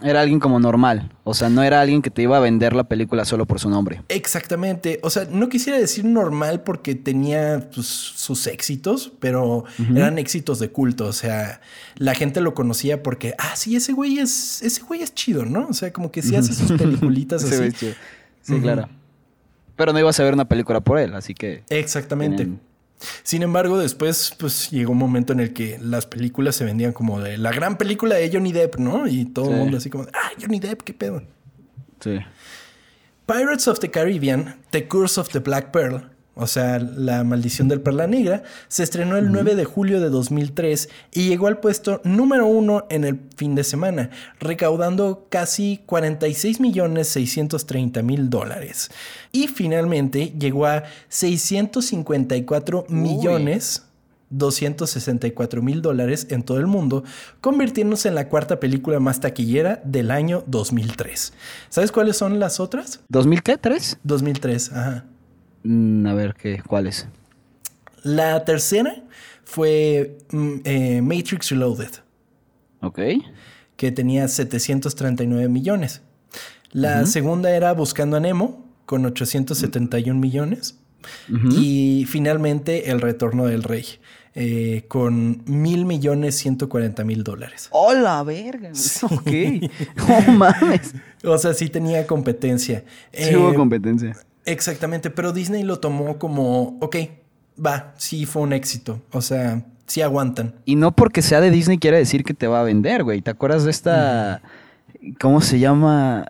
Era 0.02 0.22
alguien 0.22 0.40
como 0.40 0.58
normal. 0.60 1.10
O 1.24 1.34
sea, 1.34 1.48
no 1.48 1.62
era 1.62 1.80
alguien 1.80 2.00
que 2.00 2.10
te 2.10 2.22
iba 2.22 2.36
a 2.36 2.40
vender 2.40 2.74
la 2.74 2.84
película 2.84 3.24
solo 3.24 3.46
por 3.46 3.60
su 3.60 3.68
nombre. 3.68 4.02
Exactamente. 4.08 4.98
O 5.02 5.10
sea, 5.10 5.26
no 5.30 5.48
quisiera 5.48 5.78
decir 5.78 6.04
normal 6.04 6.62
porque 6.62 6.94
tenía 6.94 7.68
pues, 7.74 7.86
sus 7.86 8.46
éxitos, 8.46 9.12
pero 9.20 9.64
eran 9.94 10.18
éxitos 10.18 10.58
de 10.58 10.70
culto. 10.70 11.06
O 11.06 11.12
sea, 11.12 11.60
la 11.96 12.14
gente 12.14 12.40
lo 12.40 12.54
conocía 12.54 13.02
porque, 13.02 13.34
ah, 13.38 13.56
sí, 13.56 13.76
ese 13.76 13.92
güey 13.92 14.18
es, 14.18 14.62
ese 14.62 14.82
güey 14.82 15.02
es 15.02 15.14
chido, 15.14 15.44
¿no? 15.44 15.66
O 15.68 15.74
sea, 15.74 15.92
como 15.92 16.10
que 16.10 16.22
sí 16.22 16.34
hace 16.36 16.54
sus 16.54 16.72
peliculitas 16.72 17.44
así. 17.50 17.70
Sí, 18.42 18.54
Ujú. 18.54 18.62
claro. 18.62 18.88
Pero 19.76 19.92
no 19.92 19.98
ibas 20.00 20.18
a 20.18 20.24
ver 20.24 20.34
una 20.34 20.48
película 20.48 20.80
por 20.80 20.98
él, 20.98 21.14
así 21.14 21.34
que. 21.34 21.62
Exactamente. 21.68 22.48
Sin 23.22 23.42
embargo, 23.42 23.78
después, 23.78 24.34
pues 24.38 24.70
llegó 24.70 24.92
un 24.92 24.98
momento 24.98 25.32
en 25.32 25.40
el 25.40 25.52
que 25.52 25.78
las 25.80 26.06
películas 26.06 26.56
se 26.56 26.64
vendían 26.64 26.92
como 26.92 27.20
de 27.20 27.38
la 27.38 27.52
gran 27.52 27.78
película 27.78 28.16
de 28.16 28.30
Johnny 28.32 28.52
Depp, 28.52 28.76
¿no? 28.76 29.06
Y 29.06 29.26
todo 29.26 29.50
el 29.50 29.56
mundo 29.56 29.76
así 29.76 29.90
como, 29.90 30.04
de, 30.04 30.12
ah, 30.14 30.30
Johnny 30.40 30.58
Depp, 30.58 30.82
qué 30.82 30.94
pedo. 30.94 31.22
Sí. 32.00 32.18
Pirates 33.26 33.68
of 33.68 33.78
the 33.80 33.90
Caribbean, 33.90 34.56
The 34.70 34.88
Curse 34.88 35.20
of 35.20 35.28
the 35.30 35.40
Black 35.40 35.70
Pearl, 35.70 36.10
o 36.38 36.46
sea, 36.46 36.78
La 36.78 37.24
Maldición 37.24 37.68
del 37.68 37.80
Perla 37.80 38.06
Negra, 38.06 38.44
se 38.68 38.84
estrenó 38.84 39.16
el 39.16 39.32
9 39.32 39.56
de 39.56 39.64
julio 39.64 40.00
de 40.00 40.08
2003 40.08 40.88
y 41.12 41.28
llegó 41.28 41.48
al 41.48 41.58
puesto 41.58 42.00
número 42.04 42.46
uno 42.46 42.86
en 42.90 43.04
el 43.04 43.20
fin 43.36 43.54
de 43.54 43.64
semana, 43.64 44.10
recaudando 44.38 45.26
casi 45.28 45.80
46 45.84 46.60
millones 46.60 47.08
630 47.08 48.02
mil 48.02 48.30
dólares. 48.30 48.90
Y 49.32 49.48
finalmente 49.48 50.32
llegó 50.38 50.66
a 50.66 50.84
654 51.08 52.86
millones 52.88 53.82
264 54.30 55.62
mil 55.62 55.82
dólares 55.82 56.26
en 56.30 56.42
todo 56.42 56.58
el 56.58 56.66
mundo, 56.66 57.04
convirtiéndose 57.40 58.08
en 58.08 58.14
la 58.14 58.28
cuarta 58.28 58.60
película 58.60 59.00
más 59.00 59.20
taquillera 59.20 59.80
del 59.84 60.10
año 60.10 60.44
2003. 60.46 61.32
¿Sabes 61.68 61.92
cuáles 61.92 62.16
son 62.16 62.38
las 62.38 62.60
otras? 62.60 63.00
¿2000 63.10 63.42
qué? 63.42 63.56
¿Tres? 63.56 63.98
2003, 64.04 64.72
ajá. 64.72 65.04
Mm, 65.70 66.06
a 66.06 66.14
ver, 66.14 66.34
¿qué? 66.34 66.62
¿Cuáles? 66.66 67.06
La 68.02 68.44
tercera 68.46 69.04
fue 69.44 70.16
mm, 70.30 70.54
eh, 70.64 71.02
Matrix 71.02 71.50
Reloaded, 71.50 71.90
Ok. 72.80 73.00
que 73.76 73.92
tenía 73.92 74.26
739 74.28 75.48
millones. 75.48 76.00
La 76.72 77.04
segunda 77.06 77.50
era 77.50 77.72
Buscando 77.72 78.16
a 78.16 78.20
Nemo, 78.20 78.64
con 78.86 79.04
871 79.04 80.18
millones. 80.18 80.78
Ujú. 81.32 81.48
Y 81.52 82.06
finalmente 82.08 82.90
El 82.90 83.00
Retorno 83.00 83.46
del 83.46 83.62
Rey, 83.62 83.84
eh, 84.34 84.84
con 84.88 85.42
mil 85.46 85.84
millones 85.84 86.36
140 86.36 87.04
mil 87.04 87.24
dólares. 87.24 87.68
¡Hola, 87.72 88.22
verga! 88.22 88.70
Ok. 89.02 89.30
¡Oh, 90.08 90.30
mames! 90.32 90.94
O 91.24 91.36
sea, 91.36 91.52
sí 91.52 91.68
tenía 91.68 92.06
competencia. 92.06 92.84
Sí 93.12 93.30
Eh, 93.30 93.36
hubo 93.36 93.52
competencia. 93.54 94.16
Exactamente, 94.48 95.10
pero 95.10 95.32
Disney 95.32 95.62
lo 95.62 95.78
tomó 95.78 96.18
como, 96.18 96.78
ok, 96.80 96.96
va, 97.64 97.92
sí 97.98 98.24
fue 98.24 98.42
un 98.42 98.52
éxito. 98.52 99.00
O 99.12 99.20
sea, 99.20 99.62
sí 99.86 100.00
aguantan. 100.00 100.54
Y 100.64 100.76
no 100.76 100.92
porque 100.92 101.22
sea 101.22 101.40
de 101.40 101.50
Disney 101.50 101.78
quiere 101.78 101.98
decir 101.98 102.24
que 102.24 102.34
te 102.34 102.46
va 102.46 102.60
a 102.60 102.64
vender, 102.64 103.04
güey. 103.04 103.20
¿Te 103.20 103.30
acuerdas 103.30 103.64
de 103.64 103.70
esta... 103.70 104.40
¿Cómo 105.20 105.40
se 105.40 105.58
llama? 105.58 106.26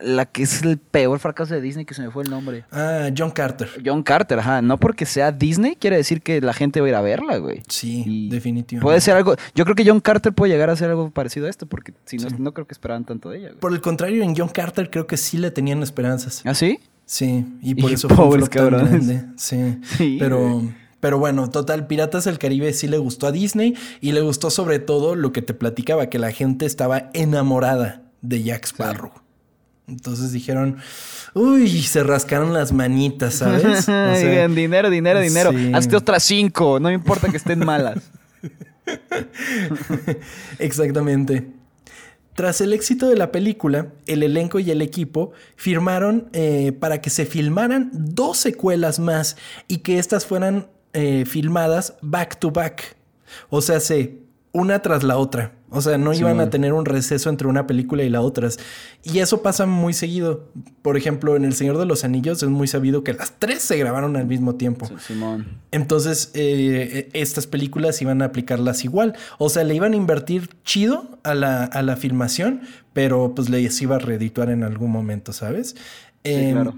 La 0.00 0.26
que 0.26 0.42
es 0.42 0.62
el 0.62 0.78
peor 0.78 1.20
fracaso 1.20 1.54
de 1.54 1.60
Disney 1.60 1.84
que 1.84 1.94
se 1.94 2.02
me 2.02 2.10
fue 2.10 2.24
el 2.24 2.30
nombre. 2.30 2.64
Ah, 2.72 3.08
John 3.16 3.30
Carter. 3.30 3.68
John 3.84 4.02
Carter, 4.02 4.40
ajá. 4.40 4.60
No 4.60 4.78
porque 4.78 5.06
sea 5.06 5.30
Disney 5.30 5.76
quiere 5.76 5.96
decir 5.96 6.20
que 6.20 6.40
la 6.40 6.52
gente 6.52 6.80
va 6.80 6.86
a 6.86 6.90
ir 6.90 6.94
a 6.96 7.00
verla, 7.00 7.36
güey. 7.36 7.62
Sí, 7.68 8.02
Y 8.04 8.28
definitivamente. 8.28 8.84
Puede 8.84 9.00
ser 9.00 9.16
algo... 9.16 9.36
Yo 9.54 9.64
creo 9.64 9.76
que 9.76 9.86
John 9.86 10.00
Carter 10.00 10.32
puede 10.32 10.52
llegar 10.52 10.68
a 10.70 10.76
ser 10.76 10.90
algo 10.90 11.10
parecido 11.10 11.46
a 11.46 11.50
esto 11.50 11.66
porque 11.66 11.94
si 12.06 12.16
no, 12.16 12.28
no 12.38 12.52
creo 12.52 12.66
que 12.66 12.72
esperaban 12.72 13.04
tanto 13.04 13.30
de 13.30 13.38
ella, 13.38 13.48
güey. 13.50 13.60
Por 13.60 13.72
el 13.72 13.80
contrario, 13.80 14.24
en 14.24 14.34
John 14.36 14.48
Carter 14.48 14.90
creo 14.90 15.06
que 15.06 15.16
sí 15.16 15.38
le 15.38 15.52
tenían 15.52 15.82
esperanzas. 15.82 16.42
¿Ah, 16.44 16.54
sí? 16.54 16.80
Sí, 17.12 17.44
y 17.60 17.74
por 17.74 17.90
Y 17.90 17.94
eso 17.94 18.08
fue 18.08 18.16
un 18.16 18.30
pobres 18.30 18.48
cabrones. 18.48 18.88
grande. 19.06 19.24
Sí, 19.36 19.76
Sí, 19.98 20.16
pero, 20.18 20.62
pero 20.98 21.18
bueno, 21.18 21.50
total, 21.50 21.86
Piratas 21.86 22.24
del 22.24 22.38
Caribe 22.38 22.72
sí 22.72 22.88
le 22.88 22.96
gustó 22.96 23.26
a 23.26 23.32
Disney 23.32 23.74
y 24.00 24.12
le 24.12 24.22
gustó 24.22 24.48
sobre 24.48 24.78
todo 24.78 25.14
lo 25.14 25.30
que 25.30 25.42
te 25.42 25.52
platicaba, 25.52 26.06
que 26.08 26.18
la 26.18 26.32
gente 26.32 26.64
estaba 26.64 27.10
enamorada 27.12 28.00
de 28.22 28.42
Jack 28.42 28.64
Sparrow. 28.64 29.12
Entonces 29.86 30.32
dijeron, 30.32 30.78
uy, 31.34 31.82
se 31.82 32.02
rascaron 32.02 32.54
las 32.54 32.72
manitas, 32.72 33.34
¿sabes? 33.34 33.62
O 33.80 33.82
sea, 33.82 34.48
dinero, 34.48 34.88
dinero, 34.88 35.20
dinero. 35.20 35.50
sí. 35.52 35.70
Hazte 35.74 35.96
otras 35.96 36.22
cinco. 36.22 36.80
No 36.80 36.88
me 36.88 36.94
importa 36.94 37.28
que 37.28 37.36
estén 37.36 37.58
malas. 37.58 38.10
Exactamente. 40.58 41.46
Tras 42.34 42.62
el 42.62 42.72
éxito 42.72 43.08
de 43.08 43.16
la 43.16 43.30
película, 43.30 43.92
el 44.06 44.22
elenco 44.22 44.58
y 44.58 44.70
el 44.70 44.80
equipo 44.80 45.32
firmaron 45.56 46.28
eh, 46.32 46.72
para 46.72 47.00
que 47.00 47.10
se 47.10 47.26
filmaran 47.26 47.90
dos 47.92 48.38
secuelas 48.38 48.98
más 48.98 49.36
y 49.68 49.78
que 49.78 49.98
estas 49.98 50.24
fueran 50.24 50.68
eh, 50.94 51.24
filmadas 51.26 51.94
back 52.00 52.38
to 52.38 52.50
back. 52.50 52.96
O 53.50 53.60
sea, 53.60 53.80
se 53.80 54.18
una 54.52 54.80
tras 54.80 55.02
la 55.02 55.18
otra. 55.18 55.52
O 55.72 55.80
sea, 55.80 55.98
no 55.98 56.12
Sí, 56.14 56.20
iban 56.20 56.38
a 56.40 56.50
tener 56.50 56.72
un 56.72 56.84
receso 56.84 57.30
entre 57.30 57.48
una 57.48 57.66
película 57.66 58.02
y 58.02 58.08
la 58.10 58.20
otra. 58.20 58.48
Y 59.02 59.18
eso 59.18 59.42
pasa 59.42 59.66
muy 59.66 59.92
seguido. 59.92 60.48
Por 60.82 60.96
ejemplo, 60.96 61.34
en 61.36 61.44
El 61.44 61.54
Señor 61.54 61.78
de 61.78 61.86
los 61.86 62.04
Anillos 62.04 62.42
es 62.42 62.48
muy 62.48 62.68
sabido 62.68 63.02
que 63.02 63.12
las 63.14 63.32
tres 63.38 63.62
se 63.62 63.76
grabaron 63.78 64.16
al 64.16 64.26
mismo 64.26 64.54
tiempo. 64.54 64.88
Simón. 65.00 65.46
Entonces, 65.70 66.30
eh, 66.34 67.08
estas 67.12 67.46
películas 67.46 68.00
iban 68.02 68.22
a 68.22 68.26
aplicarlas 68.26 68.84
igual. 68.84 69.14
O 69.38 69.48
sea, 69.48 69.64
le 69.64 69.74
iban 69.74 69.92
a 69.94 69.96
invertir 69.96 70.50
chido 70.64 71.18
a 71.24 71.34
la, 71.34 71.64
a 71.64 71.82
la 71.82 71.96
filmación, 71.96 72.60
pero 72.92 73.34
pues 73.34 73.48
les 73.48 73.80
iba 73.82 73.96
a 73.96 73.98
redituar 73.98 74.50
en 74.50 74.62
algún 74.64 74.90
momento, 74.90 75.32
¿sabes? 75.32 75.70
Sí, 76.24 76.30
Em, 76.34 76.52
claro. 76.52 76.76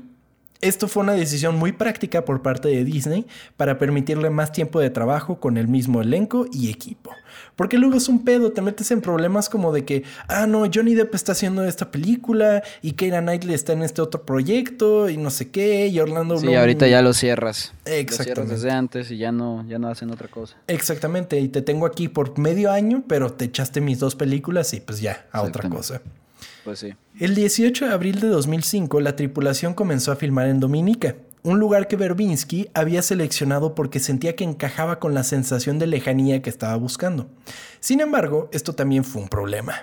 Esto 0.61 0.88
fue 0.88 1.02
una 1.02 1.12
decisión 1.12 1.57
muy 1.57 1.72
práctica 1.72 2.24
por 2.24 2.42
parte 2.42 2.68
de 2.68 2.84
Disney 2.84 3.26
para 3.57 3.78
permitirle 3.78 4.30
más 4.30 4.52
tiempo 4.52 4.80
de 4.80 4.90
trabajo 4.90 5.40
con 5.40 5.59
el 5.59 5.68
mismo 5.68 6.00
elenco 6.00 6.46
y 6.52 6.70
equipo. 6.70 7.11
Porque 7.57 7.78
luego 7.78 7.96
es 7.96 8.09
un 8.09 8.24
pedo, 8.24 8.52
te 8.52 8.62
metes 8.62 8.90
en 8.90 9.00
problemas 9.00 9.48
como 9.48 9.72
de 9.72 9.84
que, 9.84 10.02
ah, 10.28 10.46
no, 10.46 10.64
Johnny 10.72 10.94
Depp 10.94 11.14
está 11.14 11.32
haciendo 11.32 11.64
esta 11.64 11.90
película 11.90 12.62
y 12.82 12.92
Keira 12.92 13.20
Knightley 13.20 13.55
está 13.55 13.72
en 13.72 13.82
este 13.82 14.02
otro 14.02 14.24
proyecto 14.24 15.09
y 15.09 15.16
no 15.16 15.30
sé 15.30 15.50
qué, 15.50 15.88
y 15.88 16.00
Orlando 16.00 16.38
Sí, 16.38 16.55
ahorita 16.55 16.88
ya 16.88 17.02
lo 17.02 17.12
cierras. 17.12 17.72
Exactamente. 17.84 18.12
Lo 18.12 18.24
cierras 18.24 18.48
desde 18.48 18.70
antes 18.70 19.11
y 19.11 19.18
ya 19.18 19.32
no, 19.32 19.64
ya 19.68 19.78
no 19.78 19.88
hacen 19.88 20.11
otra 20.11 20.28
cosa. 20.28 20.57
Exactamente, 20.66 21.38
y 21.40 21.48
te 21.48 21.62
tengo 21.62 21.86
aquí 21.86 22.09
por 22.09 22.38
medio 22.38 22.70
año, 22.70 23.05
pero 23.07 23.32
te 23.32 23.44
echaste 23.46 23.80
mis 23.80 23.98
dos 23.98 24.16
películas 24.16 24.72
y 24.74 24.80
pues 24.80 25.00
ya, 25.00 25.26
a 25.30 25.42
otra 25.42 25.68
cosa. 25.68 26.00
Pues. 26.65 26.87
El 27.21 27.35
18 27.35 27.87
de 27.87 27.93
abril 27.93 28.21
de 28.21 28.29
2005, 28.29 29.01
la 29.01 29.17
tripulación 29.17 29.75
comenzó 29.75 30.12
a 30.12 30.17
filmar 30.17 30.49
en 30.49 30.61
Dominica, 30.61 31.17
un 31.45 31.59
lugar 31.59 31.88
que 31.88 31.97
Verbinski 31.97 32.70
había 32.72 33.03
seleccionado 33.03 33.74
porque 33.74 34.01
sentía 34.01 34.34
que 34.34 34.45
encajaba 34.45 34.99
con 34.99 35.12
la 35.12 35.22
sensación 35.24 35.78
de 35.78 35.86
lejanía 35.86 36.40
que 36.40 36.49
estaba 36.49 36.74
buscando. 36.76 37.28
Sin 37.80 38.01
embargo, 38.01 38.49
esto 38.51 38.74
también 38.74 39.05
fue 39.05 39.20
un 39.20 39.28
problema. 39.28 39.74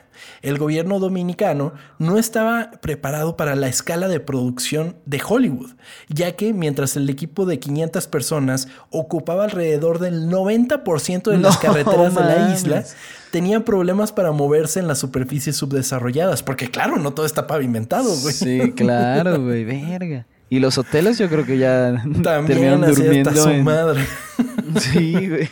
El 0.42 0.58
gobierno 0.58 1.00
dominicano 1.00 1.74
no 2.00 2.18
estaba 2.18 2.72
preparado 2.82 3.38
para 3.38 3.56
la 3.56 3.68
escala 3.68 4.08
de 4.08 4.20
producción 4.20 4.96
de 5.06 5.22
Hollywood, 5.24 5.74
ya 6.10 6.36
que 6.36 6.52
mientras 6.52 6.98
el 6.98 7.08
equipo 7.12 7.46
de 7.46 7.60
500 7.60 8.08
personas 8.08 8.68
ocupaba 8.90 9.44
alrededor 9.44 10.00
del 10.00 10.30
90% 10.30 11.30
de 11.30 11.38
las 11.38 11.56
No 11.62 11.62
carreteras 11.62 12.16
de 12.16 12.22
la 12.22 12.54
isla, 12.56 12.84
tenían 13.30 13.62
problemas 13.62 14.12
para 14.12 14.32
moverse 14.32 14.80
en 14.80 14.88
las 14.88 14.98
superficies 14.98 15.58
subdesarrolladas, 15.58 16.42
porque 16.42 16.72
claro, 16.72 16.98
no 16.98 17.14
todo 17.14 17.28
está 17.28 17.46
pavimentado, 17.46 18.16
güey. 18.22 18.34
Sí, 18.34 18.74
claro, 18.76 19.44
güey, 19.44 19.64
verga. 19.64 20.26
Y 20.52 20.60
los 20.60 20.78
hoteles 20.78 21.18
yo 21.18 21.30
creo 21.30 21.46
que 21.46 21.58
ya 21.58 21.94
También 22.24 22.46
terminaron 22.46 22.84
así 22.84 23.02
durmiendo 23.02 23.30
está 23.32 23.42
su 23.44 23.50
en- 23.50 23.64
madre. 23.64 24.06
Sí, 24.80 25.28
güey. 25.30 25.50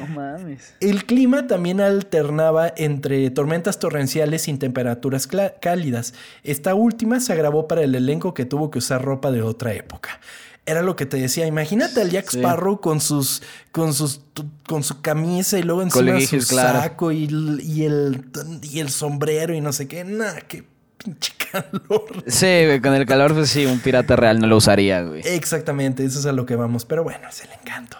No 0.00 0.06
mames. 0.14 0.74
El 0.80 1.04
clima 1.04 1.46
también 1.46 1.80
alternaba 1.80 2.72
entre 2.76 3.28
tormentas 3.30 3.78
torrenciales 3.78 4.42
sin 4.42 4.58
temperaturas 4.58 5.28
cálidas. 5.60 6.14
Esta 6.44 6.74
última 6.74 7.20
se 7.20 7.32
agravó 7.32 7.68
para 7.68 7.82
el 7.82 7.94
elenco 7.94 8.32
que 8.34 8.44
tuvo 8.46 8.70
que 8.70 8.78
usar 8.78 9.02
ropa 9.04 9.30
de 9.30 9.42
otra 9.42 9.74
época. 9.74 10.20
Era 10.66 10.82
lo 10.82 10.96
que 10.96 11.04
te 11.06 11.16
decía, 11.18 11.46
imagínate 11.46 12.00
al 12.00 12.10
Jack 12.10 12.30
Sí. 12.30 12.38
Sparrow 12.38 12.80
con 12.80 13.00
sus 13.00 13.42
con 13.72 13.92
sus 13.94 14.20
con 14.66 14.82
su 14.82 15.00
camisa 15.02 15.58
y 15.58 15.62
luego 15.62 15.82
encima 15.82 16.20
su 16.20 16.38
claro. 16.48 16.80
saco 16.80 17.12
y, 17.12 17.24
el- 17.26 17.60
y 17.62 17.84
el 17.84 18.24
y 18.62 18.80
el 18.80 18.88
sombrero 18.90 19.54
y 19.54 19.60
no 19.60 19.72
sé 19.72 19.88
qué. 19.88 20.04
Nah, 20.04 20.34
qué 20.46 20.64
pinche 20.98 21.32
calor. 21.52 22.04
Sí, 22.26 22.46
güey, 22.66 22.80
con 22.80 22.94
el 22.94 23.06
calor, 23.06 23.34
pues 23.34 23.50
sí, 23.50 23.66
un 23.66 23.80
pirata 23.80 24.16
real 24.16 24.40
no 24.40 24.46
lo 24.46 24.56
usaría, 24.56 25.02
güey. 25.02 25.22
Exactamente, 25.24 26.04
eso 26.04 26.18
es 26.20 26.26
a 26.26 26.32
lo 26.32 26.46
que 26.46 26.56
vamos, 26.56 26.84
pero 26.84 27.04
bueno, 27.04 27.28
es 27.28 27.42
el 27.44 27.50
encanto. 27.52 27.96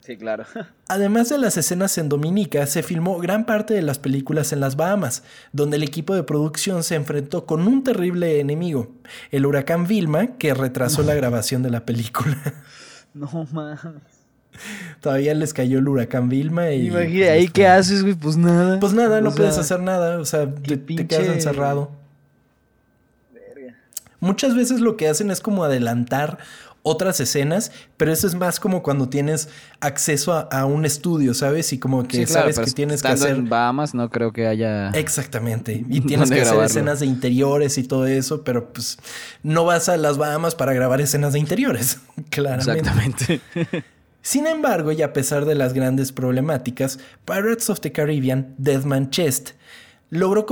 Sí, 0.00 0.16
claro. 0.16 0.44
Además 0.88 1.28
de 1.28 1.38
las 1.38 1.56
escenas 1.56 1.96
en 1.98 2.08
Dominica, 2.08 2.66
se 2.66 2.82
filmó 2.82 3.18
gran 3.18 3.44
parte 3.46 3.74
de 3.74 3.82
las 3.82 3.98
películas 3.98 4.52
en 4.52 4.60
las 4.60 4.74
Bahamas, 4.76 5.22
donde 5.52 5.76
el 5.76 5.82
equipo 5.82 6.14
de 6.14 6.22
producción 6.22 6.82
se 6.82 6.94
enfrentó 6.96 7.46
con 7.46 7.66
un 7.68 7.84
terrible 7.84 8.40
enemigo, 8.40 8.90
el 9.30 9.46
huracán 9.46 9.86
Vilma, 9.86 10.36
que 10.38 10.54
retrasó 10.54 11.02
la 11.02 11.14
grabación 11.14 11.62
de 11.62 11.70
la 11.70 11.84
película. 11.86 12.36
No 13.12 13.28
mames. 13.52 13.80
Todavía 15.00 15.34
les 15.34 15.52
cayó 15.52 15.78
el 15.80 15.88
huracán 15.88 16.28
Vilma 16.28 16.70
y... 16.70 16.86
Imagínate, 16.88 17.30
¿ahí 17.30 17.48
qué 17.48 17.66
haces, 17.66 18.02
güey? 18.02 18.14
Pues 18.14 18.36
nada. 18.36 18.78
Pues 18.78 18.92
nada, 18.92 19.20
no 19.20 19.34
puedes 19.34 19.58
hacer 19.58 19.80
nada, 19.80 20.18
o 20.20 20.24
sea, 20.24 20.46
te, 20.52 20.76
te 20.76 20.86
pinche- 20.86 21.06
quedas 21.08 21.26
encerrado. 21.28 21.90
Muchas 24.20 24.54
veces 24.54 24.80
lo 24.80 24.96
que 24.96 25.08
hacen 25.08 25.30
es 25.30 25.40
como 25.40 25.64
adelantar 25.64 26.38
otras 26.82 27.20
escenas, 27.20 27.72
pero 27.96 28.12
eso 28.12 28.26
es 28.26 28.34
más 28.34 28.58
como 28.58 28.82
cuando 28.82 29.08
tienes 29.08 29.48
acceso 29.80 30.32
a, 30.32 30.40
a 30.40 30.64
un 30.64 30.86
estudio, 30.86 31.34
¿sabes? 31.34 31.72
Y 31.72 31.78
como 31.78 32.06
que 32.06 32.18
Sí, 32.18 32.32
claro, 32.32 32.52
sabes 32.52 32.58
que 32.60 32.70
tienes 32.74 33.02
que 33.02 33.08
hacer... 33.08 33.36
en 33.36 33.48
Bahamas 33.48 33.94
no 33.94 34.08
creo 34.08 34.32
que 34.32 34.46
haya... 34.46 34.90
Exactamente. 34.90 35.84
Y 35.88 36.00
tienes 36.06 36.30
¿Dónde 36.30 36.36
que 36.36 36.48
hacer 36.48 36.64
escenas 36.64 37.00
de 37.00 37.06
interiores 37.06 37.76
y 37.76 37.84
todo 37.84 38.06
eso, 38.06 38.44
pero 38.44 38.72
pues 38.72 38.98
no 39.42 39.64
vas 39.64 39.88
a 39.88 39.96
las 39.96 40.16
Bahamas 40.16 40.54
para 40.54 40.72
grabar 40.72 41.00
escenas 41.00 41.34
de 41.34 41.38
interiores. 41.38 41.98
Claramente. 42.30 42.70
Exactamente. 42.70 43.42
Sin 44.22 44.46
embargo, 44.46 44.92
y 44.92 45.02
a 45.02 45.12
pesar 45.12 45.44
de 45.46 45.54
las 45.54 45.72
grandes 45.72 46.12
problemáticas, 46.12 46.98
Pirates 47.24 47.70
of 47.70 47.80
the 47.80 47.92
Caribbean, 47.92 48.54
Deathman 48.58 49.10
Chest, 49.10 49.50
logró, 50.10 50.46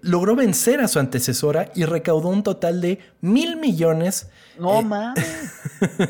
logró 0.00 0.36
vencer 0.36 0.80
a 0.80 0.88
su 0.88 0.98
antecesora 0.98 1.70
y 1.74 1.84
recaudó 1.84 2.28
un 2.28 2.42
total 2.42 2.80
de 2.80 2.98
mil 3.20 3.56
millones. 3.56 4.28
No 4.58 4.80
eh, 4.80 4.84
mames. 4.84 5.24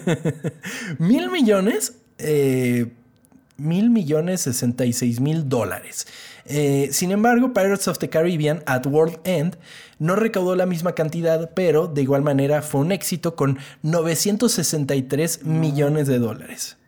mil 0.98 1.30
millones. 1.30 1.94
eh, 2.18 2.92
mil 3.60 3.90
millones 3.90 4.40
sesenta 4.40 4.86
y 4.86 4.92
seis 4.92 5.20
mil 5.20 5.48
dólares. 5.48 6.06
Eh, 6.46 6.88
sin 6.92 7.12
embargo, 7.12 7.52
Pirates 7.52 7.86
of 7.88 7.98
the 7.98 8.08
Caribbean 8.08 8.62
at 8.66 8.86
World 8.86 9.20
End 9.24 9.56
no 9.98 10.16
recaudó 10.16 10.56
la 10.56 10.66
misma 10.66 10.94
cantidad, 10.94 11.50
pero 11.54 11.86
de 11.86 12.02
igual 12.02 12.22
manera 12.22 12.62
fue 12.62 12.80
un 12.80 12.90
éxito 12.90 13.36
con 13.36 13.58
963 13.82 15.44
millones 15.44 16.06
de 16.08 16.18
dólares. 16.18 16.78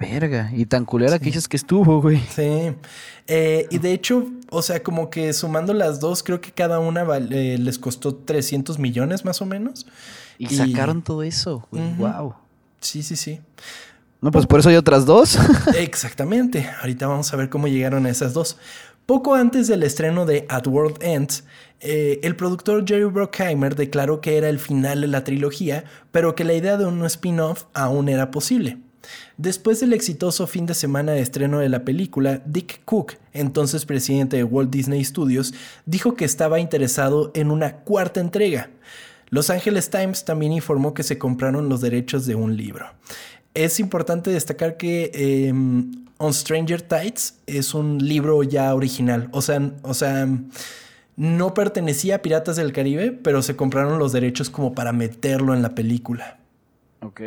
Verga. 0.00 0.50
Y 0.54 0.64
tan 0.64 0.84
culera 0.86 1.18
que 1.18 1.26
dices 1.26 1.46
que 1.46 1.56
estuvo, 1.58 2.00
güey. 2.00 2.18
Sí. 2.34 2.72
Eh, 3.26 3.66
y 3.70 3.78
de 3.78 3.92
hecho, 3.92 4.26
o 4.50 4.62
sea, 4.62 4.82
como 4.82 5.10
que 5.10 5.32
sumando 5.34 5.74
las 5.74 6.00
dos, 6.00 6.22
creo 6.22 6.40
que 6.40 6.50
cada 6.52 6.80
una 6.80 7.04
eh, 7.30 7.58
les 7.60 7.78
costó 7.78 8.14
300 8.14 8.78
millones 8.78 9.24
más 9.24 9.40
o 9.42 9.46
menos. 9.46 9.86
Y, 10.38 10.46
Y- 10.52 10.56
sacaron 10.56 11.02
todo 11.02 11.22
eso, 11.22 11.66
güey. 11.70 11.92
Wow. 11.98 12.34
Sí, 12.80 13.02
sí, 13.02 13.14
sí. 13.14 13.40
No, 14.22 14.30
pues 14.30 14.46
por 14.46 14.60
eso 14.60 14.70
hay 14.70 14.76
otras 14.76 15.04
dos. 15.04 15.38
Exactamente. 15.78 16.68
Ahorita 16.80 17.06
vamos 17.06 17.32
a 17.32 17.36
ver 17.36 17.50
cómo 17.50 17.68
llegaron 17.68 18.06
a 18.06 18.10
esas 18.10 18.32
dos. 18.32 18.56
Poco 19.06 19.34
antes 19.34 19.68
del 19.68 19.82
estreno 19.82 20.24
de 20.24 20.46
At 20.48 20.66
World 20.66 21.02
Ends, 21.02 21.44
eh, 21.80 22.20
el 22.22 22.36
productor 22.36 22.84
Jerry 22.86 23.04
Bruckheimer 23.04 23.74
declaró 23.74 24.20
que 24.20 24.36
era 24.38 24.48
el 24.48 24.58
final 24.58 25.00
de 25.02 25.08
la 25.08 25.24
trilogía, 25.24 25.84
pero 26.10 26.34
que 26.34 26.44
la 26.44 26.54
idea 26.54 26.76
de 26.76 26.86
un 26.86 27.04
spin-off 27.06 27.64
aún 27.74 28.08
era 28.08 28.30
posible. 28.30 28.78
Después 29.36 29.80
del 29.80 29.92
exitoso 29.92 30.46
fin 30.46 30.66
de 30.66 30.74
semana 30.74 31.12
de 31.12 31.20
estreno 31.20 31.60
de 31.60 31.68
la 31.68 31.84
película, 31.84 32.42
Dick 32.44 32.84
Cook, 32.84 33.14
entonces 33.32 33.86
presidente 33.86 34.36
de 34.36 34.44
Walt 34.44 34.70
Disney 34.70 35.04
Studios, 35.04 35.54
dijo 35.86 36.14
que 36.14 36.24
estaba 36.24 36.60
interesado 36.60 37.30
en 37.34 37.50
una 37.50 37.76
cuarta 37.76 38.20
entrega. 38.20 38.70
Los 39.30 39.48
Angeles 39.48 39.90
Times 39.90 40.24
también 40.24 40.52
informó 40.52 40.92
que 40.92 41.02
se 41.02 41.18
compraron 41.18 41.68
los 41.68 41.80
derechos 41.80 42.26
de 42.26 42.34
un 42.34 42.56
libro. 42.56 42.86
Es 43.54 43.80
importante 43.80 44.30
destacar 44.30 44.76
que 44.76 45.10
eh, 45.14 45.52
On 46.18 46.34
Stranger 46.34 46.82
Tides 46.82 47.38
es 47.46 47.72
un 47.72 47.98
libro 47.98 48.42
ya 48.42 48.74
original. 48.74 49.28
O 49.32 49.40
sea, 49.40 49.72
o 49.82 49.94
sea, 49.94 50.28
no 51.16 51.54
pertenecía 51.54 52.16
a 52.16 52.18
Piratas 52.22 52.56
del 52.56 52.72
Caribe, 52.72 53.12
pero 53.12 53.40
se 53.42 53.56
compraron 53.56 53.98
los 53.98 54.12
derechos 54.12 54.50
como 54.50 54.74
para 54.74 54.92
meterlo 54.92 55.54
en 55.54 55.62
la 55.62 55.74
película. 55.74 56.38
ok. 57.00 57.20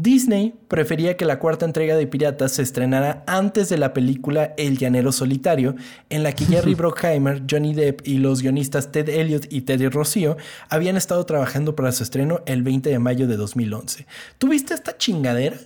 Disney 0.00 0.54
prefería 0.68 1.16
que 1.16 1.24
la 1.24 1.40
cuarta 1.40 1.66
entrega 1.66 1.96
de 1.96 2.06
Piratas 2.06 2.52
se 2.52 2.62
estrenara 2.62 3.24
antes 3.26 3.68
de 3.68 3.78
la 3.78 3.92
película 3.92 4.54
El 4.56 4.78
Llanero 4.78 5.10
Solitario, 5.10 5.74
en 6.08 6.22
la 6.22 6.32
que 6.32 6.44
Jerry 6.44 6.74
Bruckheimer, 6.76 7.42
Johnny 7.50 7.74
Depp 7.74 8.06
y 8.06 8.18
los 8.18 8.40
guionistas 8.40 8.92
Ted 8.92 9.08
Elliott 9.08 9.46
y 9.50 9.62
Teddy 9.62 9.88
Rossio 9.88 10.36
habían 10.68 10.96
estado 10.96 11.26
trabajando 11.26 11.74
para 11.74 11.90
su 11.90 12.04
estreno 12.04 12.42
el 12.46 12.62
20 12.62 12.90
de 12.90 12.98
mayo 13.00 13.26
de 13.26 13.36
2011. 13.36 14.06
¿Tuviste 14.38 14.72
esta 14.72 14.96
chingadera? 14.96 15.56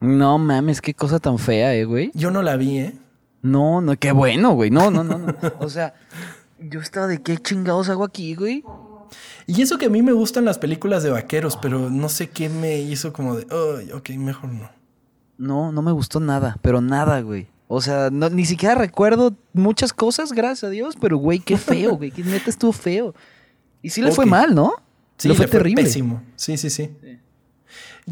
No 0.00 0.38
mames, 0.38 0.80
qué 0.80 0.94
cosa 0.94 1.18
tan 1.18 1.38
fea, 1.38 1.74
eh, 1.74 1.84
güey. 1.84 2.12
Yo 2.14 2.30
no 2.30 2.42
la 2.42 2.56
vi, 2.56 2.78
¿eh? 2.78 2.94
No, 3.42 3.82
no, 3.82 3.94
qué 3.98 4.12
bueno, 4.12 4.52
güey. 4.52 4.70
No, 4.70 4.90
no, 4.90 5.04
no, 5.04 5.18
no. 5.18 5.34
O 5.60 5.68
sea, 5.68 5.92
yo 6.58 6.80
estaba 6.80 7.08
de 7.08 7.20
qué 7.20 7.36
chingados 7.36 7.90
hago 7.90 8.04
aquí, 8.04 8.34
güey. 8.36 8.64
Y 9.46 9.62
eso 9.62 9.78
que 9.78 9.86
a 9.86 9.90
mí 9.90 10.02
me 10.02 10.12
gustan 10.12 10.44
las 10.44 10.58
películas 10.58 11.02
de 11.02 11.10
vaqueros, 11.10 11.56
pero 11.56 11.90
no 11.90 12.08
sé 12.08 12.30
qué 12.30 12.48
me 12.48 12.80
hizo 12.80 13.12
como 13.12 13.36
de, 13.36 13.46
"Ay, 13.50 13.90
ok, 13.92 14.10
mejor 14.10 14.50
no. 14.50 14.70
No, 15.38 15.72
no 15.72 15.82
me 15.82 15.92
gustó 15.92 16.20
nada, 16.20 16.56
pero 16.62 16.80
nada, 16.80 17.20
güey. 17.20 17.48
O 17.68 17.80
sea, 17.80 18.10
no, 18.10 18.28
ni 18.28 18.44
siquiera 18.44 18.74
recuerdo 18.74 19.34
muchas 19.54 19.92
cosas, 19.92 20.32
gracias 20.32 20.64
a 20.64 20.70
Dios, 20.70 20.94
pero 21.00 21.16
güey, 21.16 21.38
qué 21.38 21.56
feo, 21.56 21.96
güey. 21.96 22.10
Que 22.10 22.22
neta 22.22 22.50
estuvo 22.50 22.72
feo. 22.72 23.14
Y 23.80 23.90
sí 23.90 24.02
le 24.02 24.12
fue 24.12 24.26
mal, 24.26 24.54
¿no? 24.54 24.74
Sí, 25.16 25.28
le 25.28 25.34
fue 25.34 25.46
le 25.46 25.50
fue 25.50 25.58
terrible. 25.58 25.82
pésimo. 25.82 26.22
Sí, 26.36 26.56
sí, 26.58 26.68
sí. 26.70 26.90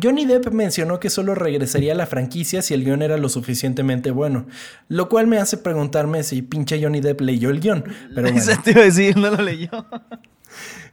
Johnny 0.00 0.24
Depp 0.24 0.52
mencionó 0.52 1.00
que 1.00 1.10
solo 1.10 1.34
regresaría 1.34 1.92
a 1.92 1.96
la 1.96 2.06
franquicia 2.06 2.62
si 2.62 2.74
el 2.74 2.84
guion 2.84 3.02
era 3.02 3.18
lo 3.18 3.28
suficientemente 3.28 4.12
bueno, 4.12 4.46
lo 4.88 5.08
cual 5.08 5.26
me 5.26 5.38
hace 5.38 5.56
preguntarme 5.56 6.22
si 6.22 6.42
pinche 6.42 6.80
Johnny 6.82 7.00
Depp 7.00 7.20
leyó 7.20 7.50
el 7.50 7.60
guion. 7.60 7.84
Pero 8.14 8.28
bueno. 8.32 8.52
Te 8.64 8.70
iba 8.70 8.80
a 8.80 8.84
decir, 8.84 9.16
no 9.16 9.30
lo 9.30 9.42
leyó. 9.42 9.68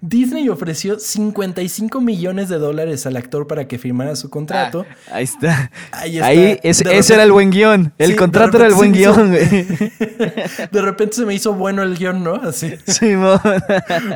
Disney 0.02 0.48
ofreció 0.50 1.00
55 1.00 2.02
millones 2.02 2.50
de 2.50 2.58
dólares 2.60 3.06
al 3.08 3.18
actor 3.18 3.48
para 3.48 3.68
que 3.68 3.80
firmara 3.80 4.16
su 4.16 4.30
contrato. 4.30 4.86
Ah, 5.10 5.16
ahí 5.16 5.24
está. 5.24 5.72
Ahí 5.92 6.20
Ahí, 6.20 6.46
está. 6.52 6.68
ese, 6.68 6.84
De 6.84 6.98
ese 6.98 7.14
era 7.16 7.24
el 7.24 7.32
buen 7.32 7.50
guion. 7.50 7.94
El 7.98 8.12
Sí, 8.12 8.16
contrato 8.16 8.58
era 8.58 8.68
el 8.68 8.74
buen 8.76 8.92
guion, 8.94 9.30
güey. 9.30 9.48
De 10.72 10.82
repente 10.82 11.16
se 11.16 11.26
me 11.26 11.34
hizo 11.34 11.54
bueno 11.54 11.82
el 11.84 11.98
guion, 11.98 12.24
¿no? 12.24 12.36
Así. 12.36 12.76
Simón. 12.86 13.40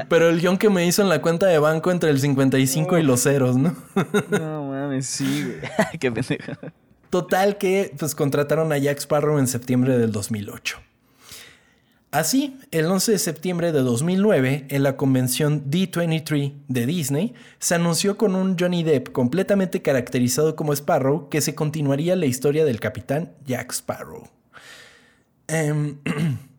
Pero 0.08 0.30
el 0.30 0.40
guion 0.40 0.58
que 0.58 0.70
me 0.70 0.86
hizo 0.86 1.02
en 1.02 1.10
la 1.10 1.22
cuenta 1.22 1.48
de 1.48 1.58
banco 1.60 1.92
entre 1.92 2.12
el 2.12 2.20
55 2.20 2.98
y 3.00 3.04
los 3.04 3.24
ceros, 3.24 3.58
¿no? 3.58 3.76
No 4.30 4.68
mames, 4.68 5.08
sí, 5.08 5.44
güey. 5.46 5.98
Qué 6.00 6.12
pendejo. 6.12 6.54
Total 7.10 7.58
que 7.58 7.94
pues 7.98 8.16
contrataron 8.16 8.72
a 8.72 8.78
Jack 8.78 9.00
Sparrow 9.00 9.38
en 9.40 9.48
septiembre 9.48 9.98
del 9.98 10.12
2008. 10.12 10.78
Así, 12.12 12.60
el 12.72 12.88
11 12.88 13.14
de 13.14 13.18
septiembre 13.20 13.72
de 13.72 13.82
2009, 13.82 14.66
en 14.68 14.84
la 14.84 14.98
convención 14.98 15.72
D23 15.72 16.54
de 16.68 16.86
Disney, 16.86 17.34
se 17.58 17.76
anunció 17.76 18.18
con 18.18 18.36
un 18.36 18.58
Johnny 18.60 18.84
Depp 18.84 19.14
completamente 19.14 19.82
caracterizado 19.82 20.58
como 20.58 20.74
Sparrow 20.74 21.30
que 21.30 21.40
se 21.40 21.56
continuaría 21.56 22.18
la 22.18 22.26
historia 22.26 22.66
del 22.66 22.82
capitán 22.82 23.32
Jack 23.46 23.72
Sparrow. 23.72 24.28
Em, 25.48 26.00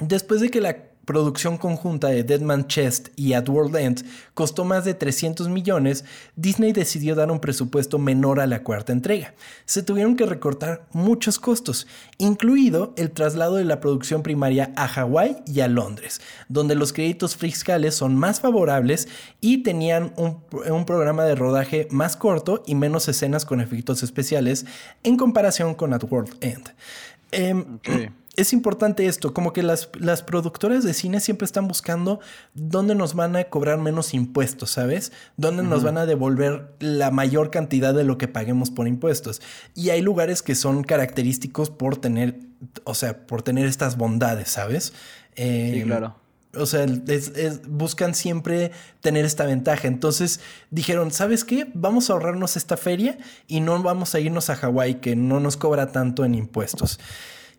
Después 0.00 0.40
de 0.40 0.50
que 0.50 0.62
la 0.62 0.89
producción 1.10 1.58
conjunta 1.58 2.06
de 2.06 2.22
Dead 2.22 2.40
Man 2.40 2.68
Chest 2.68 3.08
y 3.16 3.32
At 3.32 3.48
World 3.48 3.74
End 3.74 4.04
costó 4.32 4.64
más 4.64 4.84
de 4.84 4.94
300 4.94 5.48
millones, 5.48 6.04
Disney 6.36 6.70
decidió 6.70 7.16
dar 7.16 7.32
un 7.32 7.40
presupuesto 7.40 7.98
menor 7.98 8.38
a 8.38 8.46
la 8.46 8.62
cuarta 8.62 8.92
entrega. 8.92 9.34
Se 9.64 9.82
tuvieron 9.82 10.14
que 10.14 10.24
recortar 10.24 10.86
muchos 10.92 11.40
costos, 11.40 11.88
incluido 12.18 12.94
el 12.96 13.10
traslado 13.10 13.56
de 13.56 13.64
la 13.64 13.80
producción 13.80 14.22
primaria 14.22 14.72
a 14.76 14.86
Hawái 14.86 15.38
y 15.46 15.58
a 15.62 15.66
Londres, 15.66 16.20
donde 16.48 16.76
los 16.76 16.92
créditos 16.92 17.36
fiscales 17.36 17.96
son 17.96 18.14
más 18.14 18.38
favorables 18.38 19.08
y 19.40 19.64
tenían 19.64 20.12
un, 20.16 20.44
un 20.70 20.86
programa 20.86 21.24
de 21.24 21.34
rodaje 21.34 21.88
más 21.90 22.16
corto 22.16 22.62
y 22.68 22.76
menos 22.76 23.08
escenas 23.08 23.44
con 23.44 23.60
efectos 23.60 24.04
especiales 24.04 24.64
en 25.02 25.16
comparación 25.16 25.74
con 25.74 25.92
At 25.92 26.04
World 26.08 26.36
End. 26.40 26.70
Em, 27.32 27.80
es 28.36 28.52
importante 28.52 29.06
esto, 29.06 29.34
como 29.34 29.52
que 29.52 29.62
las, 29.62 29.88
las 29.98 30.22
productoras 30.22 30.84
de 30.84 30.94
cine 30.94 31.20
siempre 31.20 31.44
están 31.44 31.66
buscando 31.68 32.20
dónde 32.54 32.94
nos 32.94 33.14
van 33.14 33.34
a 33.36 33.44
cobrar 33.44 33.78
menos 33.78 34.14
impuestos, 34.14 34.70
¿sabes? 34.70 35.12
Dónde 35.36 35.62
nos 35.62 35.82
van 35.82 35.98
a 35.98 36.06
devolver 36.06 36.72
la 36.78 37.10
mayor 37.10 37.50
cantidad 37.50 37.92
de 37.92 38.04
lo 38.04 38.18
que 38.18 38.28
paguemos 38.28 38.70
por 38.70 38.86
impuestos. 38.88 39.42
Y 39.74 39.90
hay 39.90 40.00
lugares 40.00 40.42
que 40.42 40.54
son 40.54 40.84
característicos 40.84 41.70
por 41.70 41.96
tener, 41.96 42.38
o 42.84 42.94
sea, 42.94 43.26
por 43.26 43.42
tener 43.42 43.66
estas 43.66 43.96
bondades, 43.96 44.48
¿sabes? 44.48 44.84
Sí, 45.36 45.42
Eh, 45.42 45.82
claro. 45.86 46.16
o 46.54 46.66
sea, 46.66 46.84
es- 46.84 47.28
es- 47.36 47.68
buscan 47.68 48.14
siempre 48.14 48.70
tener 49.00 49.24
esta 49.24 49.44
ventaja. 49.44 49.88
Entonces 49.88 50.40
dijeron, 50.70 51.10
¿sabes 51.10 51.44
qué? 51.44 51.68
Vamos 51.74 52.08
a 52.10 52.12
ahorrarnos 52.14 52.56
esta 52.56 52.76
feria 52.76 53.18
y 53.48 53.60
no 53.60 53.82
vamos 53.82 54.14
a 54.14 54.20
irnos 54.20 54.50
a 54.50 54.56
Hawái, 54.56 54.96
que 55.00 55.16
no 55.16 55.40
nos 55.40 55.56
cobra 55.56 55.92
tanto 55.92 56.24
en 56.24 56.34
impuestos. 56.34 56.98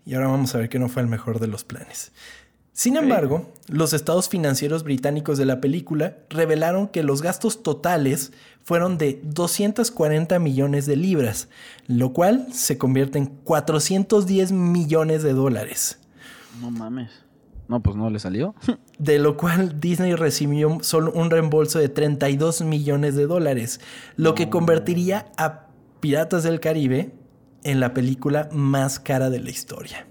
Y 0.06 0.16
ahora 0.16 0.28
vamos 0.28 0.54
a 0.56 0.58
ver 0.58 0.70
que 0.70 0.80
no 0.80 0.89
fue 0.89 1.02
el 1.02 1.08
mejor 1.08 1.39
de 1.39 1.47
los 1.47 1.64
planes. 1.64 2.12
Sin 2.74 2.95
embargo, 2.95 3.52
los 3.68 3.93
estados 3.93 4.30
financieros 4.30 4.84
británicos 4.84 5.38
de 5.38 5.45
la 5.45 5.60
película 5.60 6.18
revelaron 6.30 6.88
que 6.88 7.04
los 7.04 7.22
gastos 7.22 7.64
totales 7.64 8.32
fueron 8.64 8.97
de 8.97 9.20
240 9.24 10.39
millones 10.39 10.86
de 10.86 10.95
libras, 10.95 11.49
lo 11.88 12.14
cual 12.14 12.47
se 12.54 12.78
convierte 12.78 13.18
en 13.18 13.26
410 13.28 14.54
millones 14.54 15.22
de 15.22 15.34
dólares. 15.34 15.99
No 16.62 16.72
mames. 16.72 17.12
No, 17.68 17.82
pues 17.82 17.95
no 17.95 18.10
le 18.10 18.20
salió. 18.20 18.56
de 18.99 19.20
lo 19.20 19.38
cual 19.38 19.80
Disney 19.80 20.16
recibió 20.16 20.80
solo 20.82 21.12
un 21.12 21.30
reembolso 21.30 21.78
de 21.78 21.89
32 21.89 22.62
millones 22.62 23.16
de 23.16 23.28
dólares, 23.28 23.82
lo 24.16 24.34
que 24.34 24.49
convertiría 24.49 25.32
a 25.38 25.68
Piratas 25.99 26.43
del 26.43 26.60
Caribe 26.60 27.12
en 27.64 27.80
la 27.80 27.93
película 27.93 28.49
más 28.51 28.99
cara 28.99 29.30
de 29.30 29.39
la 29.39 29.49
historia. 29.49 30.07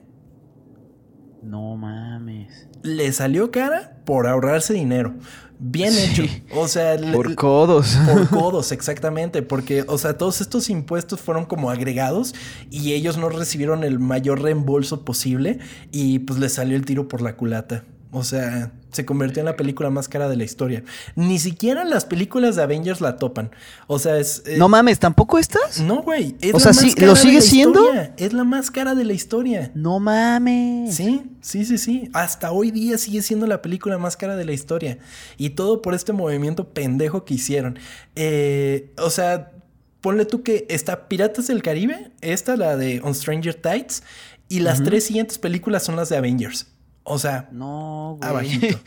No 1.42 1.76
mames. 1.76 2.68
Le 2.82 3.12
salió 3.12 3.51
cara 3.51 3.96
por 4.05 4.26
ahorrarse 4.26 4.74
dinero. 4.74 5.14
Bien 5.59 5.92
Sí. 5.92 6.22
hecho. 6.22 6.22
O 6.55 6.68
sea, 6.68 6.94
le- 6.96 7.12
Por 7.12 7.34
codos. 7.34 7.96
por 8.07 8.28
codos, 8.30 8.72
exactamente, 8.72 9.42
porque, 9.42 9.84
o 9.88 9.98
sea, 9.98 10.16
todos 10.18 10.40
estos 10.40 10.68
impuestos 10.70 11.20
fueron 11.20 11.44
como 11.46 11.70
agregados 11.70 12.34
y 12.70 12.92
ellos 12.92 13.16
no 13.18 13.28
recibieron 13.28 13.84
el 13.84 13.98
mayor 13.98 14.42
reembolso 14.42 15.05
posible 15.05 15.59
y 15.92 16.20
pues 16.20 16.38
les 16.38 16.55
salió 16.55 16.76
el 16.76 16.84
tiro 16.84 17.09
por 17.09 17.20
la 17.22 17.36
culata. 17.36 17.84
O 18.11 18.24
sea, 18.24 18.72
se 18.93 19.05
convirtió 19.07 19.41
en 19.41 19.47
la 19.47 19.57
película 19.57 19.91
más 19.91 20.09
cara 20.09 20.28
de 20.28 20.36
la 20.36 20.45
historia. 20.45 20.82
Ni 21.16 21.38
siquiera 21.38 21.84
las 21.84 22.05
películas 22.05 22.57
de 22.57 22.62
Avengers 22.62 23.01
la 23.01 23.16
topan. 23.16 23.51
O 23.86 23.99
sea, 23.99 24.18
es... 24.18 24.43
eh, 24.47 24.57
No 24.59 24.68
mames, 24.68 24.99
¿tampoco 24.99 25.38
estas? 25.38 25.80
no, 25.80 26.03
güey. 26.03 26.36
es 26.41 26.55
O 26.55 26.59
la 26.59 26.61
sea, 26.61 26.72
más 26.72 26.80
sí, 26.80 26.95
cara 26.95 27.07
¿lo 27.09 27.16
sigue 27.16 27.41
siendo? 27.41 27.80
historia, 27.80 28.14
Es 28.16 28.32
la 28.32 28.45
más 28.45 28.70
cara 28.70 28.95
de 28.95 29.05
la 29.05 29.12
historia. 29.12 29.70
No 29.74 30.01
mames. 30.01 30.95
Sí, 30.95 31.22
sí, 31.41 31.64
sí, 31.64 31.78
sí. 31.78 32.11
Hasta 32.12 32.53
hoy 32.53 32.70
día 32.70 32.99
sigue 32.99 33.22
siendo 33.22 33.47
la 33.47 33.62
película 33.62 33.99
más 33.99 34.16
cara 34.16 34.36
de 34.36 34.45
la 34.45 34.53
historia. 34.53 34.99
Y 35.36 35.51
todo 35.51 35.82
por 35.82 35.95
este 35.95 36.12
movimiento 36.12 36.68
pendejo 36.68 37.24
que 37.24 37.34
hicieron. 37.34 37.78
Eh, 38.16 38.93
o 38.99 39.11
sea, 39.11 39.53
ponle 40.01 40.24
tú 40.24 40.43
que 40.43 40.66
está 40.68 41.09
Piratas 41.09 41.47
del 41.47 41.62
Caribe, 41.62 42.11
esta, 42.20 42.57
la 42.57 42.76
de 42.76 43.01
On 43.03 43.14
Stranger 43.14 43.55
Tides, 43.55 44.03
y 44.49 44.61
las 44.61 44.82
tres 44.82 45.05
siguientes 45.05 45.38
películas 45.38 45.84
son 45.84 45.95
las 45.97 46.09
de 46.09 46.16
Avengers. 46.16 46.66
O 47.11 47.18
sea, 47.18 47.48
No, 47.52 48.16
güey. 48.18 48.30
abajito. 48.30 48.78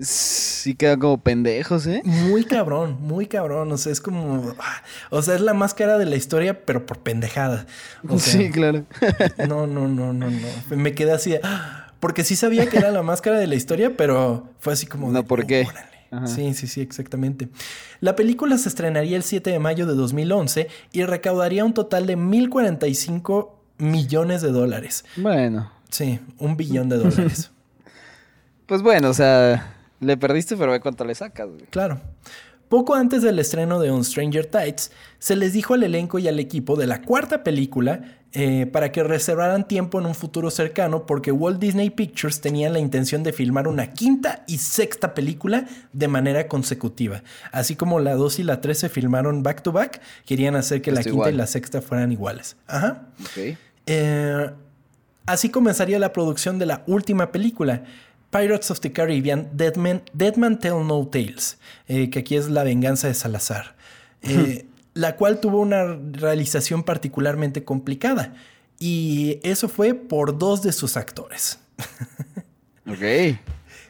Sí 0.00 0.74
quedan 0.74 0.98
como 0.98 1.18
pendejos, 1.22 1.86
¿eh? 1.86 2.00
Muy 2.04 2.44
cabrón, 2.44 2.96
muy 3.00 3.26
cabrón. 3.26 3.70
O 3.70 3.76
sea, 3.78 3.92
es 3.92 4.00
como. 4.00 4.54
ah, 4.58 4.82
O 5.10 5.22
sea, 5.22 5.34
es 5.34 5.40
la 5.40 5.54
más 5.54 5.74
cara 5.74 5.98
de 5.98 6.06
la 6.06 6.16
historia, 6.16 6.64
pero 6.64 6.84
por 6.86 6.98
pendejada. 7.00 7.66
O 8.08 8.18
sea, 8.18 8.32
sí, 8.32 8.50
claro. 8.50 8.84
No, 9.48 9.66
no, 9.66 9.86
no, 9.86 10.12
no, 10.12 10.30
no. 10.30 10.48
Me 10.76 10.94
quedé 10.94 11.12
así 11.12 11.30
de. 11.30 11.40
"Ah", 11.44 11.92
Porque 12.00 12.24
sí 12.24 12.34
sabía 12.34 12.66
que 12.68 12.78
era 12.78 12.90
la 12.90 13.02
máscara 13.02 13.38
de 13.38 13.46
la 13.46 13.54
historia, 13.54 13.96
pero 13.96 14.48
fue 14.58 14.72
así 14.72 14.86
como. 14.86 15.08
No, 15.12 15.22
de, 15.22 15.28
¿por 15.28 15.46
qué? 15.46 15.66
"Órale". 15.68 15.94
Ajá. 16.10 16.26
Sí, 16.28 16.54
sí, 16.54 16.66
sí, 16.66 16.80
exactamente. 16.80 17.48
La 18.00 18.16
película 18.16 18.56
se 18.58 18.68
estrenaría 18.68 19.16
el 19.16 19.22
7 19.22 19.50
de 19.50 19.58
mayo 19.58 19.86
de 19.86 19.94
2011 19.94 20.68
y 20.92 21.04
recaudaría 21.04 21.64
un 21.64 21.74
total 21.74 22.06
de 22.06 22.16
1.045 22.16 23.50
millones 23.78 24.40
de 24.42 24.50
dólares. 24.50 25.04
Bueno. 25.16 25.70
Sí, 25.90 26.20
un 26.38 26.56
billón 26.56 26.88
de 26.88 26.96
dólares. 26.98 27.50
Pues 28.66 28.82
bueno, 28.82 29.10
o 29.10 29.14
sea, 29.14 29.74
le 30.00 30.16
perdiste, 30.16 30.56
pero 30.56 30.72
ve 30.72 30.80
cuánto 30.80 31.04
le 31.04 31.14
sacas, 31.14 31.48
güey. 31.48 31.66
Claro. 31.70 32.00
Poco 32.68 32.94
antes 32.94 33.22
del 33.22 33.38
estreno 33.38 33.78
de 33.78 33.90
On 33.90 34.04
Stranger 34.04 34.46
Tides, 34.46 34.90
se 35.18 35.36
les 35.36 35.52
dijo 35.52 35.74
al 35.74 35.82
elenco 35.82 36.18
y 36.18 36.28
al 36.28 36.40
equipo 36.40 36.76
de 36.76 36.86
la 36.86 37.02
cuarta 37.02 37.44
película 37.44 38.00
eh, 38.32 38.66
para 38.66 38.90
que 38.90 39.04
reservaran 39.04 39.68
tiempo 39.68 40.00
en 40.00 40.06
un 40.06 40.14
futuro 40.16 40.50
cercano 40.50 41.06
porque 41.06 41.30
Walt 41.30 41.60
Disney 41.60 41.90
Pictures 41.90 42.40
tenía 42.40 42.68
la 42.70 42.80
intención 42.80 43.22
de 43.22 43.32
filmar 43.32 43.68
una 43.68 43.92
quinta 43.92 44.42
y 44.48 44.58
sexta 44.58 45.14
película 45.14 45.66
de 45.92 46.08
manera 46.08 46.48
consecutiva. 46.48 47.22
Así 47.52 47.76
como 47.76 48.00
la 48.00 48.14
2 48.14 48.40
y 48.40 48.42
la 48.42 48.60
3 48.60 48.76
se 48.76 48.88
filmaron 48.88 49.44
back 49.44 49.62
to 49.62 49.70
back, 49.70 50.00
querían 50.26 50.56
hacer 50.56 50.82
que 50.82 50.90
la 50.90 51.04
quinta 51.04 51.30
y 51.30 51.34
la 51.34 51.46
sexta 51.46 51.80
fueran 51.80 52.10
iguales. 52.10 52.56
Ajá. 52.66 53.06
Ok. 53.20 53.56
Eh, 53.86 54.50
así 55.26 55.48
comenzaría 55.50 56.00
la 56.00 56.12
producción 56.12 56.58
de 56.58 56.66
la 56.66 56.82
última 56.88 57.30
película, 57.30 57.84
Pirates 58.34 58.68
of 58.72 58.80
the 58.80 58.92
Caribbean, 58.92 59.48
Dead 59.52 59.76
Man, 59.76 60.02
Dead 60.12 60.34
Man 60.34 60.58
Tell 60.58 60.84
No 60.84 61.06
Tales, 61.06 61.56
eh, 61.86 62.10
que 62.10 62.18
aquí 62.18 62.34
es 62.34 62.50
La 62.50 62.64
venganza 62.64 63.06
de 63.06 63.14
Salazar, 63.14 63.76
eh, 64.22 64.66
la 64.94 65.14
cual 65.14 65.38
tuvo 65.38 65.60
una 65.60 65.96
realización 66.10 66.82
particularmente 66.82 67.62
complicada. 67.62 68.34
Y 68.80 69.38
eso 69.44 69.68
fue 69.68 69.94
por 69.94 70.36
dos 70.36 70.62
de 70.62 70.72
sus 70.72 70.96
actores. 70.96 71.60
Ok. 72.86 73.00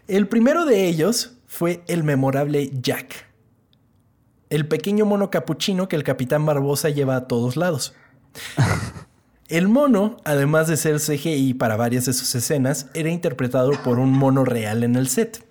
El 0.06 0.28
primero 0.28 0.64
de 0.66 0.86
ellos 0.86 1.32
fue 1.48 1.82
el 1.88 2.04
memorable 2.04 2.70
Jack, 2.80 3.26
el 4.50 4.68
pequeño 4.68 5.04
mono 5.04 5.30
capuchino 5.30 5.88
que 5.88 5.96
el 5.96 6.04
capitán 6.04 6.46
Barbosa 6.46 6.90
lleva 6.90 7.16
a 7.16 7.26
todos 7.26 7.56
lados. 7.56 7.92
El 9.48 9.68
mono, 9.68 10.16
además 10.24 10.68
de 10.68 10.76
ser 10.76 10.98
CGI 11.00 11.54
para 11.54 11.76
varias 11.76 12.06
de 12.06 12.12
sus 12.14 12.34
escenas, 12.34 12.86
era 12.94 13.10
interpretado 13.10 13.72
por 13.82 13.98
un 13.98 14.10
mono 14.10 14.44
real 14.44 14.82
en 14.84 14.96
el 14.96 15.08
set. 15.08 15.44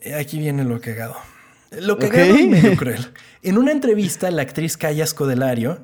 Eh, 0.00 0.14
Aquí 0.14 0.38
viene 0.38 0.64
lo 0.64 0.80
cagado. 0.80 1.16
Lo 1.70 1.98
cagado 1.98 2.36
y 2.38 2.44
Ok. 2.44 2.48
medio 2.50 2.76
cruel. 2.76 3.06
En 3.42 3.58
una 3.58 3.72
entrevista, 3.72 4.30
la 4.30 4.42
actriz 4.42 4.76
Calla 4.76 5.06
Scodelario 5.06 5.80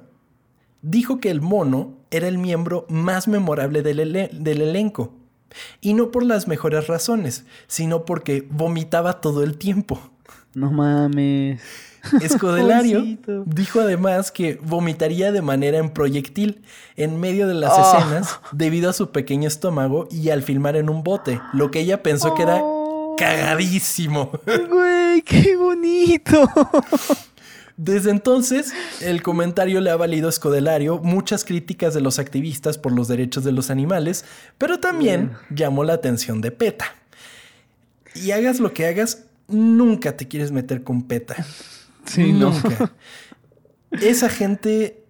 dijo 0.83 1.21
que 1.21 1.31
el 1.31 1.41
mono 1.41 1.95
era 2.11 2.27
el 2.29 2.39
miembro 2.39 2.87
más 2.89 3.29
memorable 3.29 3.83
del, 3.83 4.01
ele- 4.01 4.31
del 4.33 4.63
elenco. 4.63 5.15
Y 5.81 5.95
no 5.95 6.11
por 6.11 6.23
las 6.25 6.49
mejores 6.49 6.87
razones, 6.87 7.45
sino 7.67 8.05
porque 8.05 8.47
vomitaba 8.51 9.21
todo 9.21 9.43
el 9.43 9.57
tiempo. 9.59 10.11
No 10.55 10.71
mames. 10.73 11.61
Escodelario 12.21 13.05
dijo 13.47 13.81
además 13.81 14.31
que 14.31 14.59
vomitaría 14.63 15.33
de 15.33 15.43
manera 15.43 15.79
en 15.79 15.91
proyectil 15.91 16.63
en 16.97 17.19
medio 17.21 17.47
de 17.49 17.55
las 17.55 17.73
Oh. 17.77 17.99
escenas 17.99 18.41
debido 18.53 18.91
a 18.91 18.93
su 18.93 19.11
pequeño 19.11 19.49
estómago 19.49 20.09
y 20.11 20.31
al 20.31 20.43
filmar 20.43 20.77
en 20.77 20.89
un 20.91 21.03
bote, 21.03 21.41
lo 21.53 21.71
que 21.71 21.81
ella 21.81 22.03
pensó 22.03 22.35
que 22.35 22.43
era 22.43 22.63
cagadísimo. 23.17 24.31
Güey, 24.69 25.23
qué 25.23 25.57
bonito. 25.57 26.49
Desde 27.79 28.11
entonces, 28.11 28.73
el 29.03 29.23
comentario 29.23 29.81
le 29.83 29.91
ha 29.91 29.97
valido 29.97 30.29
a 30.29 30.33
Scodelario 30.33 30.99
muchas 30.99 31.45
críticas 31.45 31.93
de 31.93 32.01
los 32.01 32.19
activistas 32.19 32.79
por 32.79 32.93
los 32.93 33.07
derechos 33.09 33.45
de 33.45 33.53
los 33.53 33.69
animales, 33.71 34.25
pero 34.57 34.81
también 34.81 35.33
llamó 35.51 35.85
la 35.85 35.93
atención 35.95 36.41
de 36.41 36.53
PETA. 36.53 36.87
Y 38.15 38.31
hagas 38.31 38.61
lo 38.61 38.73
que 38.73 38.87
hagas, 38.87 39.25
nunca 39.47 40.17
te 40.17 40.27
quieres 40.27 40.53
meter 40.53 40.83
con 40.85 41.03
PETA. 41.03 41.37
Sí, 42.07 42.33
no. 42.33 42.51
nunca. 42.51 42.93
Esa 43.91 44.29
gente 44.29 45.05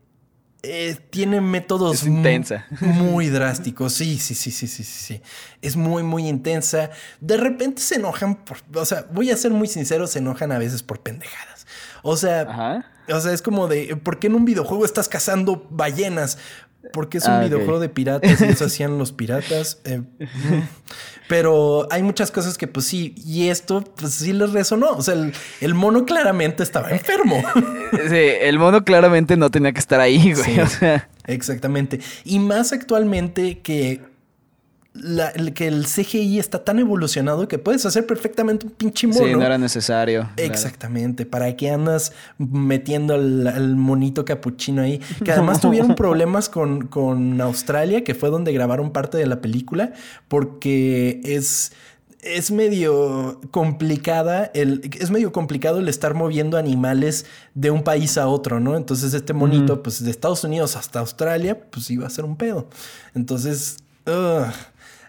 eh, 0.63 0.97
tiene 1.11 1.41
métodos 1.41 2.03
Es 2.03 2.07
intensa. 2.07 2.67
mu- 2.81 2.93
muy 2.93 3.29
drásticos. 3.29 3.93
Sí, 3.95 4.19
sí, 4.19 4.35
sí, 4.35 4.51
sí, 4.51 4.67
sí, 4.67 4.85
sí, 4.85 5.15
sí. 5.15 5.23
Es 5.63 5.77
muy, 5.77 6.03
muy 6.03 6.29
intensa. 6.29 6.91
De 7.21 7.37
repente 7.37 7.81
se 7.83 7.97
enojan 7.97 8.45
por. 8.45 8.59
O 8.75 8.85
sea, 8.85 9.07
voy 9.13 9.31
a 9.31 9.37
ser 9.37 9.51
muy 9.53 9.69
sincero, 9.69 10.07
se 10.07 10.19
enojan 10.19 10.53
a 10.53 10.59
veces 10.59 10.83
por 10.83 11.01
pendejadas. 11.01 11.67
O 12.03 12.17
sea, 12.17 12.43
Ajá. 12.43 12.87
o 13.09 13.21
sea, 13.21 13.33
es 13.33 13.43
como 13.43 13.67
de, 13.69 13.97
¿por 13.97 14.19
qué 14.19 14.29
en 14.29 14.35
un 14.35 14.45
videojuego 14.45 14.85
estás 14.85 15.09
cazando 15.09 15.67
ballenas? 15.71 16.39
Porque 16.93 17.19
es 17.19 17.27
un 17.27 17.33
Ah, 17.33 17.41
videojuego 17.41 17.81
de 17.81 17.89
piratas 17.89 18.41
y 18.41 18.45
eso 18.45 18.67
hacían 18.67 18.99
los 18.99 19.13
piratas. 19.13 19.81
Eh, 19.85 20.03
pero 21.29 21.89
hay 21.91 22.03
muchas 22.03 22.31
cosas 22.31 22.57
que 22.57 22.69
pues 22.69 22.87
sí, 22.87 23.15
y 23.27 23.49
esto 23.49 23.83
pues 23.97 24.15
sí 24.15 24.33
les 24.33 24.53
resonó. 24.53 24.91
O 24.93 25.03
sea, 25.03 25.15
el, 25.15 25.33
el 25.61 25.75
mono 25.75 26.05
claramente 26.05 26.63
estaba 26.63 26.91
enfermo. 26.91 27.43
Sí, 28.09 28.17
el 28.41 28.59
mono 28.59 28.85
claramente 28.85 29.37
no 29.37 29.51
tenía 29.51 29.73
que 29.73 29.79
estar 29.79 30.01
ahí, 30.01 30.33
güey. 30.33 30.45
Sí. 30.55 30.61
O 30.61 30.67
sea, 30.67 31.09
Exactamente. 31.27 32.01
Y 32.25 32.39
más 32.41 32.73
actualmente 32.73 33.59
que, 33.61 34.01
la- 35.03 35.29
el, 35.31 35.53
que 35.55 35.67
el 35.69 35.87
CGI 35.87 36.39
está 36.39 36.65
tan 36.65 36.79
evolucionado 36.79 37.49
que 37.49 37.59
puedes 37.59 37.85
hacer 37.87 38.07
perfectamente 38.07 38.67
un 38.67 38.73
pinche 38.73 39.07
mono. 39.07 39.27
sí, 39.27 39.33
no 39.33 39.43
era 39.43 39.59
necesario. 39.59 40.29
claro. 40.37 40.53
Exactamente. 40.53 41.27
¿Para 41.27 41.55
qué 41.57 41.71
andas 41.71 42.13
metiendo 42.39 43.15
al, 43.15 43.47
al 43.47 43.77
monito 43.77 44.25
capuchino 44.25 44.83
ahí? 44.83 45.01
Que 45.25 45.33
además 45.33 45.61
tuvieron 45.61 45.95
problemas 45.97 46.49
con, 46.49 46.87
con 46.87 47.41
Australia, 47.41 48.05
que 48.05 48.15
fue 48.15 48.31
donde 48.31 48.53
grabaron 48.53 48.91
parte 48.93 49.19
de 49.19 49.27
la 49.27 49.41
película, 49.41 49.93
porque 50.29 51.21
es. 51.25 51.73
Es 52.23 52.51
medio 52.51 53.41
complicada 53.53 54.51
el, 54.53 54.91
es 54.99 55.13
medio 55.13 55.31
complicado 55.31 55.79
el 55.79 55.87
estar 55.87 56.15
moviendo 56.15 56.57
animales 56.59 57.25
de 57.55 57.71
un 57.71 57.85
país 57.85 58.19
a 58.19 58.27
otro, 58.27 58.59
¿no? 58.59 58.77
Entonces 58.77 59.15
este 59.15 59.33
monito, 59.33 59.81
pues 59.81 60.03
de 60.03 60.11
Estados 60.11 60.43
Unidos 60.43 60.75
hasta 60.75 60.99
Australia, 60.99 61.61
pues 61.71 61.89
iba 61.89 62.05
a 62.05 62.11
ser 62.11 62.25
un 62.25 62.35
pedo. 62.37 62.69
Entonces, 63.15 63.77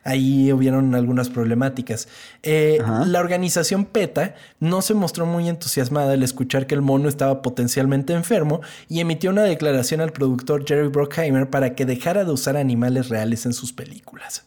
ahí 0.08 0.52
hubieron 0.54 0.96
algunas 0.96 1.30
problemáticas. 1.30 2.08
Eh, 2.42 2.80
la 3.06 3.20
organización 3.20 3.86
PETA 3.86 4.36
no 4.60 4.82
se 4.82 4.94
mostró 4.94 5.26
muy 5.26 5.50
entusiasmada 5.50 6.14
al 6.14 6.24
escuchar 6.24 6.66
que 6.66 6.76
el 6.76 6.82
mono 6.82 7.10
estaba 7.10 7.42
potencialmente 7.42 8.14
enfermo 8.14 8.62
y 8.88 9.02
emitió 9.02 9.30
una 9.30 9.44
declaración 9.44 10.00
al 10.00 10.14
productor 10.14 10.66
Jerry 10.66 10.88
Bruckheimer 10.88 11.50
para 11.50 11.76
que 11.76 11.86
dejara 11.86 12.24
de 12.24 12.32
usar 12.32 12.56
animales 12.56 13.10
reales 13.10 13.46
en 13.46 13.54
sus 13.54 13.74
películas. 13.74 14.46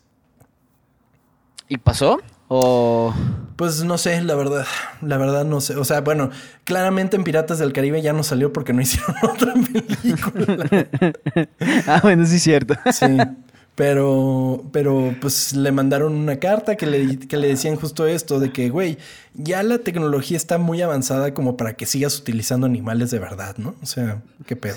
¿Y 1.69 1.77
pasó? 1.77 2.21
O. 2.49 3.15
Pues 3.57 3.85
no 3.85 3.99
sé, 3.99 4.23
la 4.23 4.35
verdad, 4.35 4.67
la 5.03 5.19
verdad 5.19 5.45
no 5.45 5.61
sé. 5.61 5.77
O 5.77 5.85
sea, 5.85 6.01
bueno, 6.01 6.31
claramente 6.65 7.17
en 7.17 7.23
Piratas 7.23 7.59
del 7.59 7.75
Caribe 7.75 8.01
ya 8.01 8.15
no 8.15 8.23
salió 8.23 8.53
porque 8.53 8.73
no 8.73 8.81
hicieron 8.83 9.15
otra 9.23 9.53
película. 9.55 10.89
Ah, 11.87 12.01
bueno, 12.03 12.25
sí 12.25 12.37
es 12.37 12.43
cierto. 12.43 12.75
Sí. 12.93 13.07
Pero, 13.77 14.63
pero 14.73 15.15
pues 15.23 15.55
le 15.55 15.73
mandaron 15.73 16.13
una 16.15 16.39
carta 16.39 16.77
que 16.77 16.85
le, 16.87 17.19
que 17.19 17.37
le 17.39 17.49
decían 17.49 17.77
justo 17.77 18.07
esto, 18.07 18.39
de 18.39 18.53
que, 18.53 18.69
güey, 18.69 18.99
ya 19.35 19.63
la 19.63 19.79
tecnología 19.79 20.37
está 20.37 20.59
muy 20.59 20.83
avanzada 20.83 21.33
como 21.33 21.57
para 21.57 21.73
que 21.75 21.87
sigas 21.87 22.19
utilizando 22.19 22.67
animales 22.67 23.11
de 23.11 23.19
verdad, 23.21 23.57
¿no? 23.57 23.75
O 23.83 23.87
sea, 23.87 24.21
qué 24.47 24.55
pedo. 24.57 24.77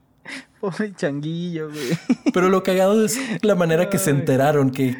Pobre 0.60 0.92
changuillo, 0.94 1.70
güey. 1.70 1.98
Pero 2.34 2.48
lo 2.50 2.62
cagado 2.62 3.04
es 3.04 3.18
la 3.42 3.54
manera 3.54 3.88
que 3.88 3.98
se 3.98 4.10
enteraron, 4.10 4.70
que, 4.70 4.96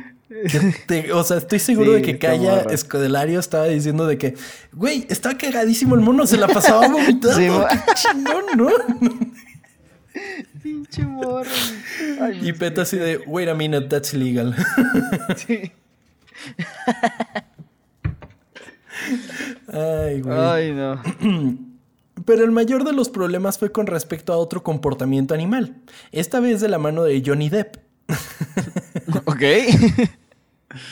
que 0.51 0.75
te- 0.87 1.13
o 1.13 1.23
sea, 1.25 1.37
estoy 1.39 1.59
seguro 1.59 1.91
Sí, 1.91 1.97
de 1.97 2.03
que 2.03 2.19
Calla. 2.19 2.61
Escodelario 2.71 3.41
estaba 3.41 3.67
diciendo 3.67 4.07
de 4.07 4.17
que, 4.17 4.35
güey, 4.73 5.07
estaba 5.11 5.37
cagadísimo 5.37 5.95
el 5.97 6.01
mono, 6.01 6.27
se 6.27 6.37
la 6.39 6.49
pasaba 6.49 6.89
vomitando. 6.89 7.35
Sí, 7.37 7.47
qué 7.87 7.93
chingón, 7.95 8.45
¿no? 8.57 8.69
Pinche 10.65 11.05
morro. 11.05 11.51
Ay, 12.23 12.49
Y 12.49 12.53
Peta 12.55 12.81
así 12.83 12.97
de, 12.97 13.19
wait 13.27 13.51
a 13.51 13.55
minute, 13.55 13.87
that's 13.89 14.15
illegal. 14.15 14.55
sí. 15.37 15.71
Ay, 19.71 20.23
güey. 20.23 20.39
Ay, 20.39 20.73
no. 20.73 21.03
Pero 22.25 22.45
el 22.45 22.51
mayor 22.51 22.85
de 22.85 22.95
los 22.95 23.11
problemas 23.11 23.59
fue 23.59 23.73
con 23.73 23.87
respecto 23.87 24.33
a 24.33 24.39
otro 24.39 24.63
comportamiento 24.63 25.35
animal, 25.35 25.83
esta 26.13 26.41
vez 26.41 26.63
de 26.63 26.71
la 26.71 26.79
mano 26.79 27.03
de 27.03 27.23
Johnny 27.25 27.51
Depp. 27.51 27.77
Ok. 29.27 29.43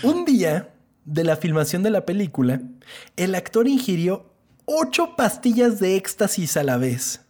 Un 0.02 0.26
día 0.26 0.68
de 1.06 1.24
la 1.24 1.36
filmación 1.36 1.82
de 1.82 1.88
la 1.88 2.04
película, 2.04 2.60
el 3.16 3.34
actor 3.34 3.66
ingirió 3.66 4.34
ocho 4.66 5.16
pastillas 5.16 5.80
de 5.80 5.96
éxtasis 5.96 6.58
a 6.58 6.62
la 6.62 6.76
vez. 6.76 7.22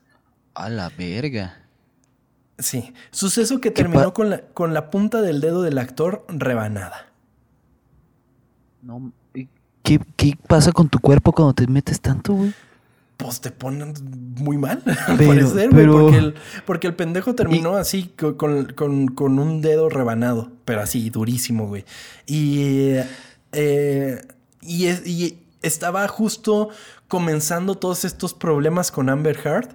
A 0.55 0.69
la 0.69 0.89
verga. 0.89 1.62
Sí, 2.63 2.93
suceso 3.11 3.61
que 3.61 3.71
¿Qué 3.73 3.83
terminó 3.83 4.15
con 4.15 4.31
la, 4.31 4.41
con 4.43 4.73
la 4.75 4.91
punta 4.91 5.21
del 5.21 5.41
dedo 5.41 5.63
del 5.63 5.79
actor 5.79 6.25
rebanada. 6.29 7.07
No. 8.83 9.13
¿y 9.35 9.49
¿Qué, 9.83 10.01
¿Qué 10.17 10.37
pasa 10.49 10.73
con 10.73 10.89
tu 10.89 10.99
cuerpo 10.99 11.33
cuando 11.33 11.55
te 11.55 11.67
metes 11.67 12.01
tanto, 12.01 12.35
güey? 12.35 12.53
Pues 13.17 13.41
te 13.41 13.51
ponen 13.53 13.95
muy 14.39 14.57
mal, 14.57 14.83
al 15.07 15.17
parecer, 15.19 15.71
güey, 15.71 15.71
pero- 15.71 15.93
porque, 16.01 16.17
el, 16.19 16.35
porque 16.67 16.87
el 16.89 16.95
pendejo 16.97 17.35
terminó 17.35 17.77
así, 17.77 18.13
co- 18.19 18.37
con, 18.37 18.73
con- 18.73 19.09
con 19.09 19.39
un 19.39 19.61
dedo 19.61 19.89
rebanado, 19.89 20.51
pero 20.65 20.81
así, 20.81 21.11
durísimo, 21.11 21.69
güey. 21.69 21.85
Y, 22.27 22.95
eh, 23.53 24.21
y, 24.61 24.87
es- 24.87 25.07
y 25.07 25.39
estaba 25.63 26.09
justo 26.09 26.71
comenzando 27.07 27.77
todos 27.77 28.05
estos 28.05 28.35
problemas 28.35 28.91
con 28.91 29.09
Amber 29.09 29.39
Heard. 29.45 29.69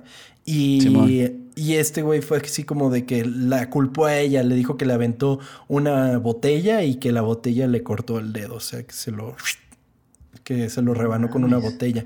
Y, 0.43 0.79
Simón. 0.81 1.46
Y 1.57 1.75
este 1.75 2.03
güey 2.03 2.21
fue 2.21 2.37
así 2.37 2.63
como 2.63 2.91
de 2.91 3.05
que 3.05 3.25
la 3.25 3.69
culpó 3.71 4.05
a 4.05 4.17
ella, 4.17 4.43
le 4.43 4.53
dijo 4.55 4.77
que 4.77 4.85
le 4.85 4.93
aventó 4.93 5.39
una 5.67 6.17
botella 6.19 6.83
y 6.83 6.95
que 6.95 7.11
la 7.11 7.21
botella 7.21 7.65
le 7.65 7.81
cortó 7.81 8.19
el 8.19 8.31
dedo, 8.31 8.55
o 8.55 8.59
sea, 8.59 8.83
que 8.83 8.93
se 8.93 9.09
lo, 9.09 9.35
que 10.43 10.69
se 10.69 10.83
lo 10.83 10.93
rebanó 10.93 11.31
con 11.31 11.43
una 11.43 11.57
botella. 11.57 12.05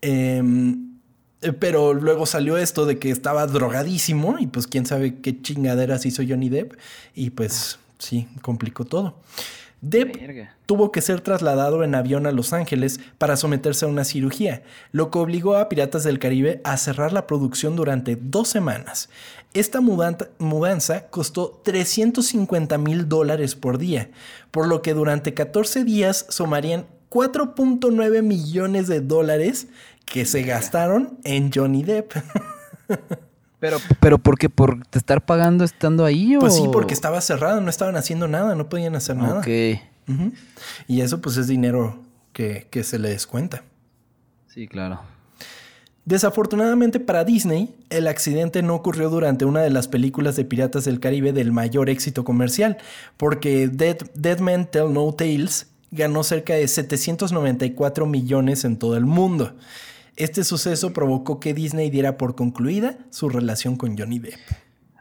Em, 0.00 0.96
eh, 1.42 1.52
pero 1.52 1.92
luego 1.92 2.24
salió 2.24 2.56
esto 2.56 2.86
de 2.86 2.98
que 2.98 3.10
estaba 3.10 3.46
drogadísimo 3.46 4.38
y 4.38 4.46
pues 4.46 4.66
quién 4.66 4.86
sabe 4.86 5.20
qué 5.20 5.42
chingaderas 5.42 6.06
hizo 6.06 6.22
Johnny 6.26 6.48
Depp 6.48 6.72
y 7.14 7.30
pues 7.30 7.78
sí, 7.98 8.28
complicó 8.40 8.86
todo. 8.86 9.20
Depp 9.90 10.20
Verga. 10.20 10.56
tuvo 10.66 10.92
que 10.92 11.00
ser 11.00 11.20
trasladado 11.20 11.84
en 11.84 11.94
avión 11.94 12.26
a 12.26 12.32
Los 12.32 12.52
Ángeles 12.52 13.00
para 13.18 13.36
someterse 13.36 13.84
a 13.84 13.88
una 13.88 14.04
cirugía, 14.04 14.62
lo 14.92 15.10
que 15.10 15.18
obligó 15.18 15.56
a 15.56 15.68
Piratas 15.68 16.04
del 16.04 16.18
Caribe 16.18 16.60
a 16.64 16.76
cerrar 16.76 17.12
la 17.12 17.26
producción 17.26 17.76
durante 17.76 18.16
dos 18.16 18.48
semanas. 18.48 19.08
Esta 19.54 19.80
mudanza 19.80 21.06
costó 21.08 21.60
350 21.64 22.78
mil 22.78 23.08
dólares 23.08 23.54
por 23.54 23.78
día, 23.78 24.10
por 24.50 24.66
lo 24.66 24.82
que 24.82 24.94
durante 24.94 25.34
14 25.34 25.84
días 25.84 26.26
sumarían 26.28 26.86
4.9 27.10 28.22
millones 28.22 28.88
de 28.88 29.00
dólares 29.00 29.68
que 30.04 30.24
se 30.26 30.42
gastaron 30.42 31.18
en 31.24 31.50
Johnny 31.52 31.82
Depp. 31.82 32.12
Pero, 33.58 33.78
pero 34.00 34.18
¿por 34.18 34.38
qué? 34.38 34.48
¿Por 34.48 34.86
te 34.86 34.98
estar 34.98 35.24
pagando 35.24 35.64
estando 35.64 36.04
ahí 36.04 36.36
o...? 36.36 36.40
Pues 36.40 36.54
sí, 36.54 36.64
porque 36.72 36.94
estaba 36.94 37.20
cerrado, 37.20 37.60
no 37.60 37.70
estaban 37.70 37.96
haciendo 37.96 38.28
nada, 38.28 38.54
no 38.54 38.68
podían 38.68 38.94
hacer 38.96 39.16
nada. 39.16 39.40
Ok. 39.40 39.48
Y 40.86 41.00
eso 41.00 41.20
pues 41.20 41.36
es 41.36 41.48
dinero 41.48 41.98
que, 42.32 42.68
que 42.70 42.84
se 42.84 42.98
le 42.98 43.08
descuenta. 43.08 43.64
Sí, 44.46 44.68
claro. 44.68 45.00
Desafortunadamente 46.04 47.00
para 47.00 47.24
Disney, 47.24 47.74
el 47.90 48.06
accidente 48.06 48.62
no 48.62 48.76
ocurrió 48.76 49.10
durante 49.10 49.44
una 49.44 49.60
de 49.62 49.70
las 49.70 49.88
películas 49.88 50.36
de 50.36 50.44
Piratas 50.44 50.84
del 50.84 51.00
Caribe 51.00 51.32
del 51.32 51.50
mayor 51.50 51.90
éxito 51.90 52.24
comercial, 52.24 52.78
porque 53.16 53.66
Dead, 53.66 53.96
Dead 54.14 54.38
Men 54.38 54.66
Tell 54.66 54.92
No 54.92 55.12
Tales 55.12 55.66
ganó 55.90 56.22
cerca 56.22 56.54
de 56.54 56.68
794 56.68 58.06
millones 58.06 58.64
en 58.64 58.76
todo 58.78 58.96
el 58.96 59.04
mundo. 59.04 59.54
Este 60.16 60.44
suceso 60.44 60.92
provocó 60.92 61.40
que 61.40 61.52
Disney 61.54 61.90
diera 61.90 62.16
por 62.16 62.34
concluida 62.34 62.98
su 63.10 63.28
relación 63.28 63.76
con 63.76 63.96
Johnny 63.98 64.18
Depp. 64.18 64.34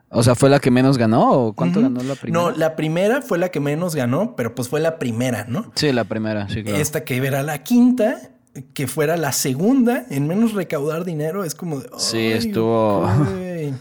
O 0.10 0.24
sea, 0.24 0.36
¿fue 0.36 0.50
la 0.50 0.60
que 0.60 0.72
menos 0.72 0.98
ganó 0.98 1.32
o 1.32 1.54
cuánto 1.54 1.82
ganó 1.82 2.02
la 2.04 2.16
primera? 2.16 2.42
No, 2.44 2.52
la 2.52 2.76
primera 2.76 3.22
fue 3.22 3.38
la 3.38 3.50
que 3.50 3.60
menos 3.60 3.96
ganó, 3.96 4.36
pero 4.36 4.56
pues 4.56 4.70
fue 4.70 4.80
la 4.80 4.98
primera, 5.00 5.46
¿no? 5.48 5.72
Sí, 5.76 5.92
la 5.92 6.04
primera, 6.06 6.48
sí, 6.48 6.64
claro. 6.64 6.78
Esta 6.78 7.04
que 7.04 7.18
era 7.18 7.44
la 7.44 7.64
quinta, 7.64 8.32
que 8.74 8.88
fuera 8.88 9.18
la 9.18 9.32
segunda, 9.34 10.06
en 10.10 10.28
menos 10.28 10.54
recaudar 10.54 11.04
dinero, 11.06 11.44
es 11.44 11.56
como 11.56 11.80
de. 11.80 11.90
Sí, 11.98 12.18
"Ay, 12.18 12.32
estuvo- 12.34 13.10
güey". 13.32 13.74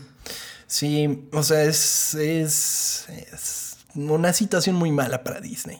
Sí, 0.66 1.28
o 1.32 1.42
sea, 1.44 1.62
es, 1.64 2.14
es, 2.14 3.06
es 3.32 3.76
una 3.94 4.32
situación 4.32 4.74
muy 4.76 4.90
mala 4.90 5.22
para 5.22 5.40
Disney. 5.40 5.78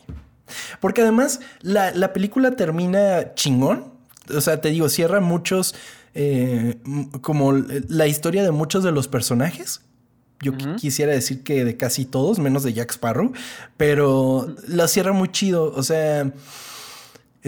Porque 0.80 1.02
además 1.02 1.40
la, 1.62 1.90
la 1.92 2.12
película 2.12 2.52
termina 2.52 3.34
chingón. 3.34 3.93
O 4.35 4.41
sea, 4.41 4.61
te 4.61 4.70
digo, 4.70 4.89
cierra 4.89 5.20
muchos, 5.20 5.75
eh, 6.14 6.77
como 7.20 7.53
la 7.53 8.07
historia 8.07 8.43
de 8.43 8.51
muchos 8.53 8.85
de 8.85 8.93
los 8.93 9.09
personajes. 9.09 9.81
Yo 10.43 10.53
qui- 10.53 10.77
quisiera 10.77 11.12
decir 11.12 11.43
que 11.43 11.64
de 11.64 11.77
casi 11.77 12.05
todos, 12.05 12.39
menos 12.39 12.62
de 12.64 12.72
Jack 12.72 12.91
Sparrow, 12.93 13.33
pero 13.77 14.55
la 14.68 14.89
cierra 14.89 15.12
muy 15.12 15.29
chido. 15.29 15.72
O 15.75 15.83
sea, 15.83 16.31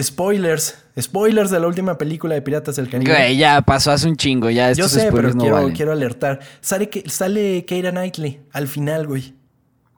spoilers, 0.00 0.76
spoilers 1.00 1.50
de 1.50 1.60
la 1.60 1.66
última 1.66 1.96
película 1.98 2.34
de 2.34 2.42
Piratas 2.42 2.76
del 2.76 2.88
Caribe. 2.88 3.12
Güey, 3.12 3.36
ya 3.36 3.62
pasó 3.62 3.90
hace 3.92 4.08
un 4.08 4.16
chingo, 4.16 4.50
ya 4.50 4.72
Yo 4.72 4.84
estos 4.86 4.92
sé, 5.02 5.10
pero 5.12 5.32
no 5.34 5.40
quiero, 5.40 5.70
quiero 5.74 5.92
alertar. 5.92 6.40
Sale, 6.60 6.88
que, 6.90 7.08
sale 7.08 7.64
Keira 7.64 7.90
Knightley 7.90 8.40
al 8.52 8.68
final, 8.68 9.06
güey. 9.06 9.34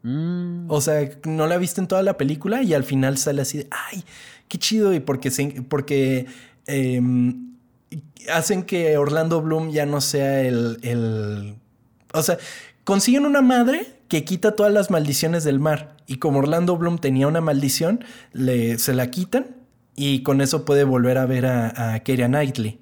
Mm, 0.03 0.71
O 0.71 0.81
sea, 0.81 1.09
no 1.25 1.47
la 1.47 1.59
viste 1.59 1.81
en 1.81 1.89
toda 1.89 2.03
la 2.03 2.17
película 2.17 2.63
y 2.63 2.73
al 2.75 2.85
final 2.85 3.19
sale 3.19 3.43
así 3.43 3.59
de, 3.59 3.69
ay, 3.71 4.05
qué 4.47 4.59
chido. 4.59 4.95
Y 4.95 5.01
porque, 5.01 5.31
se- 5.31 5.63
porque 5.69 6.27
em, 6.69 7.57
hacen 8.33 8.63
que 8.63 8.97
Orlando 8.97 9.43
Bloom 9.43 9.71
ya 9.71 9.87
no 9.87 10.01
sea 10.01 10.43
el, 10.43 10.79
el... 10.83 11.57
O 12.15 12.23
sea, 12.23 12.39
consiguen 12.85 13.27
una 13.27 13.43
madre 13.43 13.99
que 14.07 14.25
quita 14.25 14.55
todas 14.55 14.73
las 14.73 14.91
maldiciones 14.91 15.45
del 15.45 15.59
mar. 15.59 15.97
Y 16.07 16.17
como 16.19 16.39
Orlando 16.39 16.77
Bloom 16.77 16.99
tenía 16.99 17.27
una 17.27 17.41
maldición, 17.41 18.05
le, 18.33 18.79
se 18.79 18.95
la 18.95 19.11
quitan 19.11 19.57
y 19.97 20.23
con 20.23 20.41
eso 20.41 20.65
puede 20.65 20.85
volver 20.85 21.19
a 21.19 21.27
ver 21.27 21.47
a, 21.47 21.95
a 21.95 22.01
Keira 22.01 22.29
Knightley. 22.29 22.79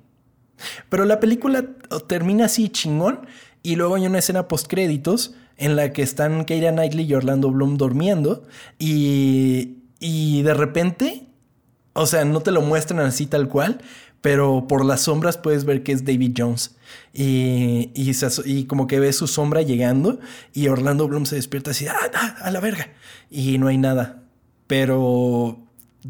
Pero 0.89 1.05
la 1.05 1.21
película 1.21 1.65
termina 2.07 2.47
así 2.47 2.69
chingón 2.69 3.27
y 3.63 3.77
luego 3.77 3.97
hay 3.97 4.07
una 4.07 4.19
escena 4.19 4.49
post 4.49 4.69
créditos 4.69 5.35
en 5.57 5.77
la 5.77 5.93
que 5.93 6.03
están 6.03 6.45
Keira 6.45 6.73
Knightley 6.73 7.07
y 7.07 7.15
Orlando 7.15 7.51
Bloom 7.51 7.77
durmiendo 7.79 8.45
y, 8.79 9.79
y 9.99 10.43
de 10.43 10.55
repente, 10.55 11.26
o 11.97 12.07
sea, 12.07 12.25
no 12.25 12.41
te 12.41 12.51
lo 12.53 12.63
muestran 12.63 13.01
así 13.01 13.27
tal 13.27 13.49
cual, 13.49 13.81
pero 14.21 14.67
por 14.69 14.85
las 14.85 15.03
sombras 15.03 15.37
puedes 15.39 15.65
ver 15.65 15.83
que 15.83 15.93
es 15.93 16.05
David 16.05 16.35
Jones 16.37 16.77
y, 17.13 17.91
y, 17.95 18.15
se 18.15 18.27
aso- 18.27 18.43
y 18.45 18.65
como 18.65 18.87
que 18.87 18.99
ves 19.01 19.17
su 19.17 19.27
sombra 19.27 19.63
llegando 19.63 20.19
y 20.53 20.69
Orlando 20.69 21.07
Bloom 21.09 21.27
se 21.27 21.37
despierta 21.37 21.71
así, 21.73 21.87
ah, 21.87 21.95
ah, 22.15 22.37
a 22.41 22.51
la 22.51 22.61
verga, 22.61 22.89
y 23.31 23.59
no 23.59 23.69
hay 23.69 23.79
nada, 23.79 24.23
pero 24.67 25.59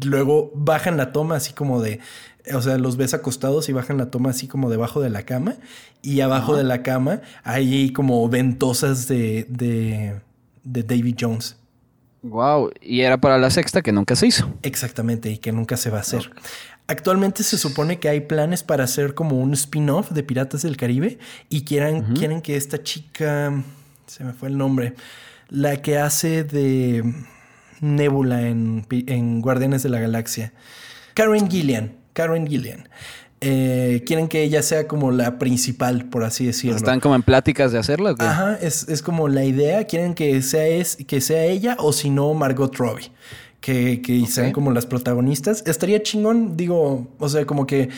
luego 0.03 0.51
bajan 0.55 0.97
la 0.97 1.11
toma 1.11 1.35
así 1.35 1.53
como 1.53 1.81
de, 1.81 1.99
o 2.53 2.61
sea, 2.61 2.77
los 2.77 2.97
ves 2.97 3.13
acostados 3.13 3.67
y 3.69 3.73
bajan 3.73 3.97
la 3.97 4.09
toma 4.11 4.29
así 4.31 4.47
como 4.47 4.69
debajo 4.69 5.01
de 5.01 5.09
la 5.09 5.23
cama. 5.23 5.55
Y 6.01 6.21
abajo 6.21 6.55
de 6.55 6.63
la 6.63 6.81
cama 6.83 7.21
hay 7.43 7.91
como 7.91 8.29
ventosas 8.29 9.07
de, 9.07 9.45
de, 9.49 10.21
de 10.63 10.83
David 10.83 11.15
Jones. 11.19 11.57
Wow, 12.29 12.71
y 12.81 13.01
era 13.01 13.17
para 13.17 13.37
la 13.37 13.49
sexta 13.49 13.81
que 13.81 13.91
nunca 13.91 14.15
se 14.15 14.27
hizo. 14.27 14.51
Exactamente, 14.61 15.29
y 15.29 15.37
que 15.37 15.51
nunca 15.51 15.77
se 15.77 15.89
va 15.89 15.97
a 15.97 16.01
hacer. 16.01 16.31
Actualmente 16.87 17.43
se 17.43 17.57
supone 17.57 17.99
que 17.99 18.07
hay 18.07 18.21
planes 18.21 18.63
para 18.63 18.85
hacer 18.85 19.13
como 19.13 19.39
un 19.39 19.53
spin-off 19.53 20.11
de 20.11 20.23
Piratas 20.23 20.61
del 20.61 20.77
Caribe 20.77 21.19
y 21.49 21.63
quieran, 21.63 22.13
quieren 22.15 22.41
que 22.41 22.55
esta 22.55 22.81
chica, 22.81 23.53
se 24.05 24.23
me 24.23 24.33
fue 24.33 24.47
el 24.47 24.57
nombre, 24.57 24.95
la 25.49 25.81
que 25.81 25.97
hace 25.97 26.43
de 26.43 27.03
Nebula 27.81 28.47
en, 28.47 28.85
en 28.89 29.41
Guardianes 29.41 29.83
de 29.83 29.89
la 29.89 29.99
Galaxia, 29.99 30.53
Karen 31.13 31.49
Gillian, 31.49 31.93
Karen 32.13 32.47
Gillian. 32.47 32.87
Eh, 33.39 34.03
quieren 34.07 34.27
que 34.27 34.41
ella 34.41 34.63
sea 34.63 34.87
como 34.87 35.11
la 35.11 35.37
principal, 35.37 36.05
por 36.05 36.23
así 36.23 36.45
decirlo. 36.47 36.75
¿Están 36.77 36.99
como 36.99 37.13
en 37.15 37.21
pláticas 37.23 37.71
de 37.71 37.77
hacerlo? 37.77 38.11
o 38.11 38.15
qué? 38.15 38.25
Ajá, 38.25 38.55
es, 38.61 38.87
es 38.89 39.01
como 39.03 39.27
la 39.27 39.43
idea. 39.45 39.85
Quieren 39.85 40.15
que 40.15 40.41
sea, 40.41 40.65
es, 40.67 40.95
que 40.95 41.21
sea 41.21 41.43
ella 41.45 41.75
o 41.79 41.93
si 41.93 42.09
no, 42.09 42.33
Margot 42.33 42.75
Robbie. 42.75 43.11
Que, 43.61 44.01
que 44.01 44.25
sean 44.27 44.51
como 44.53 44.71
las 44.71 44.85
protagonistas. 44.85 45.63
Estaría 45.67 46.01
chingón, 46.01 46.55
digo, 46.57 47.07
o 47.19 47.29
sea, 47.29 47.45
como 47.45 47.67
que 47.67 47.89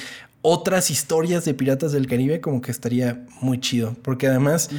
otras 0.41 0.89
historias 0.89 1.45
de 1.45 1.53
Piratas 1.53 1.91
del 1.91 2.07
Caribe, 2.07 2.41
como 2.41 2.59
que 2.61 2.71
estaría 2.71 3.25
muy 3.41 3.59
chido. 3.59 3.95
Porque 4.01 4.27
además, 4.27 4.69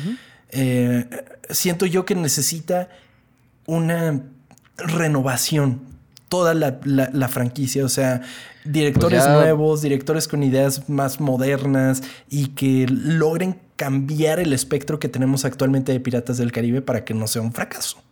eh, 0.50 1.06
siento 1.48 1.86
yo 1.86 2.04
que 2.04 2.14
necesita 2.14 2.88
una 3.66 4.20
renovación. 4.76 5.80
Toda 6.28 6.54
la, 6.54 6.78
la- 6.84 7.10
la 7.12 7.28
franquicia, 7.28 7.84
o 7.84 7.88
sea, 7.88 8.22
directores 8.64 9.20
Pues 9.22 9.24
ya- 9.32 9.34
nuevos, 9.40 9.82
directores 9.82 10.28
con 10.28 10.42
ideas 10.42 10.88
más 10.88 11.20
modernas 11.20 12.02
y 12.28 12.48
que 12.48 12.86
logren 12.88 13.58
cambiar 13.76 14.40
el 14.40 14.52
espectro 14.52 14.98
que 14.98 15.08
tenemos 15.08 15.44
actualmente 15.44 15.92
de 15.92 16.00
Piratas 16.00 16.36
del 16.38 16.52
Caribe 16.52 16.82
para 16.82 17.04
que 17.04 17.14
no 17.14 17.26
sea 17.26 17.42
un 17.42 17.52
fracaso. 17.52 18.02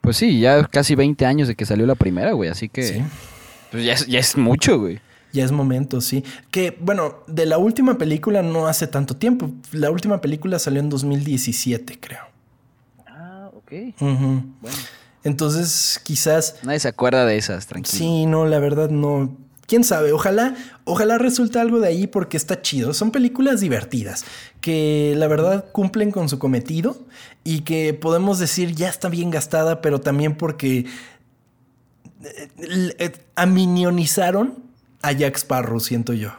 Pues 0.00 0.16
sí, 0.16 0.40
ya 0.40 0.64
casi 0.64 0.94
20 0.94 1.26
años 1.26 1.48
de 1.48 1.54
que 1.54 1.64
salió 1.66 1.86
la 1.86 1.94
primera, 1.94 2.32
güey, 2.32 2.50
así 2.50 2.68
que... 2.68 2.82
Sí. 2.82 3.02
Pues 3.70 3.84
ya 3.84 3.94
es, 3.94 4.06
ya 4.06 4.18
es 4.18 4.36
mucho, 4.36 4.78
güey. 4.78 5.00
Ya 5.32 5.44
es 5.44 5.50
momento, 5.52 6.00
sí. 6.02 6.24
Que, 6.50 6.76
bueno, 6.80 7.20
de 7.26 7.46
la 7.46 7.56
última 7.56 7.96
película 7.96 8.42
no 8.42 8.66
hace 8.66 8.86
tanto 8.86 9.16
tiempo. 9.16 9.50
La 9.72 9.90
última 9.90 10.20
película 10.20 10.58
salió 10.58 10.78
en 10.80 10.90
2017, 10.90 11.98
creo. 11.98 12.20
Ah, 13.06 13.48
ok. 13.54 13.72
Ujú. 14.00 14.42
Bueno. 14.60 14.76
Entonces, 15.24 16.00
quizás 16.04 16.56
Nadie 16.64 16.80
se 16.80 16.88
acuerda 16.88 17.24
de 17.24 17.36
esas, 17.38 17.66
tranquilo. 17.66 17.96
Sí, 17.96 18.26
no, 18.26 18.44
la 18.44 18.58
verdad 18.58 18.90
no. 18.90 19.36
Quién 19.72 19.84
sabe, 19.84 20.12
ojalá, 20.12 20.54
ojalá 20.84 21.16
resulte 21.16 21.58
algo 21.58 21.80
de 21.80 21.88
ahí 21.88 22.06
porque 22.06 22.36
está 22.36 22.60
chido. 22.60 22.92
Son 22.92 23.10
películas 23.10 23.60
divertidas 23.62 24.26
que 24.60 25.14
la 25.16 25.28
verdad 25.28 25.64
cumplen 25.72 26.10
con 26.10 26.28
su 26.28 26.38
cometido 26.38 26.98
y 27.42 27.60
que 27.60 27.94
podemos 27.94 28.38
decir 28.38 28.74
ya 28.74 28.90
está 28.90 29.08
bien 29.08 29.30
gastada, 29.30 29.80
pero 29.80 29.98
también 29.98 30.34
porque 30.36 30.84
eh, 32.22 32.48
eh, 32.98 33.12
aminionizaron 33.34 34.58
a 35.00 35.12
Jack 35.12 35.36
Sparrow, 35.38 35.80
siento 35.80 36.12
yo. 36.12 36.32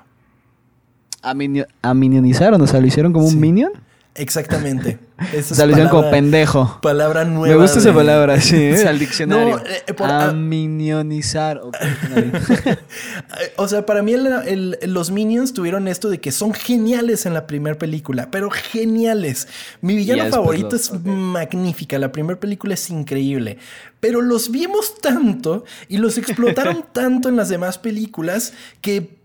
Aminio- 1.24 1.66
Aminionizaron, 1.82 2.62
o 2.62 2.68
sea, 2.68 2.80
lo 2.82 2.86
hicieron 2.86 3.14
como 3.14 3.28
Sí. 3.30 3.34
un 3.34 3.42
minion. 3.42 3.72
Exactamente. 4.16 5.00
Esa 5.34 5.54
O 5.54 5.58
sea, 5.76 5.90
como 5.90 6.10
pendejo. 6.12 6.80
Palabra 6.82 7.24
nueva. 7.26 7.56
Me 7.56 7.62
gusta 7.62 7.80
esa 7.80 7.94
palabra, 7.94 8.40
sí, 8.42 8.56
¿eh? 8.60 8.86
al 8.88 9.00
diccionario. 9.00 9.58
No, 9.58 9.64
eh, 9.66 9.94
por- 9.94 10.10
ah, 10.10 10.30
Aminionizar. 10.30 11.62
O 13.58 13.68
sea, 13.68 13.86
para 13.86 14.02
mí 14.04 14.14
el- 14.14 14.28
el- 14.82 14.94
los 14.94 15.12
Minions 15.12 15.54
tuvieron 15.54 15.88
esto 15.88 16.10
de 16.10 16.20
que 16.20 16.32
son 16.32 16.54
geniales 16.54 17.26
en 17.26 17.34
la 17.34 17.48
primera 17.48 17.78
película, 17.78 18.30
pero 18.32 18.50
geniales. 18.50 19.48
Mi 19.82 19.96
villano 19.96 20.30
favorito 20.30 20.76
es 20.76 20.92
magnífica, 21.04 21.98
la 22.00 22.12
primera 22.12 22.40
película 22.40 22.74
es 22.74 22.90
increíble, 22.90 23.58
pero 24.00 24.22
los 24.22 24.52
vimos 24.52 25.00
tanto 25.02 25.64
y 25.88 25.98
los 25.98 26.18
explotaron 26.18 26.86
tanto 26.92 27.30
en 27.30 27.36
las 27.36 27.50
demás 27.50 27.78
películas 27.78 28.54
que 28.82 29.18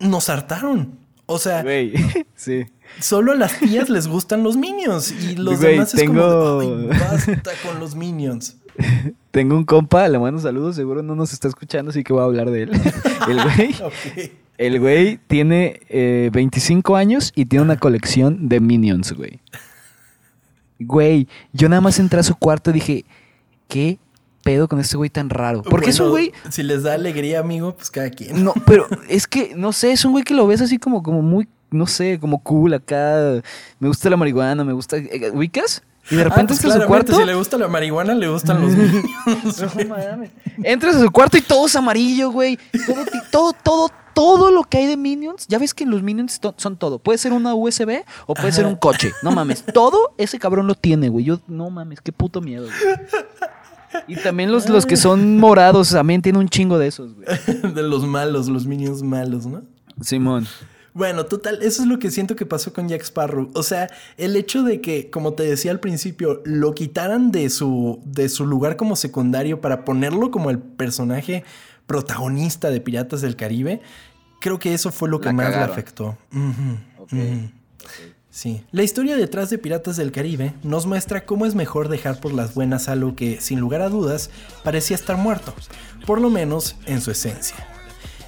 nos 0.00 0.28
hartaron. 0.28 1.03
O 1.26 1.38
sea, 1.38 1.62
Güey, 1.62 1.94
sí. 2.34 2.64
solo 3.00 3.32
a 3.32 3.34
las 3.34 3.58
tías 3.58 3.88
les 3.88 4.06
gustan 4.08 4.42
los 4.42 4.56
Minions 4.56 5.10
y 5.10 5.36
los 5.36 5.58
Güey, 5.60 5.72
demás 5.72 5.94
es 5.94 6.00
tengo- 6.00 6.58
como, 6.58 6.60
"Ay, 6.60 6.86
basta 7.00 7.52
con 7.66 7.80
los 7.80 7.94
Minions. 7.94 8.56
Tengo 9.30 9.56
un 9.56 9.64
compa, 9.64 10.08
le 10.08 10.18
mando 10.18 10.40
saludos, 10.40 10.74
seguro 10.76 11.02
no 11.02 11.14
nos 11.14 11.32
está 11.32 11.48
escuchando, 11.48 11.90
así 11.90 12.02
que 12.04 12.12
voy 12.12 12.22
a 12.22 12.24
hablar 12.24 12.50
de 12.50 12.64
él. 12.64 12.70
El 13.28 13.42
güey, 13.42 13.74
el 14.58 14.80
güey 14.80 15.18
tiene 15.28 15.80
eh, 15.88 16.30
25 16.32 16.94
años 16.96 17.32
y 17.34 17.46
tiene 17.46 17.64
una 17.64 17.76
colección 17.78 18.48
de 18.48 18.60
Minions, 18.60 19.12
güey. 19.12 19.40
Güey, 20.78 21.28
yo 21.52 21.68
nada 21.68 21.80
más 21.80 21.98
entré 21.98 22.20
a 22.20 22.24
su 22.24 22.34
cuarto 22.36 22.70
y 22.70 22.74
dije, 22.74 23.04
¿qué 23.68 23.98
pedo 24.44 24.68
con 24.68 24.78
este 24.78 24.96
güey 24.96 25.10
tan 25.10 25.28
raro? 25.30 25.62
Porque 25.62 25.90
es 25.90 25.98
un 25.98 26.10
Bueno, 26.10 26.30
güey... 26.30 26.52
Si 26.52 26.62
les 26.62 26.82
da 26.84 26.94
alegría, 26.94 27.40
amigo, 27.40 27.74
pues 27.74 27.90
cada 27.90 28.10
quien. 28.10 28.44
No, 28.44 28.52
pero 28.66 28.86
es 29.08 29.26
que, 29.26 29.54
no 29.56 29.72
sé, 29.72 29.90
es 29.92 30.04
un 30.04 30.12
güey 30.12 30.22
que 30.24 30.34
lo 30.34 30.46
ves 30.46 30.60
así 30.60 30.78
como, 30.78 31.02
como 31.02 31.22
muy, 31.22 31.48
no 31.70 31.86
sé, 31.86 32.18
como 32.20 32.42
cool 32.42 32.74
acá. 32.74 33.40
Me 33.80 33.88
gusta 33.88 34.08
la 34.10 34.16
marihuana, 34.16 34.62
me 34.62 34.72
gusta... 34.72 34.96
eh, 34.98 35.30
¿Ubicas? 35.34 35.82
Y 36.10 36.16
de 36.16 36.20
Ah, 36.20 36.24
repente 36.24 36.48
pues 36.52 36.58
entras 36.62 36.76
a 36.76 36.82
su 36.82 36.86
cuarto... 36.86 37.16
Si 37.16 37.24
le 37.24 37.34
gusta 37.34 37.56
la 37.56 37.66
marihuana, 37.66 38.14
le 38.14 38.28
gustan 38.28 38.60
los 38.60 38.72
Minions. 38.76 39.62
Entras 40.62 40.96
a 40.96 41.00
su 41.00 41.10
cuarto 41.10 41.38
y 41.38 41.40
todo 41.40 41.66
es 41.66 41.74
amarillo, 41.76 42.30
güey. 42.30 42.58
Todo, 42.86 43.04
todo, 43.32 43.52
todo, 43.62 43.90
todo 44.14 44.50
lo 44.50 44.64
que 44.64 44.76
hay 44.78 44.86
de 44.86 44.96
Minions. 44.98 45.46
Ya 45.48 45.58
ves 45.58 45.72
que 45.72 45.86
los 45.86 46.02
Minions 46.02 46.40
to- 46.40 46.54
son 46.58 46.76
todo. 46.76 46.98
Puede 46.98 47.16
ser 47.18 47.32
una 47.32 47.54
USB 47.54 48.02
o 48.26 48.34
puede 48.34 48.52
ser 48.52 48.66
un 48.66 48.76
coche. 48.76 49.12
No 49.22 49.30
mames. 49.32 49.64
Todo 49.72 50.14
ese 50.18 50.38
cabrón 50.38 50.66
lo 50.66 50.74
tiene, 50.74 51.08
güey. 51.08 51.24
Yo, 51.24 51.40
no 51.48 51.70
mames, 51.70 52.02
qué 52.02 52.12
puto 52.12 52.42
miedo, 52.42 52.66
güey. 52.66 52.98
Y 54.08 54.16
también 54.16 54.50
los, 54.50 54.68
los 54.68 54.86
que 54.86 54.96
son 54.96 55.38
morados 55.38 55.90
también 55.90 56.22
tienen 56.22 56.40
un 56.40 56.48
chingo 56.48 56.78
de 56.78 56.88
esos, 56.88 57.14
güey. 57.14 57.26
de 57.74 57.82
los 57.82 58.06
malos, 58.06 58.48
los 58.48 58.66
Minions 58.66 59.02
malos, 59.02 59.46
¿no? 59.46 59.62
Simón. 60.00 60.46
Bueno, 60.92 61.26
total, 61.26 61.58
eso 61.62 61.82
es 61.82 61.88
lo 61.88 61.98
que 61.98 62.12
siento 62.12 62.36
que 62.36 62.46
pasó 62.46 62.72
con 62.72 62.88
Jack 62.88 63.02
Sparrow. 63.02 63.50
O 63.54 63.64
sea, 63.64 63.90
el 64.16 64.36
hecho 64.36 64.62
de 64.62 64.80
que, 64.80 65.10
como 65.10 65.32
te 65.34 65.42
decía 65.42 65.72
al 65.72 65.80
principio, 65.80 66.40
lo 66.44 66.72
quitaran 66.72 67.32
de 67.32 67.50
su, 67.50 68.00
de 68.04 68.28
su 68.28 68.46
lugar 68.46 68.76
como 68.76 68.94
secundario 68.94 69.60
para 69.60 69.84
ponerlo 69.84 70.30
como 70.30 70.50
el 70.50 70.60
personaje 70.60 71.42
protagonista 71.86 72.70
de 72.70 72.80
Piratas 72.80 73.22
del 73.22 73.34
Caribe, 73.34 73.80
creo 74.40 74.60
que 74.60 74.72
eso 74.72 74.92
fue 74.92 75.08
lo 75.08 75.20
que 75.20 75.26
La 75.26 75.32
más 75.32 75.50
le 75.50 75.62
afectó. 75.62 76.16
Ok, 76.98 77.12
ujú. 77.12 77.50
Sí. 78.34 78.64
La 78.72 78.82
historia 78.82 79.16
detrás 79.16 79.48
de 79.48 79.58
Piratas 79.58 79.96
del 79.96 80.10
Caribe 80.10 80.54
nos 80.64 80.86
muestra 80.86 81.24
cómo 81.24 81.46
es 81.46 81.54
mejor 81.54 81.88
dejar 81.88 82.18
por 82.18 82.32
las 82.34 82.52
buenas 82.52 82.88
algo 82.88 83.14
que, 83.14 83.40
sin 83.40 83.60
lugar 83.60 83.80
a 83.80 83.88
dudas, 83.88 84.28
parecía 84.64 84.96
estar 84.96 85.16
muerto, 85.16 85.54
por 86.04 86.20
lo 86.20 86.30
menos 86.30 86.74
en 86.86 87.00
su 87.00 87.12
esencia. 87.12 87.54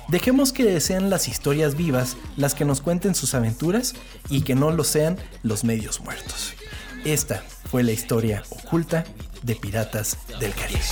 Dejemos 0.07 0.53
que 0.53 0.81
sean 0.81 1.11
las 1.11 1.27
historias 1.27 1.75
vivas 1.75 2.17
las 2.37 2.55
que 2.55 2.65
nos 2.65 2.81
cuenten 2.81 3.17
sus 3.17 3.35
aventuras 3.35 3.95
y 4.31 4.43
que 4.43 4.55
no 4.55 4.71
lo 4.71 4.85
sean 4.85 5.17
los 5.43 5.65
medios 5.65 6.01
muertos. 6.01 6.55
Esta 7.05 7.43
fue 7.69 7.83
la 7.83 7.91
historia 7.91 8.45
oculta 8.51 9.05
de 9.43 9.57
Piratas 9.57 10.19
del 10.39 10.55
Caribe. 10.55 10.83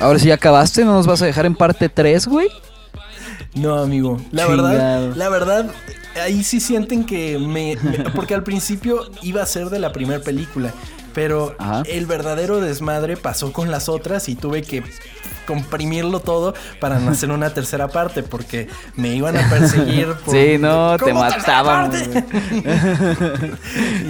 Ahora 0.00 0.18
sí 0.18 0.28
ya 0.28 0.34
acabaste, 0.34 0.84
¿no 0.84 0.92
nos 0.92 1.06
vas 1.06 1.22
a 1.22 1.26
dejar 1.26 1.46
en 1.46 1.54
parte 1.54 1.88
3, 1.88 2.26
güey? 2.26 2.48
No, 3.54 3.76
amigo. 3.78 4.20
La 4.30 4.46
Chingado. 4.46 4.68
verdad, 4.68 5.12
la 5.16 5.28
verdad, 5.30 5.66
ahí 6.22 6.44
sí 6.44 6.60
sienten 6.60 7.04
que 7.06 7.38
me, 7.38 7.76
me- 7.82 8.10
porque 8.14 8.34
al 8.34 8.42
principio 8.42 9.10
iba 9.22 9.42
a 9.42 9.46
ser 9.46 9.70
de 9.70 9.78
la 9.78 9.92
primera 9.92 10.20
película, 10.22 10.72
pero 11.14 11.54
Ajá. 11.58 11.82
el 11.86 12.04
verdadero 12.04 12.60
desmadre 12.60 13.16
pasó 13.16 13.52
con 13.52 13.70
las 13.70 13.88
otras 13.88 14.28
y 14.28 14.34
tuve 14.34 14.60
que 14.62 14.82
comprimirlo 15.46 16.20
todo 16.20 16.54
para 16.80 16.98
no 16.98 17.10
hacer 17.10 17.30
una 17.30 17.54
tercera 17.54 17.88
parte 17.88 18.22
porque 18.22 18.68
me 18.96 19.14
iban 19.14 19.36
a 19.36 19.48
perseguir 19.48 20.08
por 20.24 20.34
Sí, 20.34 20.58
no, 20.58 20.96
te 20.98 21.04
¿Cómo 21.04 21.26
tercera 21.26 21.62
mataban, 21.62 21.92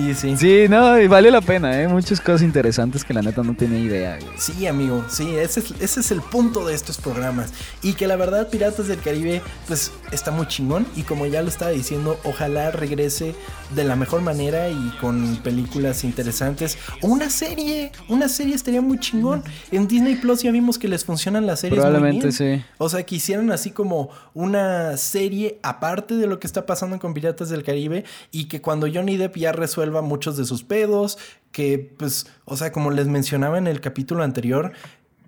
y 0.08 0.14
sí. 0.14 0.36
Sí, 0.36 0.66
no, 0.68 0.98
y 1.00 1.06
valió 1.06 1.30
la 1.30 1.40
pena, 1.40 1.80
¿eh? 1.80 1.88
Muchas 1.88 2.20
cosas 2.20 2.42
interesantes 2.42 3.04
que 3.04 3.14
la 3.14 3.22
neta 3.22 3.42
no 3.42 3.54
tenía 3.54 3.78
idea, 3.78 4.18
güey. 4.20 4.32
Sí, 4.38 4.66
amigo, 4.66 5.04
sí, 5.08 5.36
ese 5.36 5.60
es, 5.60 5.70
ese 5.80 6.00
es 6.00 6.10
el 6.10 6.22
punto 6.22 6.66
de 6.66 6.74
estos 6.74 6.98
programas. 6.98 7.52
Y 7.82 7.94
que 7.94 8.06
la 8.06 8.16
verdad, 8.16 8.48
Piratas 8.48 8.88
del 8.88 9.00
Caribe, 9.00 9.42
pues 9.66 9.92
está 10.12 10.30
muy 10.30 10.46
chingón. 10.46 10.86
Y 10.96 11.02
como 11.02 11.26
ya 11.26 11.42
lo 11.42 11.48
estaba 11.48 11.70
diciendo, 11.70 12.18
ojalá 12.24 12.70
regrese 12.70 13.34
de 13.74 13.84
la 13.84 13.96
mejor 13.96 14.22
manera 14.22 14.68
y 14.68 14.90
con 15.00 15.36
películas 15.42 16.04
interesantes. 16.04 16.78
O 17.02 17.08
una 17.08 17.30
serie, 17.30 17.92
una 18.08 18.28
serie 18.28 18.54
estaría 18.54 18.80
muy 18.80 18.98
chingón. 18.98 19.42
En 19.70 19.88
Disney 19.88 20.16
Plus 20.16 20.42
ya 20.42 20.50
vimos 20.50 20.78
que 20.78 20.88
les 20.88 21.04
funcionan 21.26 21.46
las 21.46 21.60
series. 21.60 21.78
muy 21.78 21.84
Probablemente 21.84 22.28
bien. 22.28 22.60
sí. 22.60 22.64
O 22.78 22.88
sea, 22.88 23.04
que 23.04 23.16
hicieran 23.16 23.50
así 23.50 23.70
como 23.70 24.10
una 24.34 24.96
serie 24.96 25.58
aparte 25.62 26.14
de 26.14 26.26
lo 26.26 26.38
que 26.38 26.46
está 26.46 26.66
pasando 26.66 26.98
con 26.98 27.14
Piratas 27.14 27.48
del 27.48 27.64
Caribe 27.64 28.04
y 28.30 28.46
que 28.46 28.60
cuando 28.60 28.86
Johnny 28.92 29.16
Depp 29.16 29.36
ya 29.36 29.52
resuelva 29.52 30.02
muchos 30.02 30.36
de 30.36 30.44
sus 30.44 30.62
pedos, 30.62 31.18
que 31.52 31.94
pues, 31.96 32.26
o 32.44 32.56
sea, 32.56 32.72
como 32.72 32.90
les 32.90 33.06
mencionaba 33.08 33.58
en 33.58 33.66
el 33.66 33.80
capítulo 33.80 34.22
anterior, 34.22 34.72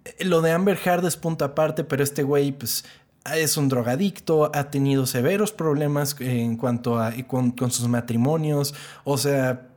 eh, 0.04 0.24
lo 0.24 0.40
de 0.40 0.52
Amber 0.52 0.78
Heard 0.84 1.04
es 1.04 1.16
punto 1.16 1.44
aparte, 1.44 1.84
pero 1.84 2.02
este 2.02 2.22
güey 2.22 2.52
pues 2.52 2.84
es 3.34 3.56
un 3.56 3.68
drogadicto, 3.68 4.50
ha 4.54 4.70
tenido 4.70 5.06
severos 5.06 5.52
problemas 5.52 6.16
en 6.20 6.56
cuanto 6.56 6.98
a 6.98 7.12
con, 7.26 7.50
con 7.50 7.70
sus 7.70 7.88
matrimonios, 7.88 8.74
o 9.04 9.18
sea, 9.18 9.67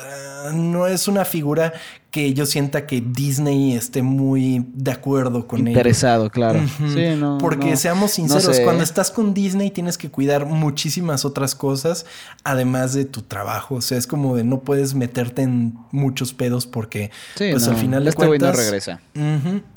ah, 0.00 0.50
no 0.54 0.86
es 0.86 1.08
una 1.08 1.24
figura 1.24 1.72
que 2.10 2.32
yo 2.32 2.46
sienta 2.46 2.86
que 2.86 3.02
Disney 3.02 3.74
esté 3.74 4.00
muy 4.00 4.64
de 4.72 4.90
acuerdo 4.90 5.46
con 5.46 5.60
él. 5.60 5.68
Interesado, 5.68 6.30
claro. 6.30 6.60
Ujú. 6.60 6.92
Sí, 6.94 7.14
no. 7.16 7.38
Porque 7.38 7.70
no. 7.70 7.76
seamos 7.76 8.12
sinceros, 8.12 8.56
sé. 8.56 8.62
cuando 8.62 8.82
estás 8.82 9.10
con 9.10 9.34
Disney 9.34 9.70
tienes 9.70 9.98
que 9.98 10.10
cuidar 10.10 10.46
muchísimas 10.46 11.24
otras 11.24 11.54
cosas 11.54 12.06
además 12.42 12.94
de 12.94 13.04
tu 13.04 13.22
trabajo. 13.22 13.74
O 13.74 13.80
sea, 13.82 13.98
es 13.98 14.06
como 14.06 14.34
de 14.36 14.44
no 14.44 14.60
puedes 14.60 14.94
meterte 14.94 15.42
en 15.42 15.74
muchos 15.92 16.32
pedos 16.32 16.66
porque 16.66 17.10
Sí, 17.34 17.50
pues 17.50 17.66
no, 17.66 17.72
al 17.72 17.76
final 17.78 18.04
de 18.04 18.10
este 18.10 18.26
güey 18.26 18.38
no 18.38 18.46
cuentas 18.46 18.64
regresa. 18.64 19.00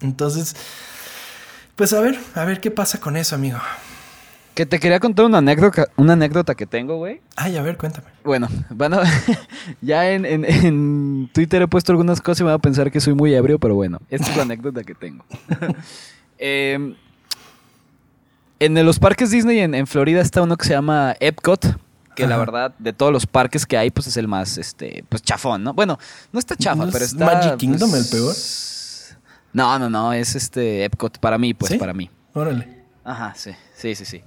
Entonces, 0.02 0.56
pues 1.76 1.94
a 1.94 2.00
ver, 2.00 2.18
a 2.36 2.46
ver 2.46 2.62
qué 2.62 2.72
pasa 2.72 3.00
con 3.00 3.18
eso, 3.18 3.36
amigo. 3.36 3.60
Que 4.60 4.66
te 4.66 4.78
quería 4.78 5.00
contar 5.00 5.24
una 5.26 5.38
anécdota, 5.38 5.88
una 5.96 6.12
anécdota 6.12 6.54
que 6.54 6.66
tengo, 6.66 6.98
güey. 6.98 7.22
Ay, 7.38 7.56
a 7.56 7.62
ver, 7.62 7.78
cuéntame. 7.78 8.08
Bueno, 8.26 8.50
van 8.72 8.94
a- 8.94 9.04
ya 9.82 10.12
en, 10.12 10.26
en- 10.26 10.44
en 10.44 11.30
Twitter 11.32 11.62
he 11.62 11.68
puesto 11.70 11.94
algunas 11.94 12.20
cosas 12.20 12.42
y 12.42 12.44
me 12.44 12.48
van 12.50 12.56
a 12.58 12.62
pensar 12.62 12.92
que 12.92 13.00
soy 13.00 13.14
muy 13.14 13.34
ebrio, 13.34 13.58
pero 13.58 13.76
bueno, 13.76 14.00
esta 14.10 14.30
es 14.30 14.36
la 14.36 14.44
anécdota 14.44 14.84
que 14.84 14.96
tengo. 14.96 15.24
Em, 16.40 16.94
en 18.60 18.86
los 18.86 19.00
parques 19.00 19.32
Disney 19.32 19.60
en, 19.60 19.74
en 19.74 19.88
Florida 19.88 20.20
está 20.20 20.42
uno 20.42 20.58
que 20.58 20.66
se 20.66 20.74
llama 20.74 21.16
Epcot, 21.22 21.80
que 22.14 22.28
la 22.28 22.36
verdad 22.36 22.76
de 22.80 22.92
todos 22.92 23.14
los 23.14 23.26
parques 23.26 23.66
que 23.66 23.78
hay, 23.78 23.92
pues 23.92 24.08
es 24.08 24.18
el 24.18 24.28
más, 24.28 24.58
este, 24.58 25.06
pues 25.08 25.22
chafón, 25.22 25.64
¿no? 25.64 25.74
Bueno, 25.74 25.98
no 26.34 26.38
está 26.40 26.58
chafa, 26.58 26.86
¿No 26.86 26.92
pero 26.92 27.06
es 27.06 27.14
está... 27.14 27.24
Magic 27.24 27.56
Kingdom 27.56 27.90
pues, 27.92 28.12
el 28.14 28.20
peor? 28.20 28.36
No, 29.54 29.80
no, 29.80 29.90
no, 29.90 30.12
es 30.12 30.36
este 30.36 30.84
Epcot 30.84 31.18
para 31.20 31.38
mí, 31.38 31.54
pues 31.54 31.72
¿Sí? 31.72 31.78
para 31.78 31.94
mí. 31.94 32.10
Órale. 32.34 32.84
Ajá, 33.06 33.34
sí, 33.38 33.52
sí, 33.74 33.96
sí, 33.96 34.04
sí. 34.04 34.22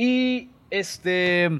Y 0.00 0.48
este. 0.70 1.50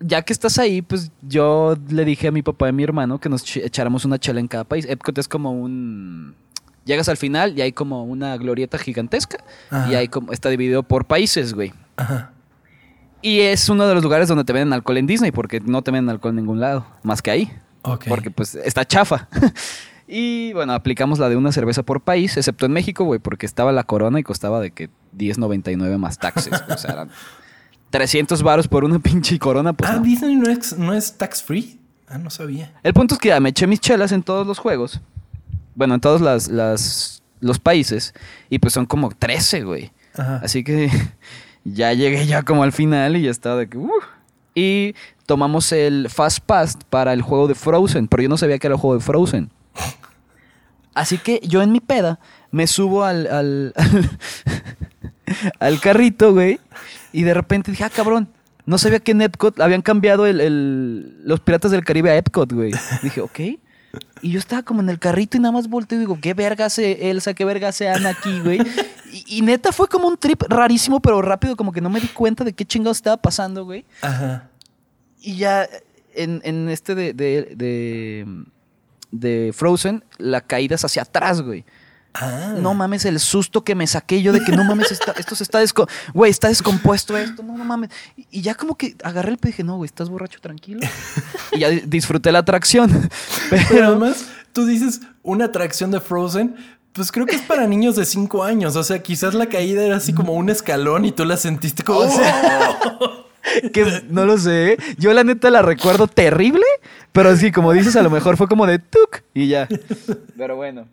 Ya 0.00 0.22
que 0.22 0.32
estás 0.32 0.58
ahí, 0.58 0.82
pues 0.82 1.12
yo 1.22 1.76
le 1.88 2.04
dije 2.04 2.28
a 2.28 2.32
mi 2.32 2.42
papá 2.42 2.66
y 2.66 2.68
a 2.70 2.72
mi 2.72 2.82
hermano 2.82 3.20
que 3.20 3.28
nos 3.28 3.44
ch- 3.44 3.62
echáramos 3.64 4.04
una 4.04 4.18
chela 4.18 4.40
en 4.40 4.48
cada 4.48 4.64
país. 4.64 4.86
Epcot 4.88 5.16
es 5.18 5.28
como 5.28 5.52
un. 5.52 6.34
Llegas 6.84 7.08
al 7.08 7.16
final 7.18 7.58
y 7.58 7.62
hay 7.62 7.72
como 7.72 8.04
una 8.04 8.36
glorieta 8.36 8.78
gigantesca. 8.78 9.44
Ajá. 9.70 9.90
Y 9.90 9.94
hay 9.94 10.08
como. 10.08 10.32
Está 10.32 10.48
dividido 10.48 10.82
por 10.82 11.06
países, 11.06 11.52
güey. 11.54 11.72
Ajá. 11.96 12.32
Y 13.22 13.40
es 13.40 13.68
uno 13.68 13.86
de 13.86 13.94
los 13.94 14.02
lugares 14.02 14.28
donde 14.28 14.44
te 14.44 14.52
venden 14.52 14.72
alcohol 14.74 14.98
en 14.98 15.06
Disney, 15.06 15.32
porque 15.32 15.60
no 15.60 15.82
te 15.82 15.90
venden 15.90 16.10
alcohol 16.10 16.30
en 16.32 16.36
ningún 16.36 16.60
lado, 16.60 16.86
más 17.02 17.22
que 17.22 17.30
ahí. 17.30 17.52
Porque 18.08 18.30
pues 18.30 18.54
está 18.54 18.84
chafa. 18.86 19.28
y 20.08 20.52
bueno, 20.52 20.74
aplicamos 20.74 21.18
la 21.18 21.28
de 21.30 21.36
una 21.36 21.50
cerveza 21.52 21.82
por 21.82 22.02
país, 22.02 22.36
excepto 22.36 22.66
en 22.66 22.72
México, 22.72 23.04
güey, 23.04 23.20
porque 23.20 23.46
estaba 23.46 23.72
la 23.72 23.84
corona 23.84 24.18
y 24.20 24.22
costaba 24.22 24.60
de 24.60 24.70
que 24.72 24.90
10.99 25.16 25.98
más 25.98 26.18
taxes. 26.18 26.52
o 26.68 26.78
sea, 26.78 26.92
eran 26.92 27.10
300 27.90 28.42
varos 28.42 28.68
por 28.68 28.84
una 28.84 28.98
pinche 29.00 29.38
corona, 29.38 29.72
pues 29.72 29.90
ah, 29.90 29.96
no. 29.96 30.02
Disney 30.02 30.36
no 30.36 30.50
es, 30.50 30.76
no 30.78 30.92
es 30.92 31.16
tax 31.16 31.42
free. 31.42 31.80
Ah, 32.08 32.18
no 32.18 32.30
sabía. 32.30 32.72
El 32.82 32.92
punto 32.92 33.14
es 33.14 33.20
que 33.20 33.28
ya 33.28 33.40
me 33.40 33.48
eché 33.50 33.66
mis 33.66 33.80
chelas 33.80 34.12
en 34.12 34.22
todos 34.22 34.46
los 34.46 34.58
juegos. 34.58 35.00
Bueno, 35.74 35.94
en 35.94 36.00
todos 36.00 36.20
las, 36.20 36.48
las- 36.48 37.22
los 37.40 37.58
países. 37.58 38.14
Y 38.50 38.58
pues 38.58 38.72
son 38.74 38.86
como 38.86 39.10
13, 39.10 39.64
güey. 39.64 39.92
Ajá. 40.16 40.40
Así 40.42 40.62
que 40.64 40.90
ya 41.64 41.92
llegué 41.92 42.26
ya 42.26 42.42
como 42.42 42.62
al 42.62 42.72
final 42.72 43.16
y 43.16 43.22
ya 43.22 43.30
estaba 43.30 43.56
de 43.56 43.68
que... 43.68 43.78
"Uh". 43.78 43.90
Y 44.54 44.94
tomamos 45.26 45.72
el 45.72 46.08
Fast 46.10 46.38
Pass 46.40 46.78
para 46.90 47.12
el 47.12 47.22
juego 47.22 47.48
de 47.48 47.54
Frozen, 47.56 48.06
pero 48.06 48.22
yo 48.22 48.28
no 48.28 48.36
sabía 48.36 48.58
que 48.58 48.66
era 48.68 48.74
el 48.76 48.80
juego 48.80 48.96
de 48.96 49.02
Frozen. 49.02 49.50
Así 50.94 51.18
que 51.18 51.40
yo 51.42 51.60
en 51.62 51.72
mi 51.72 51.80
peda 51.80 52.20
me 52.52 52.66
subo 52.68 53.02
al, 53.04 53.26
al, 53.26 53.72
al 53.76 54.10
carrito, 55.80 56.32
güey, 56.32 56.60
y 57.12 57.22
de 57.22 57.34
repente 57.34 57.70
dije, 57.70 57.84
ah, 57.84 57.90
cabrón, 57.90 58.28
no 58.66 58.78
sabía 58.78 59.00
que 59.00 59.12
en 59.12 59.22
Epcot 59.22 59.60
habían 59.60 59.82
cambiado 59.82 60.26
el, 60.26 60.40
el- 60.40 61.22
los 61.24 61.40
Piratas 61.40 61.70
del 61.70 61.84
Caribe 61.84 62.10
a 62.10 62.16
Epcot, 62.16 62.50
güey. 62.52 62.72
Dije, 63.02 63.20
ok. 63.20 63.40
Y 64.22 64.30
yo 64.32 64.38
estaba 64.40 64.62
como 64.62 64.80
en 64.80 64.88
el 64.88 64.98
carrito 64.98 65.36
y 65.36 65.40
nada 65.40 65.52
más 65.52 65.68
volteo 65.68 65.96
y 65.98 66.00
digo, 66.00 66.18
¿qué 66.20 66.34
verga 66.34 66.64
hace 66.64 67.10
Elsa? 67.10 67.34
¿Qué 67.34 67.44
verga 67.44 67.68
hace 67.68 67.88
Ana 67.88 68.08
aquí, 68.10 68.40
güey? 68.40 68.58
Y, 69.12 69.38
y 69.38 69.42
neta 69.42 69.70
fue 69.70 69.86
como 69.86 70.08
un 70.08 70.16
trip 70.16 70.42
rarísimo, 70.48 71.00
pero 71.00 71.22
rápido, 71.22 71.54
como 71.56 71.70
que 71.72 71.80
no 71.80 71.90
me 71.90 72.00
di 72.00 72.08
cuenta 72.08 72.42
de 72.42 72.52
qué 72.52 72.64
chingados 72.64 72.96
estaba 72.96 73.16
pasando, 73.18 73.64
güey. 73.64 73.84
Ajá. 74.02 74.48
Y 75.20 75.36
ya 75.36 75.68
en, 76.14 76.40
en 76.44 76.68
este 76.70 76.94
de, 76.96 77.12
de, 77.12 77.54
de, 77.54 78.26
de 79.12 79.52
Frozen, 79.54 80.02
la 80.18 80.40
caída 80.40 80.74
es 80.74 80.84
hacia 80.84 81.02
atrás, 81.02 81.40
güey. 81.42 81.64
Ah. 82.14 82.54
No 82.58 82.74
mames 82.74 83.04
el 83.06 83.18
susto 83.18 83.64
que 83.64 83.74
me 83.74 83.86
saqué 83.88 84.22
yo 84.22 84.32
de 84.32 84.40
que 84.44 84.52
no 84.52 84.62
mames, 84.64 84.92
está- 84.92 85.12
esto 85.18 85.34
se 85.34 85.42
está 85.42 85.58
desco 85.58 85.88
güey, 86.12 86.30
está 86.30 86.46
descompuesto 86.48 87.16
esto, 87.16 87.42
no, 87.42 87.56
no 87.58 87.64
mames. 87.64 87.90
Y, 88.16 88.26
y 88.30 88.40
ya 88.42 88.54
como 88.54 88.76
que 88.76 88.94
agarré 89.02 89.32
el 89.32 89.38
pedo 89.38 89.48
y 89.48 89.52
dije, 89.52 89.64
no, 89.64 89.76
güey, 89.76 89.86
estás 89.86 90.08
borracho, 90.08 90.40
tranquilo. 90.40 90.80
Y 91.52 91.58
ya 91.58 91.70
di- 91.70 91.82
disfruté 91.86 92.30
la 92.30 92.38
atracción. 92.40 93.10
Pero 93.50 93.62
Pero, 93.68 93.86
además, 93.88 94.26
tú 94.52 94.64
dices 94.64 95.00
una 95.24 95.46
atracción 95.46 95.90
de 95.90 96.00
Frozen. 96.00 96.54
Pues 96.92 97.10
creo 97.10 97.26
que 97.26 97.34
es 97.34 97.42
para 97.42 97.66
niños 97.66 97.96
de 97.96 98.04
5 98.04 98.44
años. 98.44 98.76
O 98.76 98.84
sea, 98.84 99.02
quizás 99.02 99.34
la 99.34 99.46
caída 99.46 99.82
era 99.82 99.96
así 99.96 100.12
como 100.14 100.34
un 100.34 100.48
escalón 100.48 101.04
y 101.04 101.10
tú 101.10 101.24
la 101.24 101.36
sentiste 101.36 101.82
como. 101.82 101.98
O 101.98 102.08
sea, 102.08 102.78
que 103.72 104.04
no 104.08 104.24
lo 104.24 104.38
sé. 104.38 104.76
Yo 104.98 105.12
la 105.12 105.24
neta 105.24 105.50
la 105.50 105.62
recuerdo 105.62 106.06
terrible, 106.06 106.62
pero 107.10 107.30
así 107.30 107.50
como 107.50 107.72
dices, 107.72 107.96
a 107.96 108.02
lo 108.02 108.10
mejor 108.10 108.36
fue 108.36 108.46
como 108.46 108.64
de 108.68 108.78
tuk 108.78 109.22
y 109.34 109.48
ya. 109.48 109.66
Pero 110.36 110.54
bueno. 110.54 110.86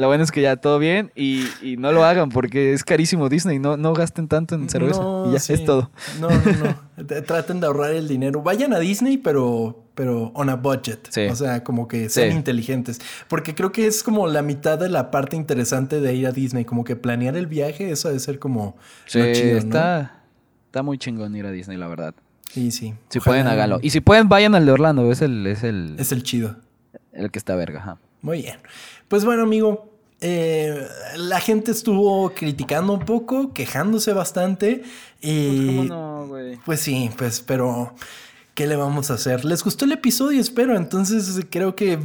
Lo 0.00 0.06
bueno 0.08 0.24
es 0.24 0.32
que 0.32 0.40
ya 0.42 0.56
todo 0.56 0.78
bien 0.78 1.12
y, 1.14 1.44
y 1.62 1.76
no 1.76 1.92
lo 1.92 2.04
hagan 2.04 2.30
porque 2.30 2.72
es 2.72 2.82
carísimo 2.84 3.28
Disney. 3.28 3.58
No, 3.58 3.76
no 3.76 3.92
gasten 3.92 4.26
tanto 4.28 4.54
en 4.54 4.68
cerveza. 4.68 5.00
No, 5.02 5.28
y 5.28 5.34
ya 5.34 5.38
sí. 5.38 5.52
es 5.52 5.64
todo. 5.64 5.90
No, 6.20 6.28
no, 6.30 6.36
no. 6.36 7.06
Traten 7.26 7.60
de 7.60 7.66
ahorrar 7.66 7.92
el 7.92 8.08
dinero. 8.08 8.42
Vayan 8.42 8.72
a 8.72 8.78
Disney, 8.78 9.16
pero, 9.18 9.84
pero 9.94 10.32
on 10.34 10.48
a 10.50 10.56
budget. 10.56 11.06
Sí. 11.10 11.22
O 11.26 11.36
sea, 11.36 11.62
como 11.64 11.86
que 11.88 12.08
sean 12.08 12.30
Sí. 12.30 12.36
inteligentes. 12.36 13.00
Porque 13.28 13.54
creo 13.54 13.72
que 13.72 13.86
es 13.86 14.02
como 14.02 14.26
la 14.26 14.42
mitad 14.42 14.78
de 14.78 14.88
la 14.88 15.10
parte 15.10 15.36
interesante 15.36 16.00
de 16.00 16.14
ir 16.14 16.26
a 16.26 16.32
Disney. 16.32 16.64
Como 16.64 16.82
que 16.84 16.96
planear 16.96 17.36
el 17.36 17.46
viaje, 17.46 17.90
eso 17.90 18.08
debe 18.08 18.20
ser 18.20 18.38
como 18.38 18.76
Sí, 19.06 19.18
lo 19.18 19.32
chido, 19.32 19.58
está, 19.58 20.22
está 20.66 20.82
muy 20.82 20.98
chingón 20.98 21.34
ir 21.36 21.46
a 21.46 21.50
Disney, 21.50 21.76
la 21.76 21.88
verdad. 21.88 22.14
Sí, 22.50 22.70
sí. 22.70 22.94
Si 23.10 23.18
Ojalá- 23.18 23.32
pueden, 23.32 23.46
háganlo. 23.46 23.78
Y 23.82 23.90
si 23.90 24.00
pueden, 24.00 24.28
vayan 24.28 24.54
al 24.54 24.66
de 24.66 24.72
Orlando. 24.72 25.10
Es 25.12 25.22
el, 25.22 25.46
es 25.46 25.62
el, 25.62 25.94
Es 25.98 26.10
el 26.12 26.22
chido. 26.22 26.56
el 27.12 27.30
que 27.30 27.38
está 27.38 27.54
verga. 27.54 27.80
ajá. 27.80 27.98
Muy 28.22 28.42
bien. 28.42 28.58
Pues 29.08 29.24
bueno, 29.24 29.42
amigo. 29.44 29.89
Eh, 30.20 30.86
la 31.16 31.40
gente 31.40 31.70
estuvo 31.70 32.30
criticando 32.30 32.92
un 32.92 33.00
poco, 33.00 33.52
quejándose 33.52 34.12
bastante. 34.12 34.82
Y 35.20 35.86
no, 35.88 36.26
güey? 36.26 36.56
Pues 36.64 36.80
sí, 36.80 37.10
pues, 37.16 37.40
pero 37.40 37.94
¿qué 38.54 38.66
le 38.66 38.76
vamos 38.76 39.10
a 39.10 39.14
hacer? 39.14 39.44
¿Les 39.44 39.64
gustó 39.64 39.84
el 39.84 39.92
episodio? 39.92 40.40
Espero. 40.40 40.76
Entonces 40.76 41.44
creo 41.50 41.74
que 41.74 41.98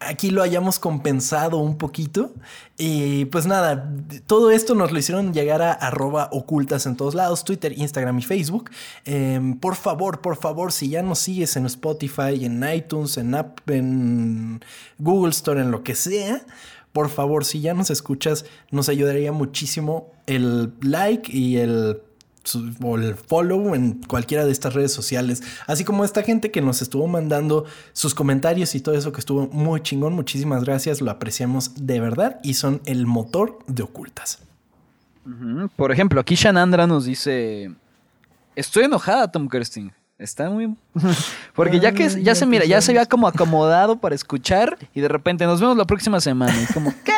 aquí 0.00 0.30
lo 0.30 0.42
hayamos 0.42 0.78
compensado 0.78 1.58
un 1.58 1.76
poquito. 1.76 2.32
Y 2.78 3.26
pues 3.26 3.46
nada, 3.46 3.92
todo 4.26 4.50
esto 4.50 4.74
nos 4.74 4.90
lo 4.90 4.98
hicieron 4.98 5.34
llegar 5.34 5.60
a 5.60 5.72
arroba 5.72 6.30
ocultas 6.32 6.86
en 6.86 6.96
todos 6.96 7.14
lados, 7.14 7.44
Twitter, 7.44 7.78
Instagram 7.78 8.18
y 8.18 8.22
Facebook. 8.22 8.70
Em, 9.04 9.58
por 9.58 9.76
favor, 9.76 10.20
por 10.22 10.36
favor, 10.36 10.72
si 10.72 10.88
ya 10.88 11.02
nos 11.02 11.18
sigues 11.18 11.56
en 11.56 11.66
Spotify, 11.66 12.44
en 12.44 12.66
iTunes, 12.74 13.18
en, 13.18 13.34
App, 13.34 13.68
en 13.68 14.64
Google 14.98 15.30
Store, 15.30 15.60
en 15.60 15.70
lo 15.70 15.82
que 15.82 15.94
sea. 15.94 16.42
Por 16.92 17.08
favor, 17.08 17.44
si 17.44 17.60
ya 17.60 17.74
nos 17.74 17.90
escuchas, 17.90 18.44
nos 18.70 18.88
ayudaría 18.88 19.32
muchísimo 19.32 20.12
el 20.26 20.72
like 20.80 21.30
y 21.32 21.56
el 21.58 22.02
follow 23.28 23.74
en 23.74 24.02
cualquiera 24.08 24.44
de 24.44 24.50
estas 24.50 24.74
redes 24.74 24.92
sociales, 24.92 25.42
así 25.66 25.84
como 25.84 26.04
esta 26.04 26.22
gente 26.22 26.50
que 26.50 26.62
nos 26.62 26.82
estuvo 26.82 27.06
mandando 27.06 27.66
sus 27.92 28.14
comentarios 28.14 28.74
y 28.74 28.80
todo 28.80 28.94
eso 28.94 29.12
que 29.12 29.20
estuvo 29.20 29.46
muy 29.48 29.82
chingón. 29.82 30.14
Muchísimas 30.14 30.64
gracias, 30.64 31.00
lo 31.00 31.10
apreciamos 31.10 31.72
de 31.86 32.00
verdad 32.00 32.40
y 32.42 32.54
son 32.54 32.80
el 32.86 33.06
motor 33.06 33.58
de 33.66 33.82
ocultas. 33.82 34.38
Por 35.76 35.92
ejemplo, 35.92 36.20
aquí 36.20 36.34
Shanandra 36.34 36.86
nos 36.86 37.04
dice: 37.04 37.72
Estoy 38.56 38.84
enojada, 38.84 39.30
Tom 39.30 39.48
Kersting. 39.48 39.92
Está 40.20 40.50
muy. 40.50 40.76
Porque 41.54 41.80
ya 41.80 41.92
que 41.92 42.08
ya 42.10 42.18
ya 42.18 42.34
se 42.34 42.44
mira, 42.44 42.66
ya 42.66 42.82
se 42.82 42.92
había 42.92 43.06
como 43.06 43.26
acomodado 43.26 43.98
para 43.98 44.14
escuchar 44.14 44.76
y 44.94 45.00
de 45.00 45.08
repente 45.08 45.46
nos 45.46 45.60
vemos 45.60 45.78
la 45.78 45.86
próxima 45.86 46.20
semana. 46.20 46.54
Y 46.62 46.66
como, 46.72 46.92
¿qué? 47.04 47.14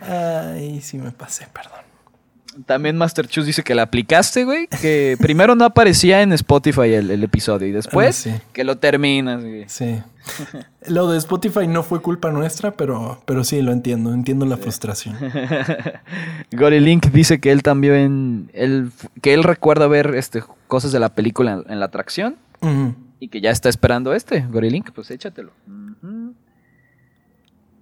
Ay, 0.00 0.80
sí 0.80 0.98
me 0.98 1.12
pasé, 1.12 1.46
perdón. 1.52 1.85
También 2.64 2.96
Master 2.96 3.26
Chus 3.28 3.44
dice 3.44 3.62
que 3.62 3.74
la 3.74 3.82
aplicaste, 3.82 4.44
güey. 4.44 4.66
Que 4.80 5.16
primero 5.20 5.54
no 5.54 5.64
aparecía 5.64 6.22
en 6.22 6.32
Spotify 6.32 6.94
el, 6.94 7.10
el 7.10 7.22
episodio 7.22 7.68
y 7.68 7.72
después 7.72 8.26
Ah, 8.26 8.30
sí. 8.30 8.42
que 8.52 8.64
lo 8.64 8.78
terminas, 8.78 9.42
güey. 9.42 9.64
Sí. 9.68 10.00
Lo 10.88 11.08
de 11.10 11.18
Spotify 11.18 11.68
no 11.68 11.82
fue 11.82 12.00
culpa 12.02 12.30
nuestra, 12.32 12.72
pero, 12.72 13.22
pero 13.26 13.44
sí 13.44 13.62
lo 13.62 13.70
entiendo, 13.72 14.12
entiendo 14.12 14.44
la 14.46 14.56
frustración. 14.56 15.16
Gory 16.52 16.80
Link 16.80 17.06
dice 17.12 17.38
que 17.40 17.52
él 17.52 17.62
también. 17.62 18.50
Él, 18.54 18.90
que 19.22 19.34
él 19.34 19.44
recuerda 19.44 19.86
ver 19.86 20.14
este, 20.16 20.42
cosas 20.66 20.90
de 20.92 20.98
la 21.00 21.10
película 21.10 21.52
en, 21.52 21.72
en 21.72 21.78
la 21.80 21.86
atracción 21.86 22.36
y 23.20 23.28
que 23.28 23.40
ya 23.40 23.50
está 23.50 23.68
esperando 23.68 24.14
este. 24.14 24.40
Gory 24.50 24.70
Link, 24.70 24.90
pues 24.92 25.10
échatelo. 25.12 25.52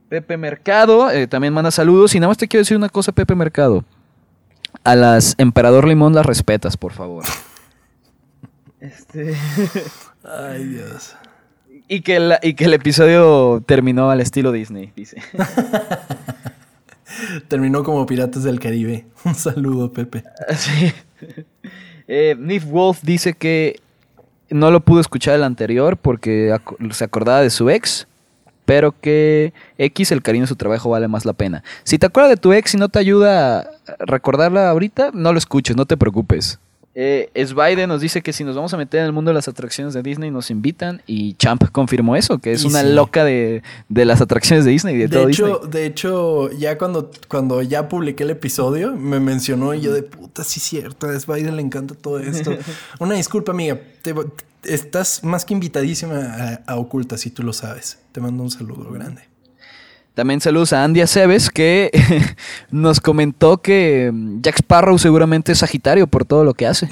Pepe 0.09 0.37
Mercado 0.37 1.11
eh, 1.11 1.27
también 1.27 1.53
manda 1.55 1.71
saludos. 1.71 2.15
Y 2.15 2.21
nada 2.21 2.29
más 2.29 2.39
te 2.39 2.47
quiero 2.47 2.61
decir 2.61 2.77
una 2.77 2.89
cosa, 2.89 3.13
Pepe 3.13 3.35
Mercado. 3.35 3.85
A 4.83 4.95
las 4.97 5.35
Emperador 5.39 5.87
Limón 5.87 6.15
las 6.15 6.27
respetas, 6.27 6.77
por 6.77 6.93
favor. 6.93 7.25
Este. 8.81 9.35
Ay, 10.25 10.65
Dios. 10.65 11.15
Y 11.89 12.01
que, 12.01 12.17
el, 12.17 12.35
y 12.43 12.55
que 12.55 12.65
el 12.65 12.75
episodio 12.75 13.63
terminó 13.67 14.11
al 14.11 14.21
estilo 14.21 14.53
Disney, 14.53 14.93
dice. 14.97 15.23
Terminó 17.49 17.85
como 17.85 18.05
Piratas 18.07 18.43
del 18.43 18.59
Caribe. 18.59 19.07
Un 19.25 19.35
saludo, 19.35 19.93
Pepe. 19.93 20.25
Sí. 20.57 20.93
Eh, 22.09 22.37
Nif 22.39 22.65
Wolf 22.65 23.01
dice 23.03 23.35
que 23.35 23.81
no 24.51 24.71
lo 24.71 24.81
pudo 24.81 25.01
escuchar 25.01 25.35
el 25.37 25.45
anterior 25.45 25.97
porque 25.97 26.53
ac- 26.53 26.93
se 26.93 27.05
acordaba 27.05 27.41
de 27.41 27.51
su 27.51 27.71
ex, 27.71 28.07
pero 28.65 28.95
que 29.01 29.53
X, 29.79 30.13
el 30.13 30.23
cariño 30.23 30.45
de 30.45 30.49
su 30.49 30.57
trabajo 30.57 30.91
vale 30.91 31.09
más 31.09 31.25
la 31.25 31.33
pena. 31.33 31.63
Si 31.83 31.99
te 31.99 32.07
acuerdas 32.07 32.31
de 32.31 32.37
tu 32.37 32.53
ex 32.53 32.75
y 32.75 32.77
no 32.77 32.89
te 32.89 32.99
ayuda 32.99 33.61
a 33.61 33.67
recordarla 34.01 34.69
ahorita, 34.71 35.11
no 35.13 35.33
lo 35.33 35.39
escuches, 35.39 35.77
no 35.77 35.87
te 35.87 35.97
preocupes. 35.97 36.59
Eh, 36.97 37.29
nos 37.89 38.01
dice 38.01 38.23
que 38.23 38.33
si 38.33 38.45
nos 38.45 38.55
vamos 38.55 38.73
a 38.73 38.77
meter 38.77 39.01
en 39.01 39.07
el 39.07 39.13
mundo 39.13 39.31
de 39.31 39.35
las 39.35 39.49
atracciones 39.49 39.95
de 39.95 40.03
Disney, 40.03 40.31
nos 40.31 40.51
invitan. 40.51 41.03
Y 41.07 41.35
Champ 41.35 41.65
confirmó 41.73 42.15
eso, 42.15 42.39
que 42.39 42.53
es 42.53 42.63
Y 42.63 42.69
una 42.69 42.83
sí. 42.83 42.93
loca 42.93 43.25
de, 43.25 43.63
de 43.89 44.05
las 44.05 44.21
atracciones 44.21 44.65
de 44.65 44.71
Disney, 44.71 44.97
de, 44.97 45.09
De 45.09 45.17
todo 45.17 45.29
hecho, 45.29 45.47
Disney. 45.65 45.71
de 45.73 45.87
hecho, 45.87 46.51
ya 46.53 46.79
cuando, 46.79 47.11
cuando 47.29 47.63
ya 47.63 47.89
publiqué 47.89 48.23
el 48.23 48.31
episodio, 48.31 48.95
me 48.95 49.19
mencionó 49.19 49.75
y 49.75 49.81
yo 49.81 49.93
de 49.93 50.05
puta, 50.05 50.45
sí 50.45 50.61
cierto, 50.61 51.09
a 51.09 51.15
Spider 51.17 51.53
le 51.53 51.63
encanta 51.63 51.95
todo 51.97 52.21
esto. 52.21 52.57
Una 53.01 53.17
disculpa, 53.17 53.51
amiga. 53.51 53.77
te- 54.03 54.15
estás 54.67 55.25
más 55.25 55.45
que 55.45 55.55
invitadísima 55.55 56.63
a, 56.67 56.73
a 56.73 56.77
Oculta, 56.77 57.17
si 57.19 57.31
tú 57.31 57.43
lo 57.43 57.53
sabes. 57.53 57.99
Te 58.13 58.21
mando 58.21 58.43
un 58.43 58.51
saludo 58.51 58.91
grande. 58.91 59.23
También 60.15 60.41
saludos 60.41 60.73
a 60.73 60.85
Andy 60.85 61.01
Aceves 61.01 61.51
que 61.51 61.91
nos 62.71 63.01
comentó 63.01 63.59
que 63.59 64.11
mm, 64.13 64.43
Jack 64.43 64.59
Sparrow 64.59 64.97
seguramente 64.97 65.51
es 65.53 65.59
Sagitario 65.59 66.07
por 66.07 66.25
todo 66.25 66.45
lo 66.45 66.55
que 66.55 66.69
hace. 66.69 66.89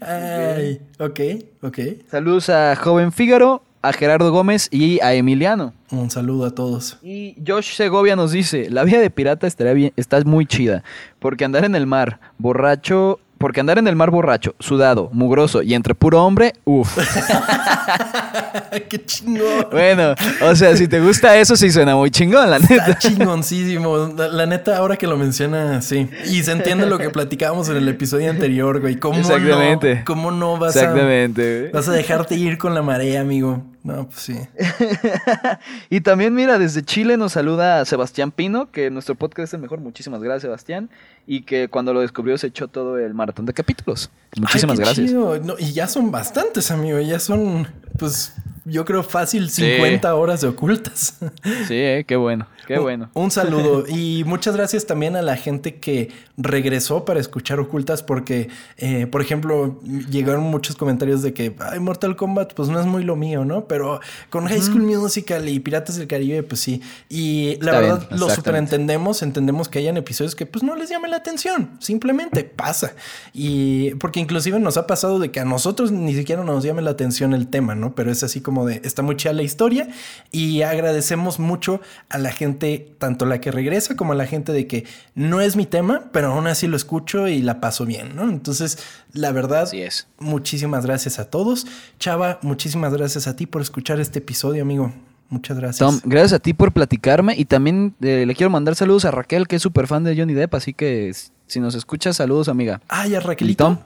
Ay, 0.00 0.80
ok, 0.98 1.20
ok. 1.62 1.78
Saludos 2.10 2.48
a 2.50 2.74
Joven 2.74 3.12
Fígaro, 3.12 3.62
a 3.82 3.92
Gerardo 3.92 4.32
Gómez 4.32 4.66
y 4.72 5.00
a 5.00 5.14
Emiliano. 5.14 5.74
Un 5.92 6.10
saludo 6.10 6.46
a 6.46 6.50
todos. 6.50 6.98
Y 7.00 7.36
Josh 7.46 7.76
Segovia 7.76 8.16
nos 8.16 8.32
dice, 8.32 8.68
la 8.68 8.82
vida 8.82 8.98
de 8.98 9.10
pirata 9.10 9.46
estaría 9.46 9.74
bien, 9.74 9.92
está 9.96 10.20
muy 10.24 10.46
chida, 10.46 10.82
porque 11.20 11.44
andar 11.44 11.64
en 11.64 11.76
el 11.76 11.86
mar 11.86 12.18
borracho, 12.38 13.20
porque 13.42 13.58
andar 13.58 13.76
en 13.78 13.88
el 13.88 13.96
mar 13.96 14.12
borracho, 14.12 14.54
sudado, 14.60 15.10
mugroso 15.12 15.62
y 15.62 15.74
entre 15.74 15.96
puro 15.96 16.24
hombre, 16.24 16.52
uff. 16.64 16.96
¡Qué 18.88 19.04
chingón! 19.04 19.66
bueno, 19.72 20.14
o 20.42 20.54
sea, 20.54 20.76
si 20.76 20.86
te 20.86 21.00
gusta 21.00 21.36
eso 21.36 21.56
sí 21.56 21.72
suena 21.72 21.96
muy 21.96 22.12
chingón, 22.12 22.48
la 22.48 22.60
neta. 22.60 22.74
Está 22.74 22.98
chingoncísimo. 22.98 24.14
La, 24.16 24.46
neta, 24.46 24.76
ahora 24.76 24.96
que 24.96 25.08
lo 25.08 25.16
menciona, 25.16 25.82
sí. 25.82 26.08
Y 26.26 26.44
se 26.44 26.52
entiende 26.52 26.86
lo 26.86 26.98
que 26.98 27.10
platicábamos 27.10 27.68
en 27.68 27.78
el 27.78 27.88
episodio 27.88 28.30
anterior, 28.30 28.80
güey. 28.80 28.94
¿Cómo 28.94 29.18
Exactamente. 29.18 29.96
no? 29.96 30.04
¿Cómo 30.04 30.30
no 30.30 30.56
vas 30.56 30.76
a... 30.76 30.78
Exactamente. 30.78 31.70
Vas 31.72 31.88
a 31.88 31.92
dejarte 31.92 32.36
ir 32.36 32.58
con 32.58 32.74
la 32.74 32.82
marea, 32.82 33.22
amigo. 33.22 33.64
No, 33.84 34.08
pues 34.08 34.20
sí. 34.20 34.36
y 35.90 36.02
también, 36.02 36.34
mira, 36.34 36.58
desde 36.58 36.82
Chile 36.84 37.16
nos 37.16 37.32
saluda 37.32 37.84
Sebastián 37.84 38.30
Pino, 38.30 38.70
que 38.70 38.90
nuestro 38.90 39.16
podcast 39.16 39.48
es 39.48 39.54
el 39.54 39.60
mejor. 39.60 39.80
Muchísimas 39.80 40.22
gracias, 40.22 40.42
Sebastián. 40.42 40.88
Y 41.26 41.42
que 41.42 41.68
cuando 41.68 41.92
lo 41.92 42.00
descubrió 42.00 42.38
se 42.38 42.46
echó 42.46 42.68
todo 42.68 42.98
el 42.98 43.12
maratón 43.12 43.44
de 43.44 43.52
capítulos. 43.52 44.10
Muchísimas 44.36 44.78
Ay, 44.78 44.78
qué 44.78 44.84
gracias. 44.84 45.08
chido. 45.08 45.38
No, 45.40 45.54
y 45.58 45.72
ya 45.72 45.88
son 45.88 46.12
bastantes, 46.12 46.70
amigo. 46.70 47.00
Ya 47.00 47.18
son, 47.18 47.66
pues, 47.98 48.34
yo 48.64 48.84
creo 48.84 49.02
fácil 49.02 49.50
50 49.50 50.14
horas 50.14 50.40
de 50.40 50.48
ocultas. 50.48 51.18
Sí, 51.66 51.74
eh, 51.74 52.04
qué 52.06 52.16
bueno, 52.16 52.46
qué 52.66 52.76
Un- 52.76 52.82
bueno. 52.82 53.10
Un 53.14 53.30
saludo 53.30 53.84
y 53.88 54.24
muchas 54.24 54.56
gracias 54.56 54.86
también 54.86 55.16
a 55.16 55.22
la 55.22 55.36
gente 55.36 55.76
que 55.76 56.10
regresó 56.36 57.04
para 57.04 57.20
escuchar 57.20 57.60
Ocultas 57.60 58.02
porque, 58.02 58.48
eh, 58.78 59.06
por 59.06 59.20
ejemplo, 59.22 59.80
llegaron 60.10 60.42
muchos 60.44 60.76
comentarios 60.76 61.22
de 61.22 61.32
que, 61.32 61.54
ay, 61.60 61.78
Mortal 61.80 62.16
Kombat, 62.16 62.54
pues 62.54 62.68
no 62.68 62.80
es 62.80 62.86
muy 62.86 63.04
lo 63.04 63.16
mío, 63.16 63.44
¿no? 63.44 63.66
Pero 63.66 64.00
con 64.30 64.46
High 64.46 64.62
School 64.62 64.82
Musical 64.82 65.48
y 65.48 65.60
Piratas 65.60 65.96
del 65.96 66.06
Caribe, 66.08 66.42
pues 66.42 66.60
sí. 66.60 66.80
Y 67.08 67.56
la 67.60 67.72
Está 67.72 67.80
bien, 67.80 67.92
verdad, 67.94 68.08
lo 68.10 68.30
superentendemos, 68.30 69.22
entendemos 69.22 69.68
que 69.68 69.78
hayan 69.78 69.96
episodios 69.96 70.34
que 70.34 70.46
pues 70.46 70.62
no 70.62 70.74
les 70.76 70.88
llamen 70.90 71.10
la 71.10 71.18
atención, 71.18 71.70
simplemente 71.80 72.44
pasa. 72.44 72.92
Y 73.32 73.94
porque 73.96 74.20
inclusive 74.20 74.58
nos 74.60 74.76
ha 74.76 74.86
pasado 74.86 75.18
de 75.18 75.30
que 75.30 75.40
a 75.40 75.44
nosotros 75.44 75.92
ni 75.92 76.14
siquiera 76.14 76.42
nos 76.44 76.64
llame 76.64 76.82
la 76.82 76.90
atención 76.90 77.34
el 77.34 77.48
tema, 77.48 77.74
¿no? 77.74 77.94
Pero 77.94 78.10
es 78.10 78.22
así 78.22 78.40
como 78.40 78.51
de, 78.66 78.80
está 78.84 79.02
muy 79.02 79.16
chida 79.16 79.32
la 79.32 79.42
historia 79.42 79.88
y 80.30 80.62
agradecemos 80.62 81.38
mucho 81.38 81.80
a 82.08 82.18
la 82.18 82.30
gente, 82.32 82.94
tanto 82.98 83.26
la 83.26 83.40
que 83.40 83.50
regresa 83.50 83.96
como 83.96 84.12
a 84.12 84.16
la 84.16 84.26
gente 84.26 84.52
de 84.52 84.66
que 84.66 84.84
no 85.14 85.40
es 85.40 85.56
mi 85.56 85.66
tema, 85.66 86.04
pero 86.12 86.32
aún 86.32 86.46
así 86.46 86.66
lo 86.66 86.76
escucho 86.76 87.26
y 87.28 87.40
la 87.42 87.60
paso 87.60 87.84
bien, 87.86 88.14
¿no? 88.14 88.28
Entonces, 88.28 88.78
la 89.12 89.32
verdad, 89.32 89.62
Así 89.62 89.82
es. 89.82 90.06
muchísimas 90.18 90.84
gracias 90.86 91.18
a 91.18 91.24
todos. 91.30 91.66
Chava, 91.98 92.38
muchísimas 92.42 92.92
gracias 92.94 93.26
a 93.26 93.34
ti 93.36 93.46
por 93.46 93.62
escuchar 93.62 93.98
este 94.00 94.18
episodio, 94.20 94.62
amigo. 94.62 94.92
Muchas 95.28 95.56
gracias. 95.56 95.78
Tom, 95.78 95.98
gracias 96.04 96.34
a 96.34 96.38
ti 96.38 96.52
por 96.52 96.72
platicarme 96.72 97.34
y 97.38 97.46
también 97.46 97.94
eh, 98.02 98.24
le 98.26 98.34
quiero 98.34 98.50
mandar 98.50 98.74
saludos 98.74 99.06
a 99.06 99.10
Raquel, 99.10 99.48
que 99.48 99.56
es 99.56 99.62
súper 99.62 99.86
fan 99.86 100.04
de 100.04 100.14
Johnny 100.14 100.34
Depp, 100.34 100.54
así 100.54 100.74
que 100.74 101.10
si 101.46 101.58
nos 101.60 101.74
escuchas, 101.74 102.16
saludos, 102.16 102.48
amiga. 102.48 102.82
Ah, 102.88 103.06
ya 103.06 103.16
¿Y 103.16 103.20
Raquelito. 103.20 103.64
Tom? 103.64 103.78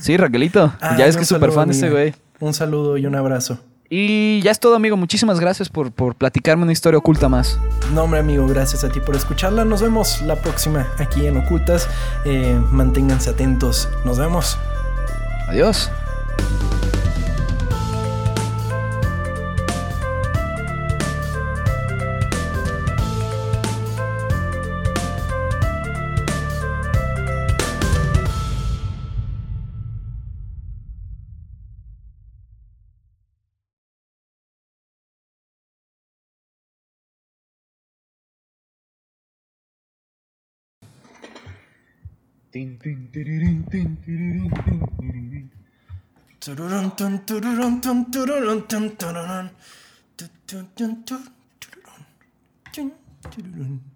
Sí, 0.00 0.16
Raquelito. 0.16 0.74
Ah, 0.80 0.96
ya 0.98 1.06
es 1.06 1.16
que 1.16 1.22
es 1.22 1.28
súper 1.28 1.50
fan 1.52 1.68
de 1.68 1.74
este 1.74 1.86
amiga. 1.86 2.00
güey. 2.02 2.14
Un 2.40 2.52
saludo 2.54 2.98
y 2.98 3.06
un 3.06 3.14
abrazo. 3.14 3.58
Y 3.88 4.40
ya 4.42 4.50
es 4.50 4.60
todo, 4.60 4.74
amigo. 4.74 4.96
Muchísimas 4.96 5.40
gracias 5.40 5.68
por, 5.68 5.92
por 5.92 6.14
platicarme 6.14 6.64
una 6.64 6.72
historia 6.72 6.98
oculta 6.98 7.28
más. 7.28 7.58
No, 7.94 8.04
hombre, 8.04 8.20
amigo, 8.20 8.46
gracias 8.46 8.84
a 8.84 8.88
ti 8.88 9.00
por 9.00 9.14
escucharla. 9.14 9.64
Nos 9.64 9.82
vemos 9.82 10.22
la 10.22 10.36
próxima 10.36 10.88
aquí 10.98 11.26
en 11.26 11.36
Ocultas. 11.36 11.88
Eh, 12.24 12.60
manténganse 12.70 13.30
atentos. 13.30 13.88
Nos 14.04 14.18
vemos. 14.18 14.58
Adiós. 15.48 15.90
뚜루름 42.56 43.68
뚜 43.68 43.76
뚜루름 46.40 46.90
뚜 46.96 47.26
뚜루름 47.26 47.80
뚜 47.80 48.10
뚜루름 48.10 49.46
뚜뚜뚜 50.16 51.04
뚜루름 51.04 51.04
뚜 52.72 52.90
뚜루름 53.30 53.95